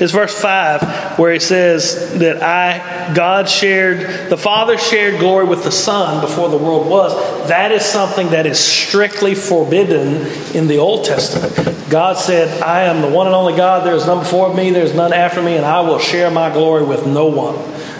It's 0.00 0.12
verse 0.12 0.34
5 0.40 1.18
where 1.20 1.32
it 1.32 1.42
says 1.42 2.18
that 2.18 2.42
I, 2.42 3.14
God 3.14 3.48
shared, 3.48 4.28
the 4.28 4.36
Father 4.36 4.76
shared 4.76 5.20
glory 5.20 5.44
with 5.46 5.62
the 5.62 5.70
Son 5.70 6.20
before 6.20 6.48
the 6.48 6.58
world 6.58 6.88
was. 6.88 7.14
That 7.48 7.70
is 7.70 7.84
something 7.84 8.30
that 8.30 8.44
is 8.44 8.58
strictly 8.58 9.36
forbidden 9.36 10.26
in 10.52 10.66
the 10.66 10.78
Old 10.78 11.04
Testament. 11.04 11.54
God 11.90 12.16
said, 12.16 12.60
I 12.60 12.84
am 12.84 13.02
the 13.02 13.08
one 13.08 13.28
and 13.28 13.36
only 13.36 13.56
God. 13.56 13.86
There 13.86 13.94
is 13.94 14.04
none 14.04 14.18
before 14.18 14.52
me, 14.52 14.70
there 14.70 14.82
is 14.82 14.94
none 14.94 15.12
after 15.12 15.40
me, 15.40 15.56
and 15.56 15.64
I 15.64 15.80
will 15.82 16.00
share 16.00 16.28
my 16.28 16.52
glory 16.52 16.84
with 16.84 17.06
no 17.06 17.26
one. 17.26 17.54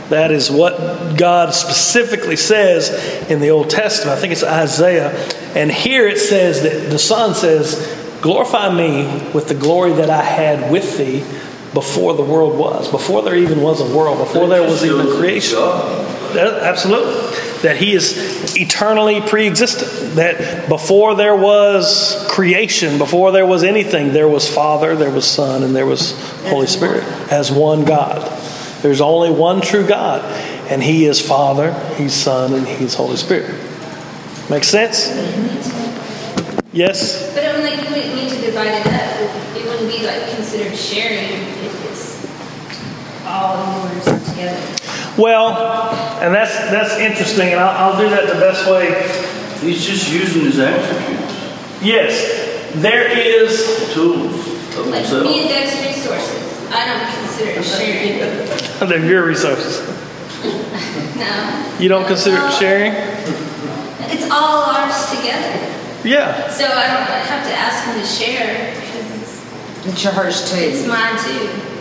That 0.09 0.33
is 0.33 0.51
what 0.51 1.17
God 1.17 1.55
specifically 1.55 2.37
says 2.37 3.31
in 3.31 3.41
the 3.41 3.51
Old 3.51 3.71
Testament. 3.71 4.19
I 4.19 4.21
think 4.21 4.33
it's 4.33 4.43
Isaiah. 4.43 5.11
And 5.55 5.71
here 5.71 6.09
it 6.09 6.19
says 6.19 6.63
that 6.63 6.91
the 6.91 6.99
Son 6.99 7.35
says, 7.35 8.01
Glorify 8.21 8.75
me 8.75 9.31
with 9.33 9.49
the 9.49 9.55
glory 9.55 9.93
that 9.93 10.11
I 10.11 10.23
had 10.23 10.73
with 10.73 10.99
thee 10.99 11.23
before 11.75 12.15
the 12.15 12.23
world 12.23 12.57
was, 12.57 12.89
before 12.91 13.23
there 13.23 13.35
even 13.37 13.61
was 13.61 13.81
a 13.81 13.97
world, 13.97 14.19
before 14.19 14.49
there 14.49 14.63
was 14.63 14.85
even 14.85 15.07
creation. 15.19 15.59
That- 15.59 16.63
absolutely. 16.63 17.15
That 17.63 17.77
He 17.77 17.95
is 17.95 18.55
eternally 18.57 19.21
pre 19.23 19.47
existent. 19.47 20.17
That 20.17 20.69
before 20.69 21.15
there 21.15 21.35
was 21.35 22.25
creation, 22.29 22.99
before 22.99 23.33
there 23.33 23.47
was 23.47 23.65
anything, 23.65 24.13
there 24.13 24.29
was 24.29 24.49
Father, 24.49 24.95
there 24.97 25.11
was 25.11 25.25
Son, 25.25 25.63
and 25.63 25.75
there 25.75 25.87
was 25.87 26.13
Holy 26.47 26.67
Spirit 26.67 27.05
as 27.31 27.51
one 27.51 27.85
God. 27.85 28.31
There's 28.83 29.01
only 29.01 29.31
one 29.31 29.63
true 29.63 29.87
God, 29.87 30.23
and 30.71 30.83
He 30.83 31.07
is 31.07 31.21
Father, 31.27 31.73
He's 31.97 32.13
Son, 32.13 32.53
and 32.53 32.67
He's 32.67 32.93
Holy 32.95 33.17
Spirit. 33.17 33.55
Make 34.51 34.65
sense? 34.65 35.09
Yes? 36.75 37.33
But 37.35 37.47
I'm 37.47 37.63
like, 37.63 37.81
we 37.89 38.15
need 38.15 38.29
to 38.29 38.41
divide 38.43 38.75
it 38.75 38.87
up. 38.87 39.57
It 39.57 39.65
wouldn't 39.65 39.89
be 39.91 40.05
like 40.05 40.29
considered 40.35 40.77
sharing 40.77 41.31
if 41.31 41.41
it's 41.41 41.44
all 43.35 43.89
yours 43.93 44.05
together. 44.31 44.61
Well, 45.17 45.57
and 46.23 46.35
that's 46.35 46.55
that's 46.71 46.97
interesting, 46.99 47.51
and 47.53 47.61
I'll, 47.61 47.93
I'll 47.93 47.99
do 47.99 48.09
that 48.11 48.27
the 48.27 48.41
best 48.41 48.69
way. 48.71 48.91
He's 49.61 49.85
just 49.87 50.11
using 50.13 50.43
his 50.43 50.59
attributes, 50.59 51.83
Yes, 51.83 52.73
there 52.75 53.07
is. 53.17 53.93
tools 53.95 54.35
of 54.77 54.87
Like 54.89 55.01
himself. 55.01 55.25
me 55.25 55.41
and 55.41 55.49
Deb's 55.49 55.73
resources, 55.87 56.69
I 56.71 56.85
don't 56.87 57.07
consider 57.23 57.51
it 57.61 57.65
sharing. 57.65 58.89
They're 58.89 59.05
your 59.07 59.25
resources. 59.27 59.81
No. 61.15 61.77
You 61.79 61.89
don't 61.89 62.07
consider 62.07 62.37
it 62.45 62.53
sharing? 62.55 62.93
It's 64.11 64.29
all 64.33 64.65
ours 64.75 65.11
together. 65.11 65.73
Yeah. 66.03 66.51
So 66.51 66.65
I 66.67 66.87
don't 66.91 67.07
have 67.07 67.47
to 67.47 67.55
ask 67.55 67.87
him 67.87 68.01
to 68.01 68.07
share 68.07 68.75
because 68.75 69.23
it's, 69.23 69.87
It's 69.87 70.05
yours 70.05 70.43
it's 70.53 70.87
mine 70.89 71.17
too. 71.23 71.74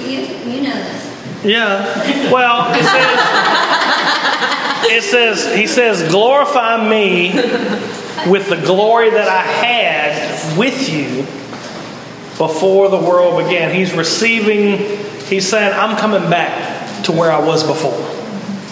You, 0.00 0.62
know 0.62 0.74
this. 0.74 1.44
Yeah. 1.44 2.32
Well, 2.32 2.72
it 2.74 2.82
says, 2.84 4.90
it 4.90 5.02
says, 5.02 5.54
he 5.54 5.66
says, 5.66 6.10
glorify 6.10 6.88
me 6.88 7.32
with 8.30 8.48
the 8.48 8.56
glory 8.64 9.10
that 9.10 9.28
I 9.28 9.42
had 9.42 10.58
with 10.58 10.88
you 10.88 11.24
before 12.38 12.88
the 12.88 12.98
world 12.98 13.44
began. 13.44 13.74
He's 13.74 13.92
receiving, 13.94 14.78
he's 15.26 15.48
saying, 15.48 15.72
I'm 15.74 15.96
coming 15.96 16.28
back 16.30 17.04
to 17.04 17.12
where 17.12 17.30
I 17.30 17.44
was 17.44 17.66
before. 17.66 17.98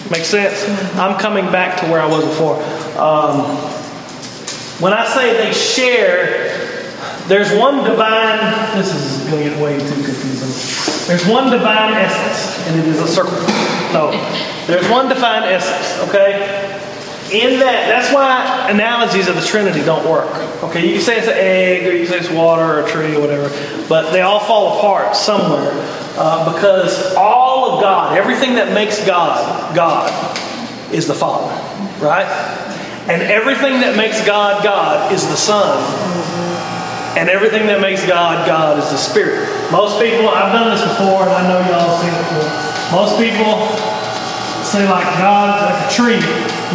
Make 0.09 0.23
sense? 0.23 0.63
I'm 0.97 1.19
coming 1.19 1.51
back 1.51 1.79
to 1.81 1.85
where 1.91 2.01
I 2.01 2.05
was 2.05 2.23
before. 2.23 2.55
Um, 2.97 3.57
when 4.79 4.93
I 4.93 5.05
say 5.05 5.35
they 5.35 5.53
share, 5.53 6.47
there's 7.27 7.51
one 7.57 7.83
divine, 7.83 8.39
this 8.77 8.93
is 8.93 9.29
going 9.29 9.43
to 9.43 9.49
get 9.49 9.61
way 9.61 9.77
too 9.77 10.03
confusing. 10.03 10.96
There's 11.07 11.25
one 11.25 11.49
divine 11.49 11.93
essence, 11.93 12.67
and 12.67 12.79
it 12.79 12.85
is 12.85 12.99
a 12.99 13.07
circle. 13.07 13.37
No, 13.93 14.11
there's 14.67 14.89
one 14.89 15.07
divine 15.07 15.43
essence, 15.43 16.09
okay? 16.09 16.43
In 17.31 17.59
that, 17.59 17.87
that's 17.87 18.13
why 18.13 18.69
analogies 18.69 19.29
of 19.29 19.35
the 19.35 19.41
Trinity 19.41 19.83
don't 19.83 20.09
work. 20.09 20.29
Okay, 20.63 20.85
you 20.85 20.95
can 20.95 21.01
say 21.01 21.17
it's 21.17 21.27
an 21.27 21.37
egg, 21.37 21.87
or 21.87 21.93
you 21.93 21.99
can 21.99 22.07
say 22.07 22.19
it's 22.19 22.29
water, 22.29 22.61
or 22.61 22.85
a 22.85 22.89
tree, 22.89 23.15
or 23.15 23.21
whatever, 23.21 23.47
but 23.87 24.11
they 24.11 24.21
all 24.21 24.41
fall 24.41 24.77
apart 24.77 25.15
somewhere 25.15 25.71
uh, 26.17 26.53
because 26.53 27.15
all 27.15 27.75
of 27.75 27.81
God, 27.81 28.17
everything 28.17 28.55
that 28.55 28.73
makes 28.73 29.05
God, 29.05 29.75
God, 29.75 30.11
is 30.93 31.07
the 31.07 31.13
Father, 31.13 31.53
right? 32.05 32.27
And 33.07 33.21
everything 33.21 33.79
that 33.79 33.95
makes 33.95 34.25
God, 34.25 34.61
God, 34.61 35.13
is 35.13 35.25
the 35.27 35.37
Son. 35.37 35.77
And 37.15 37.29
everything 37.29 37.65
that 37.67 37.79
makes 37.79 38.05
God, 38.05 38.45
God 38.45 38.77
is 38.77 38.89
the 38.91 38.97
Spirit. 38.97 39.47
Most 39.71 40.01
people, 40.01 40.29
I've 40.29 40.51
done 40.51 40.69
this 40.69 40.83
before, 40.83 41.23
and 41.23 41.31
I 41.31 41.47
know 41.47 41.59
y'all 41.71 41.87
have 41.87 42.01
seen 42.03 42.11
it 42.11 42.19
before. 42.27 42.49
Most 42.91 43.15
people 43.15 43.63
say 44.67 44.83
like 44.89 45.07
God, 45.17 45.63
like 45.63 45.79
a 45.79 45.89
tree. 45.93 46.19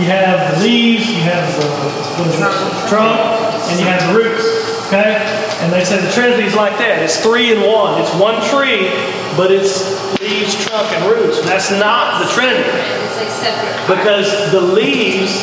You 0.01 0.09
have 0.09 0.57
the 0.57 0.65
leaves, 0.65 1.05
you 1.11 1.21
have 1.29 1.45
the 1.61 1.69
what 2.17 2.27
is 2.29 2.41
it, 2.41 2.89
trunk, 2.89 3.21
and 3.69 3.79
you 3.79 3.87
have 3.87 4.01
the 4.09 4.17
roots. 4.17 4.45
Okay? 4.89 5.21
And 5.61 5.73
they 5.73 5.85
say 5.85 6.01
the 6.01 6.11
Trinity 6.13 6.45
is 6.45 6.55
like 6.55 6.77
that. 6.79 7.03
It's 7.03 7.21
three 7.21 7.53
in 7.53 7.61
one. 7.61 8.01
It's 8.01 8.13
one 8.17 8.41
tree, 8.49 8.89
but 9.37 9.53
it's 9.53 9.85
leaves, 10.21 10.57
trunk, 10.65 10.89
and 10.93 11.05
roots. 11.09 11.41
That's 11.45 11.71
not 11.71 12.25
the 12.25 12.29
Trinity. 12.33 12.65
It's 12.65 13.33
separate. 13.41 13.73
Because 13.89 14.29
the 14.53 14.61
leaves 14.61 15.41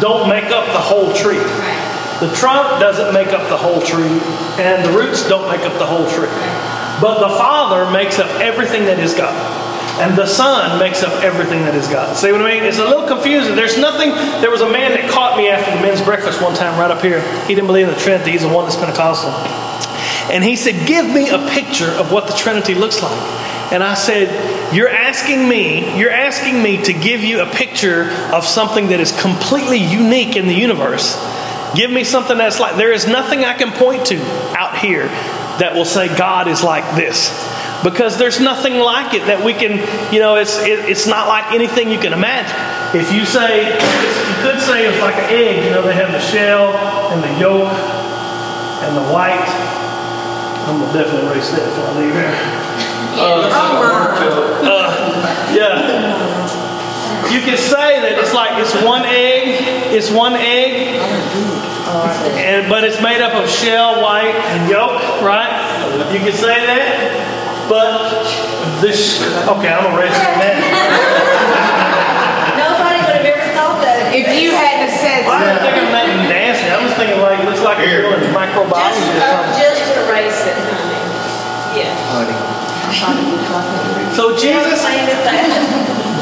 don't 0.00 0.28
make 0.28 0.50
up 0.50 0.66
the 0.66 0.82
whole 0.82 1.12
tree. 1.14 1.42
The 2.22 2.32
trunk 2.36 2.78
doesn't 2.78 3.12
make 3.12 3.34
up 3.34 3.48
the 3.48 3.56
whole 3.56 3.82
tree, 3.82 4.22
and 4.62 4.84
the 4.86 4.96
roots 4.96 5.28
don't 5.28 5.50
make 5.50 5.66
up 5.66 5.76
the 5.80 5.86
whole 5.86 6.06
tree. 6.06 6.30
But 7.02 7.18
the 7.18 7.34
Father 7.34 7.90
makes 7.90 8.20
up 8.20 8.30
everything 8.40 8.84
that 8.84 9.00
is 9.00 9.12
God. 9.12 9.34
And 10.00 10.16
the 10.16 10.26
Son 10.26 10.78
makes 10.78 11.02
up 11.02 11.24
everything 11.24 11.64
that 11.64 11.74
is 11.74 11.88
God. 11.88 12.16
See 12.16 12.30
what 12.30 12.40
I 12.40 12.54
mean? 12.54 12.62
It's 12.62 12.78
a 12.78 12.84
little 12.84 13.08
confusing. 13.08 13.56
There's 13.56 13.76
nothing. 13.76 14.10
There 14.40 14.52
was 14.52 14.60
a 14.60 14.70
man 14.70 14.92
that 14.92 15.10
caught 15.10 15.36
me 15.36 15.48
after 15.48 15.74
the 15.74 15.82
men's 15.82 16.00
breakfast 16.00 16.40
one 16.40 16.54
time 16.54 16.78
right 16.78 16.92
up 16.92 17.02
here. 17.02 17.20
He 17.48 17.56
didn't 17.56 17.66
believe 17.66 17.88
in 17.88 17.94
the 17.94 18.00
Trinity. 18.00 18.30
He's 18.30 18.42
the 18.42 18.48
one 18.48 18.66
that's 18.66 18.76
Pentecostal. 18.76 19.30
And 20.30 20.44
he 20.44 20.54
said, 20.54 20.86
Give 20.86 21.04
me 21.04 21.28
a 21.28 21.38
picture 21.48 21.90
of 21.90 22.12
what 22.12 22.28
the 22.28 22.34
Trinity 22.34 22.74
looks 22.74 23.02
like. 23.02 23.18
And 23.72 23.82
I 23.82 23.94
said, 23.94 24.72
You're 24.72 24.90
asking 24.90 25.48
me, 25.48 25.98
you're 25.98 26.12
asking 26.12 26.62
me 26.62 26.84
to 26.84 26.92
give 26.92 27.24
you 27.24 27.42
a 27.42 27.46
picture 27.46 28.10
of 28.32 28.44
something 28.44 28.90
that 28.90 29.00
is 29.00 29.10
completely 29.20 29.78
unique 29.78 30.36
in 30.36 30.46
the 30.46 30.54
universe. 30.54 31.16
Give 31.74 31.90
me 31.90 32.04
something 32.04 32.36
that's 32.36 32.60
like, 32.60 32.76
there 32.76 32.92
is 32.92 33.06
nothing 33.06 33.44
I 33.44 33.54
can 33.54 33.72
point 33.72 34.06
to 34.06 34.16
out 34.56 34.76
here 34.78 35.06
that 35.58 35.74
will 35.74 35.84
say 35.84 36.08
God 36.16 36.48
is 36.48 36.62
like 36.62 36.84
this. 36.96 37.30
because 37.82 38.16
there's 38.18 38.38
nothing 38.40 38.78
like 38.78 39.14
it 39.14 39.26
that 39.26 39.42
we 39.44 39.52
can, 39.52 39.72
you 40.12 40.20
know, 40.20 40.36
it's, 40.36 40.58
it, 40.62 40.78
it's 40.88 41.06
not 41.06 41.26
like 41.28 41.52
anything 41.52 41.90
you 41.90 41.98
can 41.98 42.12
imagine. 42.12 42.54
If 42.94 43.12
you 43.12 43.24
say, 43.24 43.66
you 43.74 44.36
could 44.42 44.60
say 44.60 44.86
it's 44.86 45.00
like 45.00 45.16
an 45.16 45.30
egg, 45.34 45.64
you 45.64 45.70
know, 45.70 45.82
they 45.82 45.94
have 45.94 46.12
the 46.12 46.20
shell 46.20 46.72
and 47.10 47.22
the 47.22 47.40
yolk 47.40 47.72
and 48.86 48.96
the 48.96 49.02
white. 49.12 49.48
I'm 50.68 50.78
gonna 50.78 50.92
definitely 50.92 51.26
erase 51.30 51.50
that 51.50 51.64
before 51.64 51.86
I 51.90 51.98
leave 51.98 52.14
here. 52.14 52.34
Uh, 54.62 55.52
yeah. 55.56 56.61
You 57.32 57.40
can 57.40 57.56
say 57.56 58.00
that 58.00 58.18
it's 58.18 58.34
like 58.34 58.60
it's 58.60 58.74
one 58.84 59.02
egg, 59.08 59.56
it's 59.94 60.10
one 60.10 60.34
egg, 60.34 61.00
and, 62.38 62.68
but 62.68 62.84
it's 62.84 63.00
made 63.00 63.20
up 63.20 63.32
of 63.34 63.48
shell, 63.48 64.02
white, 64.02 64.34
and 64.52 64.68
yolk, 64.68 65.00
right? 65.24 65.48
You 66.12 66.20
can 66.20 66.32
say 66.32 66.60
that, 66.66 67.68
but 67.68 68.24
this, 68.80 69.22
okay, 69.48 69.68
I'm 69.72 69.84
gonna 69.88 69.96
erase 69.96 70.12
that. 70.12 70.60
Nobody 72.58 72.98
would 73.00 73.16
have 73.16 73.28
ever 73.32 73.48
thought 73.56 73.80
that. 73.80 74.12
If 74.12 74.28
you 74.36 74.52
had 74.52 74.84
to 74.84 74.90
said, 74.92 75.24
I 75.24 75.40
didn't 75.40 75.62
think 75.64 75.76
of 75.80 75.88
that 75.94 76.06
nasty. 76.28 76.68
I 76.68 76.78
was 76.84 76.92
thinking 77.00 77.20
like 77.20 77.40
it 77.40 77.46
looks 77.48 77.62
like 77.64 77.80
it's 77.80 77.96
doing 77.96 78.20
Just, 78.20 78.36
microbiology 78.36 79.08
or 79.16 79.24
uh, 79.24 79.48
something. 79.48 79.56
just 79.56 79.88
erase 80.04 80.40
it, 80.44 80.56
honey. 80.58 81.00
Yeah. 81.80 82.41
So 84.14 84.36
Jesus. 84.36 84.84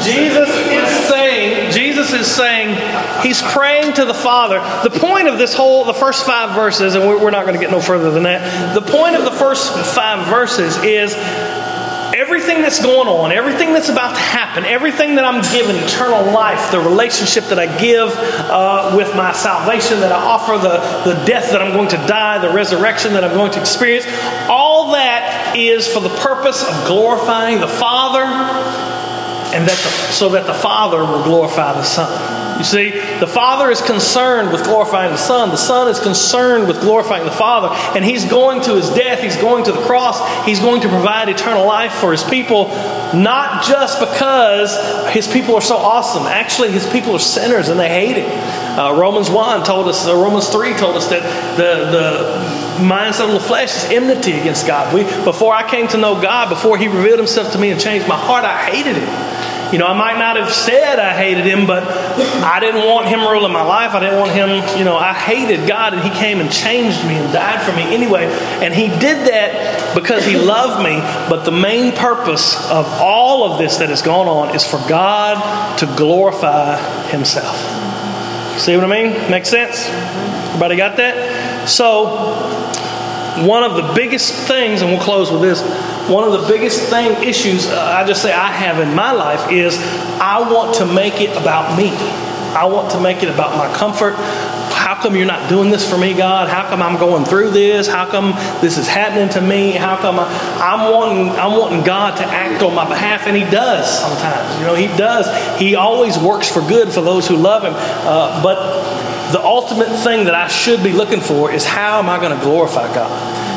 Jesus 0.01 0.49
is 0.49 1.09
saying, 1.09 1.71
Jesus 1.71 2.13
is 2.13 2.25
saying, 2.25 3.21
he's 3.21 3.41
praying 3.41 3.93
to 3.93 4.05
the 4.05 4.13
Father. 4.13 4.59
The 4.87 4.99
point 4.99 5.27
of 5.27 5.37
this 5.37 5.53
whole, 5.53 5.85
the 5.85 5.93
first 5.93 6.25
five 6.25 6.55
verses, 6.55 6.95
and 6.95 7.05
we're 7.05 7.29
not 7.29 7.45
going 7.45 7.53
to 7.53 7.61
get 7.61 7.69
no 7.69 7.79
further 7.79 8.09
than 8.09 8.23
that. 8.23 8.73
The 8.73 8.81
point 8.81 9.15
of 9.15 9.25
the 9.25 9.31
first 9.31 9.71
five 9.93 10.27
verses 10.27 10.77
is 10.77 11.13
everything 12.21 12.61
that's 12.61 12.81
going 12.81 13.07
on, 13.07 13.31
everything 13.31 13.73
that's 13.73 13.89
about 13.89 14.13
to 14.13 14.21
happen, 14.21 14.63
everything 14.63 15.15
that 15.15 15.25
I'm 15.25 15.41
given, 15.51 15.75
eternal 15.75 16.31
life, 16.31 16.71
the 16.71 16.79
relationship 16.79 17.45
that 17.45 17.57
I 17.57 17.65
give 17.79 18.11
uh, 18.15 18.93
with 18.95 19.15
my 19.15 19.31
salvation, 19.31 19.99
that 20.01 20.11
I 20.11 20.21
offer, 20.21 20.53
the, 20.57 21.13
the 21.13 21.25
death 21.25 21.51
that 21.51 21.61
I'm 21.61 21.73
going 21.73 21.89
to 21.89 21.97
die, 22.07 22.37
the 22.37 22.53
resurrection 22.53 23.13
that 23.13 23.23
I'm 23.23 23.33
going 23.33 23.51
to 23.53 23.59
experience, 23.59 24.05
all 24.47 24.91
that 24.91 25.55
is 25.57 25.87
for 25.87 25.99
the 25.99 26.15
purpose 26.17 26.63
of 26.63 26.87
glorifying 26.87 27.59
the 27.59 27.67
Father 27.67 28.90
and 29.53 29.67
that 29.67 29.77
the, 29.77 30.13
so 30.13 30.29
that 30.29 30.45
the 30.45 30.53
Father 30.53 30.99
will 30.99 31.23
glorify 31.23 31.73
the 31.73 31.83
Son. 31.83 32.57
You 32.57 32.65
see, 32.65 32.91
the 33.19 33.27
Father 33.27 33.71
is 33.71 33.81
concerned 33.81 34.51
with 34.51 34.63
glorifying 34.63 35.11
the 35.11 35.17
Son. 35.17 35.49
The 35.49 35.57
Son 35.57 35.87
is 35.87 35.99
concerned 35.99 36.67
with 36.67 36.79
glorifying 36.81 37.25
the 37.25 37.31
Father. 37.31 37.69
And 37.95 38.05
He's 38.05 38.25
going 38.25 38.61
to 38.63 38.75
His 38.75 38.89
death, 38.89 39.19
He's 39.21 39.35
going 39.35 39.63
to 39.65 39.71
the 39.71 39.81
cross, 39.81 40.19
He's 40.45 40.59
going 40.59 40.81
to 40.81 40.89
provide 40.89 41.29
eternal 41.29 41.65
life 41.65 41.93
for 41.93 42.11
His 42.11 42.23
people, 42.23 42.67
not 43.15 43.63
just 43.63 43.99
because 43.99 44.77
His 45.13 45.27
people 45.27 45.55
are 45.55 45.61
so 45.61 45.77
awesome. 45.77 46.23
Actually, 46.23 46.71
His 46.71 46.87
people 46.91 47.15
are 47.15 47.19
sinners 47.19 47.69
and 47.69 47.79
they 47.79 47.89
hate 47.89 48.17
Him. 48.17 48.29
Uh, 48.77 48.93
Romans 48.93 49.29
1 49.29 49.65
told 49.65 49.87
us, 49.87 50.07
uh, 50.07 50.15
Romans 50.15 50.47
3 50.49 50.73
told 50.75 50.95
us 50.95 51.07
that 51.09 51.23
the, 51.57 51.91
the 51.91 52.70
mindset 52.81 53.27
of 53.27 53.33
the 53.33 53.39
flesh 53.39 53.75
is 53.75 53.91
enmity 53.91 54.33
against 54.33 54.67
God. 54.67 54.93
We, 54.93 55.03
before 55.23 55.53
I 55.53 55.69
came 55.69 55.87
to 55.89 55.97
know 55.97 56.21
God, 56.21 56.49
before 56.49 56.77
He 56.77 56.87
revealed 56.87 57.19
Himself 57.19 57.53
to 57.53 57.59
me 57.59 57.71
and 57.71 57.79
changed 57.79 58.07
my 58.07 58.17
heart, 58.17 58.43
I 58.43 58.57
hated 58.69 58.97
Him. 58.97 59.51
You 59.71 59.77
know, 59.77 59.87
I 59.87 59.93
might 59.93 60.17
not 60.17 60.35
have 60.35 60.51
said 60.51 60.99
I 60.99 61.15
hated 61.15 61.45
him, 61.45 61.65
but 61.65 61.83
I 62.43 62.59
didn't 62.59 62.85
want 62.85 63.07
him 63.07 63.21
ruling 63.21 63.53
my 63.53 63.61
life. 63.61 63.93
I 63.93 64.01
didn't 64.01 64.19
want 64.19 64.31
him, 64.31 64.49
you 64.77 64.83
know, 64.83 64.97
I 64.97 65.13
hated 65.13 65.65
God 65.65 65.93
and 65.93 66.03
he 66.03 66.09
came 66.09 66.41
and 66.41 66.51
changed 66.51 67.05
me 67.07 67.15
and 67.15 67.31
died 67.31 67.61
for 67.65 67.73
me 67.73 67.83
anyway. 67.83 68.25
And 68.61 68.73
he 68.73 68.87
did 68.87 69.27
that 69.29 69.95
because 69.95 70.25
he 70.25 70.35
loved 70.35 70.83
me. 70.83 70.99
But 71.29 71.45
the 71.45 71.51
main 71.51 71.93
purpose 71.93 72.69
of 72.69 72.85
all 72.99 73.49
of 73.49 73.59
this 73.59 73.77
that 73.77 73.87
has 73.87 74.01
gone 74.01 74.27
on 74.27 74.53
is 74.53 74.65
for 74.65 74.77
God 74.89 75.77
to 75.79 75.85
glorify 75.95 76.75
himself. 77.07 77.90
See 78.61 78.75
what 78.77 78.85
I 78.85 79.01
mean? 79.01 79.31
Makes 79.31 79.49
sense? 79.49 79.87
Everybody 79.89 80.75
got 80.75 80.97
that? 80.97 81.67
So, 81.67 82.05
one 83.43 83.63
of 83.63 83.73
the 83.73 83.93
biggest 83.95 84.31
things, 84.47 84.83
and 84.83 84.91
we'll 84.91 84.99
close 84.99 85.31
with 85.31 85.41
this. 85.41 85.63
One 86.07 86.31
of 86.31 86.39
the 86.39 86.47
biggest 86.47 86.79
thing 86.91 87.27
issues 87.27 87.65
uh, 87.65 87.81
I 87.81 88.05
just 88.05 88.21
say 88.21 88.31
I 88.31 88.51
have 88.51 88.79
in 88.79 88.93
my 88.93 89.13
life 89.13 89.51
is 89.51 89.75
I 90.21 90.47
want 90.53 90.75
to 90.75 90.85
make 90.85 91.21
it 91.21 91.35
about 91.35 91.75
me. 91.75 91.89
I 92.55 92.65
want 92.65 92.91
to 92.91 92.99
make 92.99 93.23
it 93.23 93.29
about 93.29 93.57
my 93.57 93.73
comfort. 93.73 94.15
How 94.73 95.01
come 95.01 95.15
you're 95.15 95.25
not 95.25 95.49
doing 95.49 95.69
this 95.69 95.89
for 95.89 95.97
me, 95.97 96.13
God? 96.13 96.49
How 96.49 96.67
come 96.67 96.81
I'm 96.81 96.97
going 96.97 97.23
through 97.23 97.51
this? 97.51 97.87
How 97.87 98.09
come 98.09 98.31
this 98.61 98.77
is 98.77 98.87
happening 98.87 99.29
to 99.29 99.41
me? 99.41 99.71
How 99.71 99.95
come 99.97 100.19
I, 100.19 100.25
I'm 100.59 100.91
wanting 100.91 101.29
I'm 101.39 101.57
wanting 101.57 101.83
God 101.83 102.17
to 102.17 102.23
act 102.23 102.61
on 102.63 102.75
my 102.75 102.87
behalf, 102.87 103.27
and 103.27 103.37
He 103.37 103.43
does 103.43 103.99
sometimes. 103.99 104.59
You 104.59 104.65
know, 104.65 104.75
He 104.75 104.87
does. 104.97 105.59
He 105.59 105.75
always 105.75 106.17
works 106.17 106.51
for 106.51 106.61
good 106.61 106.89
for 106.89 107.01
those 107.01 107.27
who 107.27 107.35
love 107.35 107.63
Him. 107.63 107.73
Uh, 107.75 108.41
but 108.43 109.31
the 109.31 109.41
ultimate 109.41 109.89
thing 110.03 110.25
that 110.25 110.35
I 110.35 110.47
should 110.47 110.83
be 110.83 110.91
looking 110.91 111.21
for 111.21 111.51
is 111.51 111.65
how 111.65 111.99
am 111.99 112.09
I 112.09 112.19
going 112.19 112.37
to 112.37 112.43
glorify 112.43 112.93
God? 112.93 113.50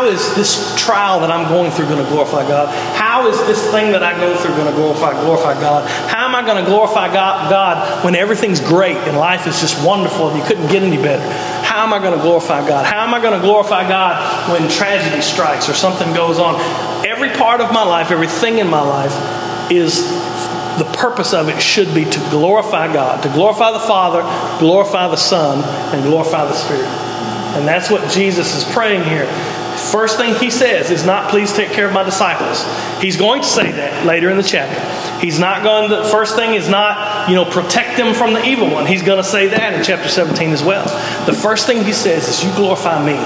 How, 0.00 0.06
is 0.06 0.34
this 0.34 0.74
trial 0.82 1.20
that 1.20 1.30
I'm 1.30 1.46
going 1.50 1.70
through 1.70 1.84
going 1.84 2.02
to 2.02 2.10
glorify 2.10 2.48
God? 2.48 2.72
How 2.96 3.28
is 3.28 3.36
this 3.46 3.70
thing 3.70 3.92
that 3.92 4.02
I 4.02 4.16
go 4.16 4.34
through 4.34 4.56
going 4.56 4.66
to 4.66 4.72
glorify 4.72 5.12
glorify 5.12 5.52
God? 5.60 5.86
How 6.08 6.26
am 6.26 6.34
I 6.34 6.40
going 6.40 6.56
to 6.56 6.70
glorify 6.70 7.12
God, 7.12 7.50
God 7.50 8.02
when 8.02 8.14
everything's 8.14 8.60
great 8.60 8.96
and 8.96 9.18
life 9.18 9.46
is 9.46 9.60
just 9.60 9.84
wonderful 9.84 10.30
and 10.30 10.38
you 10.38 10.44
couldn't 10.46 10.68
get 10.68 10.82
any 10.82 10.96
better? 10.96 11.22
How 11.62 11.84
am 11.84 11.92
I 11.92 11.98
going 11.98 12.16
to 12.16 12.22
glorify 12.22 12.66
God? 12.66 12.86
How 12.86 13.04
am 13.04 13.12
I 13.12 13.20
going 13.20 13.38
to 13.38 13.44
glorify 13.44 13.86
God 13.86 14.16
when 14.50 14.70
tragedy 14.70 15.20
strikes 15.20 15.68
or 15.68 15.74
something 15.74 16.14
goes 16.14 16.38
on? 16.38 16.56
Every 17.04 17.28
part 17.36 17.60
of 17.60 17.70
my 17.70 17.84
life, 17.84 18.10
everything 18.10 18.56
in 18.56 18.68
my 18.68 18.80
life 18.80 19.12
is 19.70 20.00
the 20.78 20.90
purpose 20.96 21.34
of 21.34 21.50
it 21.50 21.60
should 21.60 21.94
be 21.94 22.06
to 22.06 22.18
glorify 22.30 22.90
God, 22.90 23.22
to 23.22 23.28
glorify 23.28 23.70
the 23.70 23.80
Father, 23.80 24.22
glorify 24.60 25.08
the 25.08 25.16
Son, 25.16 25.62
and 25.94 26.02
glorify 26.04 26.46
the 26.46 26.54
Spirit. 26.54 26.88
And 27.52 27.68
that's 27.68 27.90
what 27.90 28.10
Jesus 28.10 28.56
is 28.56 28.64
praying 28.72 29.04
here. 29.04 29.28
First 29.90 30.18
thing 30.18 30.34
he 30.36 30.50
says 30.50 30.90
is 30.90 31.04
not, 31.04 31.30
please 31.30 31.52
take 31.52 31.70
care 31.70 31.86
of 31.86 31.92
my 31.92 32.04
disciples. 32.04 32.64
He's 33.02 33.16
going 33.16 33.42
to 33.42 33.46
say 33.46 33.72
that 33.72 34.06
later 34.06 34.30
in 34.30 34.36
the 34.36 34.42
chapter. 34.42 34.78
He's 35.20 35.38
not 35.38 35.62
going 35.62 35.90
to, 35.90 36.04
first 36.08 36.36
thing 36.36 36.54
is 36.54 36.68
not, 36.68 37.28
you 37.28 37.34
know, 37.34 37.44
protect 37.44 37.96
them 37.96 38.14
from 38.14 38.32
the 38.32 38.44
evil 38.44 38.70
one. 38.70 38.86
He's 38.86 39.02
going 39.02 39.18
to 39.18 39.28
say 39.28 39.48
that 39.48 39.74
in 39.74 39.82
chapter 39.82 40.08
17 40.08 40.50
as 40.50 40.62
well. 40.62 40.84
The 41.26 41.32
first 41.32 41.66
thing 41.66 41.84
he 41.84 41.92
says 41.92 42.28
is, 42.28 42.44
you 42.44 42.54
glorify 42.54 43.04
me 43.04 43.18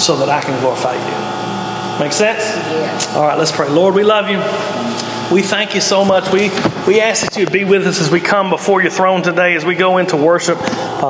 so 0.00 0.16
that 0.16 0.28
I 0.28 0.40
can 0.40 0.58
glorify 0.60 0.94
you. 0.94 2.00
Make 2.00 2.12
sense? 2.12 2.42
Yeah. 2.42 3.14
All 3.16 3.26
right, 3.26 3.38
let's 3.38 3.52
pray. 3.52 3.68
Lord, 3.68 3.94
we 3.94 4.02
love 4.02 4.30
you. 4.30 4.40
We 5.32 5.42
thank 5.42 5.76
you 5.76 5.80
so 5.80 6.04
much. 6.04 6.32
We, 6.32 6.50
we 6.88 7.00
ask 7.00 7.24
that 7.24 7.36
you 7.38 7.46
be 7.46 7.64
with 7.64 7.86
us 7.86 8.00
as 8.00 8.10
we 8.10 8.20
come 8.20 8.50
before 8.50 8.82
your 8.82 8.90
throne 8.90 9.22
today, 9.22 9.54
as 9.54 9.64
we 9.64 9.76
go 9.76 9.98
into 9.98 10.16
worship. 10.16 10.58
Uh, 10.60 11.08